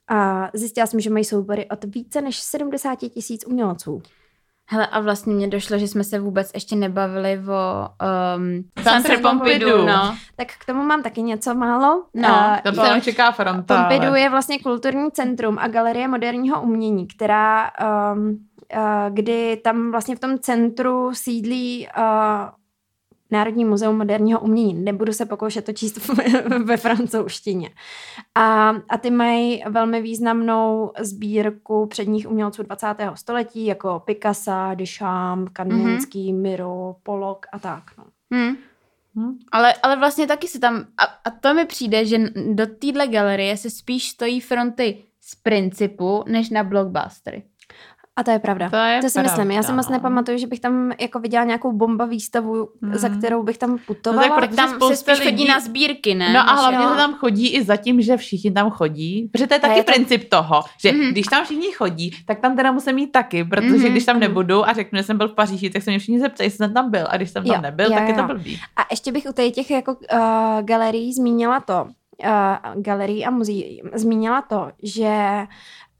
A 0.07 0.49
zjistila 0.53 0.87
jsem, 0.87 0.99
že 0.99 1.09
mají 1.09 1.25
soubory 1.25 1.69
od 1.69 1.83
více 1.83 2.21
než 2.21 2.39
70 2.39 2.95
tisíc 2.95 3.45
umělců. 3.47 4.01
Hele, 4.73 4.87
a 4.87 4.99
vlastně 4.99 5.35
mě 5.35 5.47
došlo, 5.47 5.77
že 5.77 5.87
jsme 5.87 6.03
se 6.03 6.19
vůbec 6.19 6.51
ještě 6.53 6.75
nebavili 6.75 7.39
o 7.49 7.89
um, 8.37 8.63
Centre 8.83 9.17
Pompidou. 9.17 9.85
No. 9.85 10.15
Tak 10.35 10.47
k 10.59 10.65
tomu 10.65 10.83
mám 10.83 11.03
taky 11.03 11.21
něco 11.21 11.55
málo. 11.55 12.03
No, 12.13 12.29
uh, 12.29 12.73
tam 12.73 12.75
se 12.75 13.01
čeká 13.01 13.31
fronta. 13.31 13.77
Pompidou 13.77 14.07
ale... 14.07 14.19
je 14.19 14.29
vlastně 14.29 14.59
kulturní 14.59 15.11
centrum 15.11 15.57
a 15.59 15.67
galerie 15.67 16.07
moderního 16.07 16.61
umění, 16.61 17.07
která, 17.07 17.71
um, 18.13 18.37
uh, 18.75 18.83
kdy 19.09 19.61
tam 19.63 19.91
vlastně 19.91 20.15
v 20.15 20.19
tom 20.19 20.39
centru 20.39 21.11
sídlí 21.13 21.87
uh, 21.97 22.03
Národní 23.31 23.65
muzeum 23.65 23.97
moderního 23.97 24.39
umění. 24.39 24.73
Nebudu 24.73 25.13
se 25.13 25.25
pokoušet 25.25 25.65
to 25.65 25.73
číst 25.73 26.07
ve 26.63 26.77
francouzštině. 26.77 27.69
A, 28.35 28.69
a 28.69 28.97
ty 28.97 29.11
mají 29.11 29.63
velmi 29.69 30.01
významnou 30.01 30.91
sbírku 30.99 31.85
předních 31.85 32.29
umělců 32.29 32.63
20. 32.63 32.87
století, 33.15 33.65
jako 33.65 34.01
Picasso, 34.05 34.51
Duchamp, 34.75 35.49
Kandinský, 35.49 36.33
mm-hmm. 36.33 36.41
Miro, 36.41 36.95
Pollock 37.03 37.45
a 37.51 37.59
tak. 37.59 37.83
No. 37.97 38.03
Mm. 38.29 38.55
Hmm. 39.15 39.37
Ale, 39.51 39.73
ale 39.73 39.95
vlastně 39.95 40.27
taky 40.27 40.47
se 40.47 40.59
tam, 40.59 40.85
a, 40.97 41.03
a 41.03 41.29
to 41.29 41.53
mi 41.53 41.65
přijde, 41.65 42.05
že 42.05 42.17
do 42.53 42.67
téhle 42.67 43.07
galerie 43.07 43.57
se 43.57 43.69
spíš 43.69 44.09
stojí 44.09 44.41
fronty 44.41 45.03
z 45.21 45.35
principu, 45.35 46.23
než 46.27 46.49
na 46.49 46.63
blockbustery. 46.63 47.43
A 48.21 48.23
to 48.23 48.31
je 48.31 48.39
pravda. 48.39 48.69
To, 48.69 48.75
je 48.75 49.01
to 49.01 49.09
si 49.09 49.13
pravda, 49.13 49.31
myslím. 49.31 49.51
Já 49.51 49.63
si 49.63 49.73
moc 49.73 49.87
no. 49.87 49.93
nepamatuju, 49.93 50.37
že 50.37 50.47
bych 50.47 50.59
tam 50.59 50.91
jako 50.99 51.19
viděla 51.19 51.43
nějakou 51.43 51.71
bomba 51.71 52.05
výstavu, 52.05 52.69
mm. 52.81 52.95
za 52.95 53.09
kterou 53.09 53.43
bych 53.43 53.57
tam 53.57 53.77
putovala. 53.87 54.27
No, 54.27 54.41
tak 54.41 54.55
tam 54.55 54.79
se 54.87 54.95
spíš 54.95 55.19
lidí... 55.19 55.31
chodí 55.31 55.47
na 55.47 55.59
sbírky, 55.59 56.15
ne? 56.15 56.33
No 56.33 56.39
a 56.39 56.53
hlavně 56.53 56.87
se 56.87 56.95
tam 56.95 57.13
chodí 57.13 57.53
i 57.53 57.63
za 57.63 57.77
tím, 57.77 58.01
že 58.01 58.17
všichni 58.17 58.51
tam 58.51 58.69
chodí. 58.69 59.29
Protože 59.31 59.47
to 59.47 59.53
je 59.53 59.59
taky 59.59 59.77
je 59.77 59.83
to... 59.83 59.91
princip 59.91 60.29
toho, 60.29 60.63
že 60.81 60.91
mm. 60.91 61.09
když 61.11 61.25
tam 61.25 61.45
všichni 61.45 61.71
chodí, 61.71 62.11
tak 62.25 62.39
tam 62.39 62.55
teda 62.55 62.71
musím 62.71 62.95
mít 62.95 63.11
taky, 63.11 63.43
protože 63.43 63.85
mm. 63.85 63.91
když 63.91 64.05
tam 64.05 64.19
nebudu 64.19 64.69
a 64.69 64.73
řeknu, 64.73 64.97
že 64.97 65.03
jsem 65.03 65.17
byl 65.17 65.27
v 65.27 65.35
Paříži, 65.35 65.69
tak 65.69 65.83
se 65.83 65.91
mě 65.91 65.99
všichni 65.99 66.19
zeptají, 66.19 66.45
jestli 66.45 66.57
jsem 66.57 66.73
tam 66.73 66.91
byl. 66.91 67.05
A 67.09 67.17
když 67.17 67.29
jsem 67.29 67.43
tam 67.43 67.55
jo, 67.55 67.61
nebyl, 67.61 67.85
jo, 67.85 67.93
tak 67.93 68.03
jo. 68.03 68.07
je 68.07 68.13
to 68.13 68.23
blbý. 68.23 68.59
A 68.75 68.81
ještě 68.91 69.11
bych 69.11 69.25
u 69.29 69.51
těch 69.51 69.71
jako 69.71 69.93
uh, 69.93 70.19
galerií 70.61 71.13
zmínila 71.13 71.59
to, 71.59 71.87
uh, 72.23 72.81
galerií 72.81 73.25
a 73.25 73.31
muzeí 73.31 73.81
zmínila 73.93 74.41
to, 74.41 74.71
že 74.83 75.47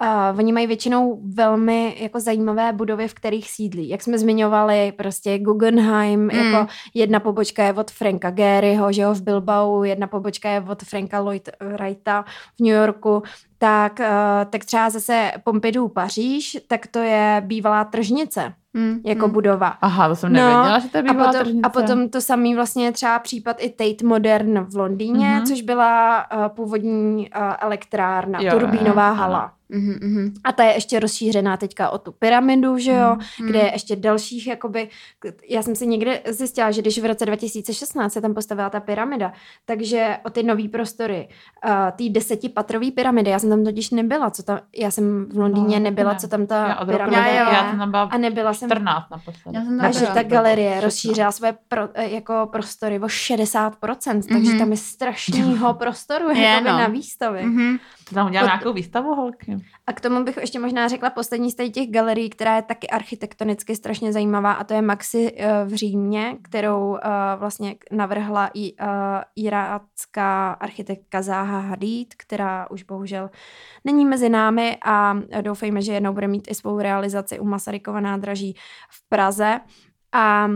Uh, 0.01 0.39
oni 0.39 0.53
mají 0.53 0.67
většinou 0.67 1.21
velmi 1.23 1.95
jako 1.99 2.19
zajímavé 2.19 2.73
budovy, 2.73 3.07
v 3.07 3.13
kterých 3.13 3.51
sídlí. 3.51 3.89
Jak 3.89 4.01
jsme 4.01 4.17
zmiňovali, 4.17 4.91
prostě 4.91 5.39
Guggenheim, 5.39 6.19
mm. 6.19 6.29
jako 6.29 6.71
jedna 6.93 7.19
pobočka 7.19 7.63
je 7.63 7.73
od 7.73 7.91
Franka 7.91 8.31
Garyho, 8.31 8.91
že 8.93 9.01
jo, 9.01 9.13
v 9.13 9.21
Bilbao, 9.21 9.83
jedna 9.83 10.07
pobočka 10.07 10.49
je 10.49 10.61
od 10.69 10.83
Franka 10.83 11.19
Lloyd 11.19 11.49
Wrighta 11.59 12.25
v 12.57 12.59
New 12.59 12.73
Yorku, 12.73 13.23
tak, 13.57 13.99
uh, 13.99 14.05
tak 14.49 14.65
třeba 14.65 14.89
zase 14.89 15.31
Pompidou 15.43 15.87
Paříž, 15.87 16.57
tak 16.67 16.87
to 16.87 16.99
je 16.99 17.41
bývalá 17.45 17.83
tržnice 17.83 18.53
hmm, 18.75 19.01
jako 19.05 19.25
hmm. 19.25 19.33
budova. 19.33 19.67
Aha, 19.67 20.09
to 20.09 20.15
jsem 20.15 20.33
nevěděla, 20.33 20.73
no, 20.73 20.79
že 20.79 20.89
to 20.89 20.97
je 20.97 21.03
bývalá 21.03 21.23
a 21.23 21.31
potom, 21.31 21.41
tržnice. 21.41 21.61
A 21.63 21.69
potom 21.69 22.09
to 22.09 22.21
samý 22.21 22.55
vlastně 22.55 22.85
je 22.85 22.91
třeba 22.91 23.19
případ 23.19 23.57
i 23.59 23.69
Tate 23.69 24.07
Modern 24.07 24.59
v 24.59 24.75
Londýně, 24.75 25.27
mm-hmm. 25.27 25.47
což 25.47 25.61
byla 25.61 26.25
uh, 26.31 26.47
původní 26.47 27.29
uh, 27.29 27.53
elektrárna, 27.59 28.41
jo, 28.41 28.51
turbínová 28.51 29.07
jo, 29.07 29.13
hala. 29.13 29.39
Ano. 29.39 29.51
Mm-hmm. 29.71 30.31
A 30.43 30.51
ta 30.51 30.63
je 30.63 30.73
ještě 30.73 30.99
rozšířená 30.99 31.57
teďka 31.57 31.89
o 31.89 31.97
tu 31.97 32.11
pyramidu, 32.11 32.77
že 32.77 32.91
jo, 32.91 33.15
mm-hmm. 33.15 33.45
kde 33.45 33.59
je 33.59 33.71
ještě 33.71 33.95
dalších, 33.95 34.47
jakoby, 34.47 34.89
já 35.49 35.61
jsem 35.61 35.75
si 35.75 35.87
někde 35.87 36.21
zjistila, 36.27 36.71
že 36.71 36.81
když 36.81 36.99
v 36.99 37.05
roce 37.05 37.25
2016 37.25 38.13
se 38.13 38.21
tam 38.21 38.33
postavila 38.33 38.69
ta 38.69 38.79
pyramida, 38.79 39.33
takže 39.65 40.17
o 40.25 40.29
ty 40.29 40.43
nové 40.43 40.67
prostory, 40.67 41.27
uh, 41.65 41.71
ty 41.95 42.09
desetipatrový 42.09 42.91
pyramidy, 42.91 43.29
já 43.29 43.39
jsem 43.39 43.49
tam 43.49 43.63
totiž 43.63 43.89
nebyla, 43.89 44.29
co 44.29 44.43
tam, 44.43 44.59
já 44.77 44.91
jsem 44.91 45.25
v 45.33 45.37
Londýně 45.37 45.79
no, 45.79 45.83
nebyla, 45.83 46.11
ne. 46.13 46.19
co 46.19 46.27
tam 46.27 46.47
ta 46.47 46.67
já 46.67 46.85
pyramida 46.85 47.25
je. 47.25 47.35
Já 47.35 47.69
jsem 47.69 47.79
tam 47.79 47.91
byla 47.91 48.03
a 48.03 48.17
nebyla 48.17 48.53
14 48.67 49.05
naposledy. 49.11 49.57
A 49.81 49.91
že 49.91 50.05
ta 50.05 50.23
galerie 50.23 50.81
rozšířila 50.81 51.31
své 51.31 51.53
pro, 51.67 51.89
eh, 51.93 52.09
jako 52.09 52.49
prostory 52.51 52.99
o 52.99 53.07
60%, 53.07 53.71
mm-hmm. 53.71 54.33
takže 54.33 54.53
tam 54.57 54.71
je 54.71 54.77
strašného 54.77 55.73
prostoru 55.79 56.29
je, 56.29 56.61
no. 56.61 56.77
na 56.77 56.87
výstavy. 56.87 57.43
Mm-hmm. 57.43 57.79
Tam 58.13 58.27
udělám 58.27 58.47
Pod... 58.47 58.53
nějakou 58.53 58.73
výstavu, 58.73 59.15
holky. 59.15 59.57
A 59.87 59.93
k 59.93 60.01
tomu 60.01 60.23
bych 60.23 60.37
ještě 60.37 60.59
možná 60.59 60.87
řekla 60.87 61.09
poslední 61.09 61.51
z 61.51 61.55
těch 61.55 61.89
galerií, 61.89 62.29
která 62.29 62.55
je 62.55 62.61
taky 62.61 62.87
architektonicky 62.87 63.75
strašně 63.75 64.13
zajímavá 64.13 64.51
a 64.53 64.63
to 64.63 64.73
je 64.73 64.81
Maxi 64.81 65.31
uh, 65.31 65.45
v 65.65 65.73
Římě, 65.73 66.37
kterou 66.41 66.89
uh, 66.89 66.97
vlastně 67.35 67.75
navrhla 67.91 68.49
i 68.53 68.73
uh, 68.73 68.87
irácká 69.35 70.51
architektka 70.51 71.21
Zaha 71.21 71.59
Hadid, 71.59 72.15
která 72.15 72.71
už 72.71 72.83
bohužel 72.83 73.29
není 73.85 74.05
mezi 74.05 74.29
námi 74.29 74.77
a 74.85 75.19
doufejme, 75.41 75.81
že 75.81 75.93
jednou 75.93 76.13
bude 76.13 76.27
mít 76.27 76.47
i 76.51 76.55
svou 76.55 76.79
realizaci 76.79 77.39
u 77.39 77.45
Masarykova 77.45 77.99
nádraží 77.99 78.55
v 78.89 79.09
Praze. 79.09 79.59
A 80.13 80.47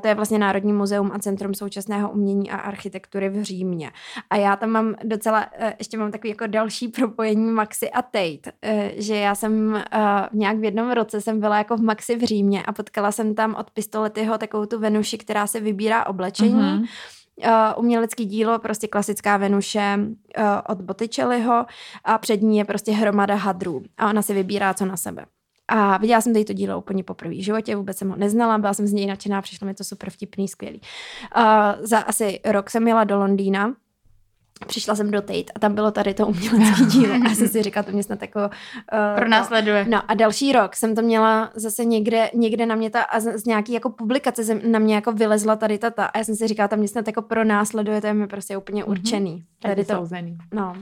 to 0.00 0.08
je 0.08 0.14
vlastně 0.14 0.38
Národní 0.38 0.72
muzeum 0.72 1.10
a 1.14 1.18
Centrum 1.18 1.54
současného 1.54 2.10
umění 2.10 2.50
a 2.50 2.56
architektury 2.56 3.28
v 3.28 3.42
Římě. 3.42 3.90
A 4.30 4.36
já 4.36 4.56
tam 4.56 4.70
mám 4.70 4.94
docela, 5.04 5.46
e, 5.58 5.74
ještě 5.78 5.98
mám 5.98 6.12
takový 6.12 6.28
jako 6.28 6.46
další 6.46 6.88
propojení 6.88 7.50
Maxi 7.50 7.90
a 7.90 8.02
Tate, 8.02 8.52
e, 8.62 8.92
že 8.96 9.16
já 9.16 9.34
jsem 9.34 9.76
e, 9.76 9.82
nějak 10.32 10.58
v 10.58 10.64
jednom 10.64 10.90
roce 10.90 11.20
jsem 11.20 11.40
byla 11.40 11.58
jako 11.58 11.76
v 11.76 11.82
Maxi 11.82 12.16
v 12.16 12.24
Římě 12.24 12.62
a 12.62 12.72
potkala 12.72 13.12
jsem 13.12 13.34
tam 13.34 13.54
od 13.54 13.70
Pistoletyho 13.70 14.38
takovou 14.38 14.66
tu 14.66 14.78
Venuši, 14.78 15.18
která 15.18 15.46
se 15.46 15.60
vybírá 15.60 16.06
oblečení. 16.06 16.54
Mm-hmm. 16.54 16.86
Uh, 17.46 17.48
umělecký 17.76 18.24
dílo, 18.24 18.58
prostě 18.58 18.88
klasická 18.88 19.36
Venuše 19.36 19.98
uh, 19.98 20.44
od 20.68 20.80
Botticelliho 20.80 21.66
a 22.04 22.18
před 22.18 22.42
ní 22.42 22.58
je 22.58 22.64
prostě 22.64 22.92
hromada 22.92 23.34
hadrů 23.34 23.82
a 23.98 24.10
ona 24.10 24.22
si 24.22 24.34
vybírá, 24.34 24.74
co 24.74 24.86
na 24.86 24.96
sebe. 24.96 25.26
A 25.74 25.98
viděla 25.98 26.20
jsem 26.20 26.32
tady 26.32 26.44
to 26.44 26.52
dílo 26.52 26.78
úplně 26.78 27.04
poprvé 27.04 27.34
v 27.34 27.44
životě, 27.44 27.76
vůbec 27.76 27.98
jsem 27.98 28.10
ho 28.10 28.16
neznala, 28.16 28.58
byla 28.58 28.74
jsem 28.74 28.86
z 28.86 28.92
něj 28.92 29.06
nadšená, 29.06 29.42
přišlo 29.42 29.66
mi 29.66 29.74
to 29.74 29.84
super 29.84 30.10
vtipný, 30.10 30.48
skvělý. 30.48 30.80
Uh, 31.36 31.42
za 31.80 31.98
asi 31.98 32.40
rok 32.44 32.70
jsem 32.70 32.88
jela 32.88 33.04
do 33.04 33.18
Londýna, 33.18 33.74
přišla 34.66 34.94
jsem 34.94 35.10
do 35.10 35.20
Tate 35.20 35.52
a 35.54 35.58
tam 35.58 35.74
bylo 35.74 35.90
tady 35.90 36.14
to 36.14 36.26
umělecké 36.26 36.84
dílo. 36.90 37.14
A 37.14 37.28
já 37.28 37.34
jsem 37.34 37.48
si 37.48 37.62
říkala, 37.62 37.84
to 37.84 37.92
mě 37.92 38.02
snad 38.02 38.22
jako... 38.22 38.40
Uh, 38.40 39.16
Pro 39.16 39.28
nás 39.28 39.46
sleduje. 39.46 39.86
No 39.88 40.10
a 40.10 40.14
další 40.14 40.52
rok 40.52 40.76
jsem 40.76 40.94
to 40.94 41.02
měla 41.02 41.50
zase 41.54 41.84
někde, 41.84 42.30
někde 42.34 42.66
na 42.66 42.74
mě 42.74 42.90
ta, 42.90 43.02
a 43.02 43.20
z, 43.20 43.38
z 43.38 43.44
nějaký 43.44 43.72
jako 43.72 43.90
publikace 43.90 44.44
jsem, 44.44 44.72
na 44.72 44.78
mě 44.78 44.94
jako 44.94 45.12
vylezla 45.12 45.56
tady 45.56 45.78
ta, 45.78 45.90
ta 45.90 46.06
a 46.06 46.18
já 46.18 46.24
jsem 46.24 46.36
si 46.36 46.48
říkala, 46.48 46.68
tam 46.68 46.78
mě 46.78 46.88
snad 46.88 47.06
jako 47.06 47.22
pro 47.22 47.44
nás 47.44 47.68
sleduje, 47.68 48.00
to 48.00 48.06
je 48.06 48.14
mi 48.14 48.26
prostě 48.26 48.56
úplně 48.56 48.82
mhm. 48.82 48.90
určený. 48.90 49.36
Mm-hmm. 49.36 49.68
Tady 49.68 49.84
to. 49.84 49.94
Souzený. 49.94 50.38
No. 50.52 50.74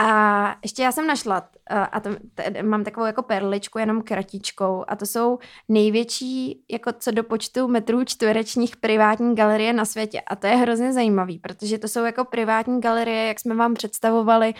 A 0.00 0.56
ještě 0.62 0.82
já 0.82 0.92
jsem 0.92 1.06
našla, 1.06 1.48
a 1.70 2.00
to, 2.00 2.10
t- 2.34 2.62
mám 2.62 2.84
takovou 2.84 3.06
jako 3.06 3.22
perličku, 3.22 3.78
jenom 3.78 4.02
kratičkou, 4.02 4.84
a 4.88 4.96
to 4.96 5.06
jsou 5.06 5.38
největší, 5.68 6.64
jako 6.70 6.92
co 6.98 7.10
do 7.10 7.24
počtu 7.24 7.68
metrů 7.68 8.04
čtverečních 8.04 8.76
privátní 8.76 9.34
galerie 9.34 9.72
na 9.72 9.84
světě. 9.84 10.20
A 10.20 10.36
to 10.36 10.46
je 10.46 10.56
hrozně 10.56 10.92
zajímavý, 10.92 11.38
protože 11.38 11.78
to 11.78 11.88
jsou 11.88 12.04
jako 12.04 12.24
privátní 12.24 12.80
galerie, 12.80 13.26
jak 13.26 13.40
jsme 13.40 13.54
vám 13.54 13.74
představovali, 13.74 14.54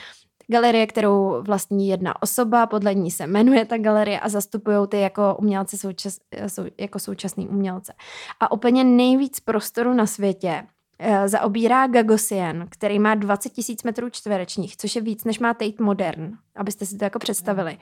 galerie, 0.47 0.87
kterou 0.87 1.43
vlastní 1.43 1.89
jedna 1.89 2.23
osoba, 2.23 2.67
podle 2.67 2.95
ní 2.95 3.11
se 3.11 3.27
jmenuje 3.27 3.65
ta 3.65 3.79
galerie 3.79 4.21
a 4.21 4.29
zastupují 4.29 4.89
ty 4.89 5.01
jako 5.01 5.37
umělce 5.39 5.79
součas, 5.79 6.19
sou, 6.47 6.65
jako 6.81 6.99
současný 6.99 7.49
umělce. 7.49 7.93
A 8.41 8.53
úplně 8.53 8.85
nejvíc 8.85 9.41
prostoru 9.41 9.95
na 9.95 10.07
světě 10.07 10.63
Eh, 10.63 10.80
zaobírá 11.27 11.87
Gagosian, 11.87 12.67
který 12.71 12.99
má 12.99 13.15
20 13.15 13.49
tisíc 13.49 13.83
metrů 13.83 14.11
čtverečních, 14.11 14.77
což 14.77 14.97
je 14.97 15.03
víc, 15.03 15.25
než 15.25 15.39
má 15.39 15.55
Tate 15.55 15.83
Modern, 15.83 16.33
abyste 16.57 16.87
si 16.87 16.97
to 16.97 17.05
jako 17.05 17.19
představili. 17.19 17.79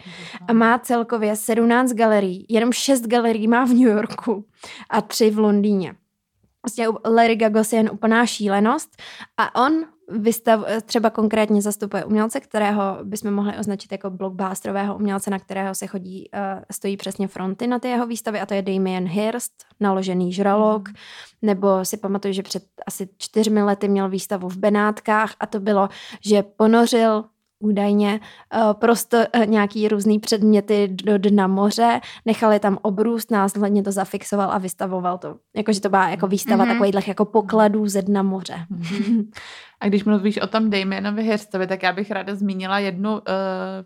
A 0.49 0.53
má 0.53 0.79
celkově 0.79 1.37
17 1.37 1.93
galerií, 1.93 2.47
jenom 2.49 2.73
6 2.73 3.07
galerií 3.07 3.49
má 3.49 3.65
v 3.65 3.69
New 3.69 3.89
Yorku 3.89 4.45
a 4.91 5.01
3 5.01 5.31
v 5.31 5.39
Londýně. 5.39 5.95
Vlastně 6.65 6.89
Larry 7.05 7.37
Gagosian 7.37 7.91
úplná 7.93 8.27
šílenost 8.27 9.03
a 9.37 9.65
on 9.65 9.85
vystav, 10.09 10.65
třeba 10.85 11.11
konkrétně 11.11 11.63
zastupuje 11.63 12.05
umělce, 12.05 12.41
kterého 12.41 12.99
bychom 13.03 13.31
mohli 13.31 13.59
označit 13.59 13.93
jako 13.93 14.11
blockbusterového 14.11 14.97
umělce, 14.97 15.31
na 15.31 15.39
kterého 15.39 15.75
se 15.75 15.87
chodí, 15.87 16.31
uh, 16.35 16.63
stojí 16.71 16.97
přesně 16.97 17.29
fronty 17.29 17.67
na 17.67 17.79
ty 17.79 17.89
jeho 17.89 18.07
výstavy 18.07 18.41
a 18.41 18.47
to 18.47 18.55
je 18.55 18.63
Damien 18.63 19.07
Hirst, 19.07 19.53
naložený 19.81 20.33
žralok, 20.33 20.89
mm. 20.89 20.95
nebo 21.43 21.85
si 21.85 21.97
pamatuju, 21.97 22.35
že 22.35 22.43
před 22.43 22.65
asi 22.87 23.09
čtyřmi 23.19 23.63
lety 23.63 23.89
měl 23.89 24.09
výstavu 24.09 24.49
v 24.49 24.57
Benátkách 24.57 25.35
a 25.41 25.47
to 25.47 25.61
bylo, 25.61 25.89
že 26.25 26.43
ponořil 26.43 27.25
údajně 27.59 28.21
uh, 28.55 28.73
prostor, 28.73 29.27
uh, 29.37 29.47
nějaký 29.47 29.89
různý 29.89 30.19
předměty 30.19 30.89
do 30.89 31.19
dna 31.19 31.47
moře, 31.47 32.01
nechali 32.27 32.61
tam 32.61 32.79
obrůst, 32.83 33.31
následně 33.31 33.83
to 33.83 33.93
zafixoval 33.93 34.53
a 34.53 34.59
vystavoval 34.59 35.19
to. 35.19 35.37
Jakože 35.57 35.81
to 35.81 35.89
byla 35.89 36.09
jako 36.09 36.27
výstava 36.27 36.65
mm-hmm. 36.65 36.73
takových 36.73 37.09
jako 37.09 37.25
pokladů 37.25 37.89
ze 37.89 38.03
dna 38.03 38.23
moře. 38.23 38.67
Mm-hmm. 38.73 39.29
A 39.81 39.87
když 39.87 40.05
mluvíš 40.05 40.39
o 40.39 40.47
tom 40.47 40.71
Damienovi 40.71 41.23
Hirstovi, 41.23 41.67
tak 41.67 41.83
já 41.83 41.93
bych 41.93 42.11
ráda 42.11 42.35
zmínila 42.35 42.79
jednu 42.79 43.13
uh, 43.13 43.21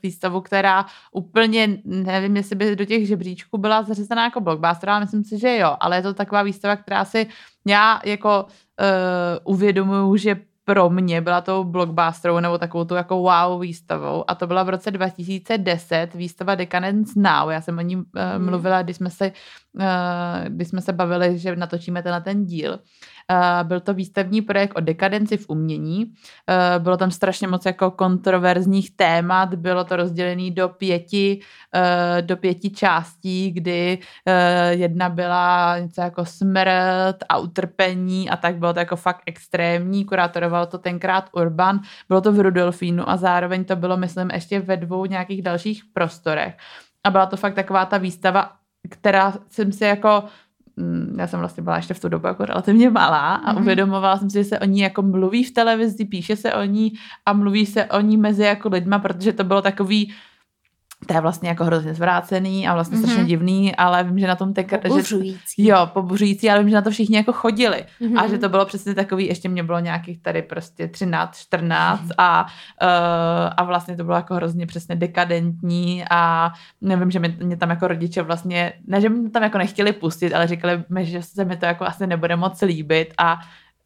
výstavu, 0.02 0.40
která 0.40 0.86
úplně, 1.12 1.78
nevím, 1.84 2.36
jestli 2.36 2.56
by 2.56 2.76
do 2.76 2.84
těch 2.84 3.06
žebříčků 3.06 3.58
byla 3.58 3.82
zařazená 3.82 4.24
jako 4.24 4.40
blockbuster, 4.40 4.90
ale 4.90 5.00
myslím 5.00 5.24
si, 5.24 5.38
že 5.38 5.56
jo, 5.56 5.76
ale 5.80 5.96
je 5.96 6.02
to 6.02 6.14
taková 6.14 6.42
výstava, 6.42 6.76
která 6.76 7.04
si 7.04 7.26
já 7.66 8.00
jako 8.04 8.46
uh, 8.46 9.54
uvědomuju, 9.54 10.16
že 10.16 10.36
pro 10.64 10.90
mě 10.90 11.20
byla 11.20 11.40
tou 11.40 11.64
blockbusterovou 11.64 12.40
nebo 12.40 12.58
takovou 12.58 12.84
tu 12.84 12.94
jako 12.94 13.16
wow 13.16 13.60
výstavou 13.60 14.30
a 14.30 14.34
to 14.34 14.46
byla 14.46 14.62
v 14.62 14.68
roce 14.68 14.90
2010 14.90 16.14
výstava 16.14 16.54
Decadence 16.54 17.12
Now. 17.16 17.50
Já 17.50 17.60
jsem 17.60 17.78
o 17.78 17.80
ní 17.80 17.96
uh, 17.96 18.02
mluvila, 18.38 18.82
když 18.82 18.96
jsme, 18.96 19.10
se, 19.10 19.32
uh, 19.72 19.82
když 20.48 20.68
jsme 20.68 20.80
se 20.80 20.92
bavili, 20.92 21.38
že 21.38 21.56
natočíme 21.56 22.02
tenhle 22.02 22.20
ten 22.20 22.44
díl. 22.46 22.78
Uh, 23.30 23.68
byl 23.68 23.80
to 23.80 23.94
výstavní 23.94 24.42
projekt 24.42 24.72
o 24.76 24.80
dekadenci 24.80 25.36
v 25.36 25.44
umění. 25.48 26.04
Uh, 26.04 26.82
bylo 26.82 26.96
tam 26.96 27.10
strašně 27.10 27.48
moc 27.48 27.66
jako 27.66 27.90
kontroverzních 27.90 28.96
témat, 28.96 29.54
bylo 29.54 29.84
to 29.84 29.96
rozdělené 29.96 30.50
do 30.50 30.68
pěti, 30.68 31.40
uh, 31.74 32.26
do 32.26 32.36
pěti 32.36 32.70
částí, 32.70 33.50
kdy 33.50 33.98
jedna 34.70 35.08
byla 35.08 35.78
něco 35.78 36.00
jako 36.00 36.24
smrt 36.24 37.16
a 37.28 37.38
utrpení 37.38 38.30
a 38.30 38.36
tak 38.36 38.56
bylo 38.56 38.72
to 38.72 38.78
jako 38.78 38.96
fakt 38.96 39.22
extrémní. 39.26 40.04
Kurátoroval 40.04 40.66
to 40.66 40.78
tenkrát 40.78 41.28
Urban, 41.32 41.80
bylo 42.08 42.20
to 42.20 42.32
v 42.32 42.40
Rudolfínu 42.40 43.10
a 43.10 43.16
zároveň 43.16 43.64
to 43.64 43.76
bylo, 43.76 43.96
myslím, 43.96 44.30
ještě 44.30 44.60
ve 44.60 44.76
dvou 44.76 45.06
nějakých 45.06 45.42
dalších 45.42 45.82
prostorech. 45.92 46.56
A 47.04 47.10
byla 47.10 47.26
to 47.26 47.36
fakt 47.36 47.54
taková 47.54 47.86
ta 47.86 47.98
výstava, 47.98 48.52
která 48.90 49.34
jsem 49.48 49.72
si 49.72 49.84
jako 49.84 50.24
já 51.16 51.26
jsem 51.26 51.40
vlastně 51.40 51.62
byla 51.62 51.76
ještě 51.76 51.94
v 51.94 52.00
tu 52.00 52.08
dobu 52.08 52.26
jako 52.26 52.44
relativně 52.44 52.90
malá 52.90 53.34
a 53.34 53.54
mm-hmm. 53.54 53.60
uvědomovala 53.60 54.16
jsem 54.16 54.30
si, 54.30 54.38
že 54.38 54.44
se 54.44 54.58
o 54.58 54.64
ní 54.64 54.80
jako 54.80 55.02
mluví 55.02 55.44
v 55.44 55.50
televizi, 55.50 56.04
píše 56.04 56.36
se 56.36 56.54
o 56.54 56.64
ní 56.64 56.92
a 57.26 57.32
mluví 57.32 57.66
se 57.66 57.84
o 57.84 58.00
ní 58.00 58.16
mezi 58.16 58.42
jako 58.42 58.68
lidma, 58.68 58.98
protože 58.98 59.32
to 59.32 59.44
bylo 59.44 59.62
takový 59.62 60.12
to 61.06 61.14
je 61.14 61.20
vlastně 61.20 61.48
jako 61.48 61.64
hrozně 61.64 61.94
zvrácený 61.94 62.68
a 62.68 62.74
vlastně 62.74 62.98
mm-hmm. 62.98 63.02
strašně 63.02 63.24
divný, 63.24 63.76
ale 63.76 64.04
vím, 64.04 64.18
že 64.18 64.26
na 64.26 64.36
tom 64.36 64.54
teď... 64.54 64.70
Pobuřující. 64.82 65.62
Že, 65.62 65.70
jo, 65.70 65.90
pobuřující, 65.92 66.50
ale 66.50 66.58
vím, 66.58 66.68
že 66.68 66.74
na 66.74 66.82
to 66.82 66.90
všichni 66.90 67.16
jako 67.16 67.32
chodili. 67.32 67.84
Mm-hmm. 68.00 68.20
A 68.20 68.28
že 68.28 68.38
to 68.38 68.48
bylo 68.48 68.66
přesně 68.66 68.94
takový, 68.94 69.26
ještě 69.26 69.48
mě 69.48 69.62
bylo 69.62 69.78
nějakých 69.80 70.22
tady 70.22 70.42
prostě 70.42 70.88
13, 70.88 71.38
14 71.38 72.02
mm-hmm. 72.02 72.14
a, 72.18 72.46
uh, 72.82 73.52
a 73.56 73.64
vlastně 73.64 73.96
to 73.96 74.04
bylo 74.04 74.16
jako 74.16 74.34
hrozně 74.34 74.66
přesně 74.66 74.96
dekadentní 74.96 76.04
a 76.10 76.52
nevím, 76.80 77.10
že 77.10 77.18
mě, 77.18 77.36
mě 77.42 77.56
tam 77.56 77.70
jako 77.70 77.88
rodiče 77.88 78.22
vlastně, 78.22 78.72
ne, 78.86 79.00
že 79.00 79.08
mě 79.08 79.30
tam 79.30 79.42
jako 79.42 79.58
nechtěli 79.58 79.92
pustit, 79.92 80.34
ale 80.34 80.46
říkali 80.46 80.84
mi, 80.88 81.06
že 81.06 81.22
se 81.22 81.44
mi 81.44 81.56
to 81.56 81.66
jako 81.66 81.84
asi 81.84 82.06
nebude 82.06 82.36
moc 82.36 82.62
líbit 82.62 83.14
a 83.18 83.38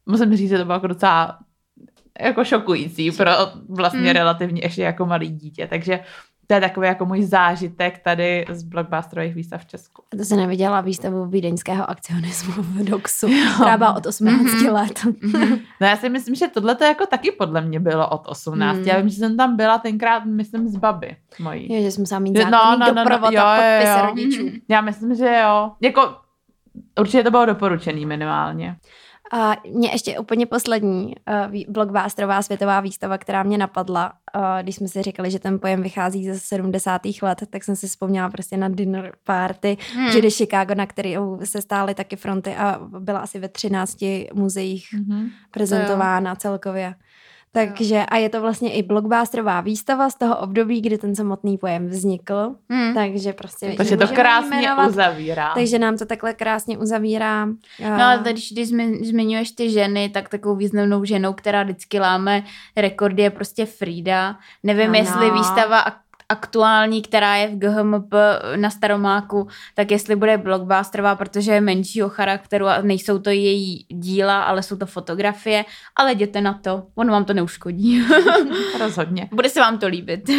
musím 0.05 0.35
říct, 0.35 0.49
že 0.49 0.57
to 0.57 0.65
bylo 0.65 0.75
jako 0.75 0.87
docela 0.87 1.39
jako 2.21 2.43
šokující 2.43 3.11
pro 3.11 3.31
vlastně 3.69 3.99
mm. 3.99 4.07
relativně 4.07 4.61
ještě 4.63 4.81
jako 4.81 5.05
malý 5.05 5.29
dítě, 5.29 5.67
takže 5.67 5.99
to 6.47 6.53
je 6.53 6.61
takový 6.61 6.87
jako 6.87 7.05
můj 7.05 7.23
zážitek 7.23 7.99
tady 8.03 8.45
z 8.49 8.63
blockbusterových 8.63 9.35
výstav 9.35 9.61
v 9.61 9.65
Česku. 9.65 10.03
To 10.17 10.23
se 10.23 10.35
neviděla 10.35 10.81
výstavu 10.81 11.25
vídeňského 11.25 11.89
akcionismu 11.89 12.53
v 12.57 12.83
Doxu, 12.83 13.27
která 13.55 13.77
byla 13.77 13.95
od 13.95 14.05
18 14.05 14.41
mm-hmm. 14.41 14.73
let. 14.73 14.99
Mm-hmm. 14.99 15.59
No 15.81 15.87
já 15.87 15.95
si 15.95 16.09
myslím, 16.09 16.35
že 16.35 16.47
tohle 16.47 16.75
to 16.75 16.83
jako 16.83 17.05
taky 17.05 17.31
podle 17.31 17.61
mě 17.61 17.79
bylo 17.79 18.09
od 18.09 18.27
18. 18.27 18.77
Mm. 18.77 18.83
Já 18.83 18.97
vím, 18.97 19.09
že 19.09 19.15
jsem 19.15 19.37
tam 19.37 19.55
byla 19.55 19.77
tenkrát, 19.77 20.25
myslím, 20.25 20.67
z 20.67 20.77
baby 20.77 21.15
mojí. 21.39 21.73
Jo, 21.73 21.81
že 21.81 21.91
jsem 21.91 22.01
musela 22.01 22.19
mít 22.19 22.31
no, 22.31 22.43
no, 22.51 22.77
no, 22.79 23.03
no, 23.03 23.29
jo, 23.31 23.41
a 23.41 23.65
jo, 23.65 23.87
jo. 23.87 24.05
rodičů. 24.05 24.49
Já 24.69 24.81
myslím, 24.81 25.15
že 25.15 25.39
jo. 25.43 25.71
Jako 25.81 26.15
určitě 26.99 27.23
to 27.23 27.31
bylo 27.31 27.45
doporučený 27.45 28.05
minimálně. 28.05 28.75
A 29.33 29.55
mě 29.73 29.89
ještě 29.89 30.19
úplně 30.19 30.45
poslední 30.45 31.15
uh, 31.53 31.73
blockbusterová 31.73 32.41
světová 32.41 32.79
výstava, 32.79 33.17
která 33.17 33.43
mě 33.43 33.57
napadla, 33.57 34.13
uh, 34.35 34.41
když 34.61 34.75
jsme 34.75 34.87
si 34.87 35.03
říkali, 35.03 35.31
že 35.31 35.39
ten 35.39 35.59
pojem 35.59 35.83
vychází 35.83 36.25
ze 36.25 36.39
70. 36.39 37.01
let, 37.21 37.43
tak 37.49 37.63
jsem 37.63 37.75
si 37.75 37.87
vzpomněla 37.87 38.29
prostě 38.29 38.57
na 38.57 38.69
dinner 38.69 39.13
party 39.23 39.77
hmm. 39.93 40.11
že 40.11 40.29
Chicago, 40.29 40.75
na 40.75 40.85
kterou 40.85 41.39
se 41.43 41.61
stály 41.61 41.95
taky 41.95 42.15
fronty 42.15 42.55
a 42.55 42.79
byla 42.99 43.19
asi 43.19 43.39
ve 43.39 43.49
13 43.49 43.97
muzeích 44.33 44.87
hmm. 44.93 45.29
prezentována 45.51 46.35
celkově. 46.35 46.95
Takže 47.51 48.05
a 48.05 48.17
je 48.17 48.29
to 48.29 48.41
vlastně 48.41 48.73
i 48.73 48.83
blockbusterová 48.83 49.61
výstava 49.61 50.09
z 50.09 50.15
toho 50.15 50.37
období, 50.37 50.81
kdy 50.81 50.97
ten 50.97 51.15
samotný 51.15 51.57
pojem 51.57 51.87
vznikl. 51.87 52.55
Hmm. 52.69 52.93
Takže 52.93 53.33
prostě 53.33 53.73
Takže 53.77 53.97
to 53.97 54.07
krásně 54.07 54.61
jmenovat, 54.61 54.89
uzavírá. 54.89 55.53
Takže 55.53 55.79
nám 55.79 55.97
to 55.97 56.05
takhle 56.05 56.33
krásně 56.33 56.77
uzavírá. 56.77 57.45
No 57.79 58.03
a 58.03 58.17
když, 58.17 58.51
když 58.51 58.67
zmiňuješ 59.07 59.51
ty 59.51 59.69
ženy, 59.69 60.09
tak 60.09 60.29
takovou 60.29 60.55
významnou 60.55 61.03
ženou, 61.03 61.33
která 61.33 61.63
vždycky 61.63 61.99
láme 61.99 62.43
rekordy, 62.75 63.23
je 63.23 63.29
prostě 63.29 63.65
Frida. 63.65 64.37
Nevím, 64.63 64.91
no, 64.91 64.97
jestli 64.97 65.31
výstava 65.31 65.85
aktuální, 66.29 67.01
která 67.01 67.35
je 67.35 67.47
v 67.47 67.57
GHMP 67.57 68.13
na 68.55 68.69
Staromáku, 68.69 69.47
tak 69.75 69.91
jestli 69.91 70.15
bude 70.15 70.37
blockbusterová, 70.37 71.15
protože 71.15 71.51
je 71.51 71.61
menšího 71.61 72.09
charakteru 72.09 72.67
a 72.67 72.81
nejsou 72.81 73.19
to 73.19 73.29
její 73.29 73.85
díla, 73.89 74.43
ale 74.43 74.63
jsou 74.63 74.77
to 74.77 74.85
fotografie, 74.85 75.65
ale 75.95 76.11
jděte 76.11 76.41
na 76.41 76.53
to, 76.53 76.83
on 76.95 77.11
vám 77.11 77.25
to 77.25 77.33
neuškodí. 77.33 78.03
Rozhodně. 78.79 79.29
Bude 79.31 79.49
se 79.49 79.59
vám 79.59 79.77
to 79.77 79.87
líbit. 79.87 80.29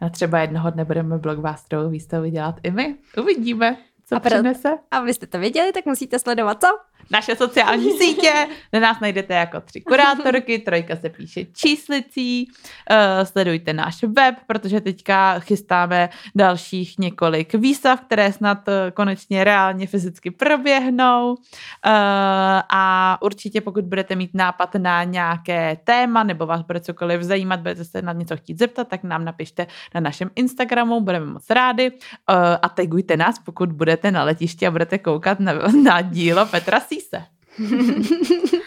A 0.00 0.08
třeba 0.08 0.38
jednoho 0.38 0.70
dne 0.70 0.84
budeme 0.84 1.18
blockbusterovou 1.18 1.90
výstavu 1.90 2.26
dělat 2.26 2.54
i 2.62 2.70
my. 2.70 2.96
Uvidíme. 3.18 3.76
co 4.06 4.16
a 4.16 4.20
přinese. 4.20 4.68
A 4.90 5.00
vy 5.00 5.14
jste 5.14 5.26
to 5.26 5.38
věděli, 5.38 5.72
tak 5.72 5.86
musíte 5.86 6.18
sledovat 6.18 6.60
co? 6.60 6.68
Naše 7.10 7.36
sociální 7.36 7.92
sítě, 7.98 8.32
kde 8.70 8.80
nás 8.80 9.00
najdete 9.00 9.34
jako 9.34 9.60
tři 9.60 9.80
kurátorky, 9.80 10.58
trojka 10.58 10.96
se 10.96 11.08
píše 11.08 11.44
číslicí, 11.44 12.48
uh, 12.90 13.24
sledujte 13.24 13.72
náš 13.72 14.02
web, 14.02 14.34
protože 14.46 14.80
teďka 14.80 15.38
chystáme 15.38 16.08
dalších 16.34 16.98
několik 16.98 17.54
výstav, 17.54 18.00
které 18.00 18.32
snad 18.32 18.68
uh, 18.68 18.74
konečně 18.94 19.44
reálně 19.44 19.86
fyzicky 19.86 20.30
proběhnou. 20.30 21.30
Uh, 21.30 21.36
a 22.72 23.18
určitě 23.22 23.60
pokud 23.60 23.84
budete 23.84 24.14
mít 24.14 24.30
nápad 24.34 24.74
na 24.74 25.04
nějaké 25.04 25.76
téma 25.84 26.22
nebo 26.22 26.46
vás 26.46 26.62
bude 26.62 26.80
cokoliv 26.80 27.22
zajímat, 27.22 27.60
budete 27.60 27.84
se 27.84 28.02
na 28.02 28.12
něco 28.12 28.36
chtít 28.36 28.58
zeptat, 28.58 28.88
tak 28.88 29.02
nám 29.02 29.24
napište 29.24 29.66
na 29.94 30.00
našem 30.00 30.30
Instagramu, 30.36 31.00
budeme 31.00 31.26
moc 31.26 31.50
rádi. 31.50 31.90
Uh, 31.90 31.96
a 32.62 32.68
tagujte 32.68 33.16
nás, 33.16 33.38
pokud 33.38 33.72
budete 33.72 34.10
na 34.10 34.24
letišti 34.24 34.66
a 34.66 34.70
budete 34.70 34.98
koukat 34.98 35.40
na, 35.40 35.52
na 35.84 36.00
dílo 36.00 36.46
Petra 36.46 36.80
C 36.80 36.97
spise. 37.00 37.26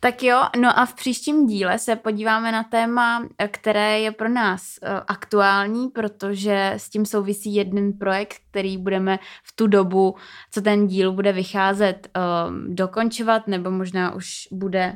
Tak 0.00 0.22
jo, 0.22 0.42
no 0.60 0.78
a 0.78 0.86
v 0.86 0.94
příštím 0.94 1.46
díle 1.46 1.78
se 1.78 1.96
podíváme 1.96 2.52
na 2.52 2.62
téma, 2.62 3.28
které 3.50 4.00
je 4.00 4.12
pro 4.12 4.28
nás 4.28 4.62
uh, 4.82 4.88
aktuální, 5.08 5.88
protože 5.88 6.72
s 6.76 6.90
tím 6.90 7.06
souvisí 7.06 7.54
jeden 7.54 7.92
projekt, 7.92 8.36
který 8.50 8.78
budeme 8.78 9.18
v 9.42 9.56
tu 9.56 9.66
dobu, 9.66 10.14
co 10.50 10.60
ten 10.60 10.86
díl 10.86 11.12
bude 11.12 11.32
vycházet, 11.32 12.08
uh, 12.16 12.74
dokončovat, 12.74 13.48
nebo 13.48 13.70
možná 13.70 14.14
už 14.14 14.48
bude 14.52 14.94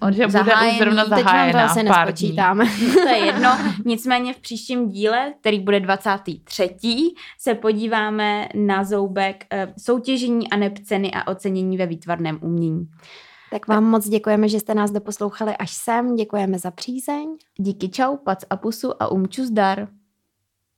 uh, 0.00 0.08
od, 0.08 0.30
zahájený. 0.30 0.78
Bude 0.78 0.90
už 0.90 0.96
zrovna 0.96 1.04
zahájená, 1.04 1.44
Teď 1.44 1.54
vám 1.54 1.66
to 1.66 1.70
asi 1.70 1.82
nespočítáme. 1.82 2.64
to 2.92 3.08
je 3.08 3.18
jedno. 3.18 3.58
Nicméně 3.84 4.34
v 4.34 4.40
příštím 4.40 4.88
díle, 4.88 5.32
který 5.40 5.60
bude 5.60 5.80
23. 5.80 6.76
se 7.38 7.54
podíváme 7.54 8.48
na 8.54 8.84
zoubek 8.84 9.46
soutěžení 9.78 10.50
a 10.50 10.56
nepceny 10.56 11.10
a 11.10 11.28
ocenění 11.28 11.76
ve 11.76 11.86
výtvarném 11.86 12.38
umění. 12.42 12.88
Tak 13.52 13.68
vám 13.68 13.84
moc 13.84 14.08
děkujeme, 14.08 14.48
že 14.48 14.60
jste 14.60 14.74
nás 14.74 14.90
doposlouchali 14.90 15.56
až 15.56 15.70
sem. 15.70 16.14
Děkujeme 16.14 16.58
za 16.58 16.70
přízeň. 16.70 17.36
Díky 17.58 17.88
čau, 17.88 18.16
pac 18.16 18.44
a 18.50 18.56
pusu 18.56 19.02
a 19.02 19.08
umču 19.08 19.44
zdar. 19.44 19.88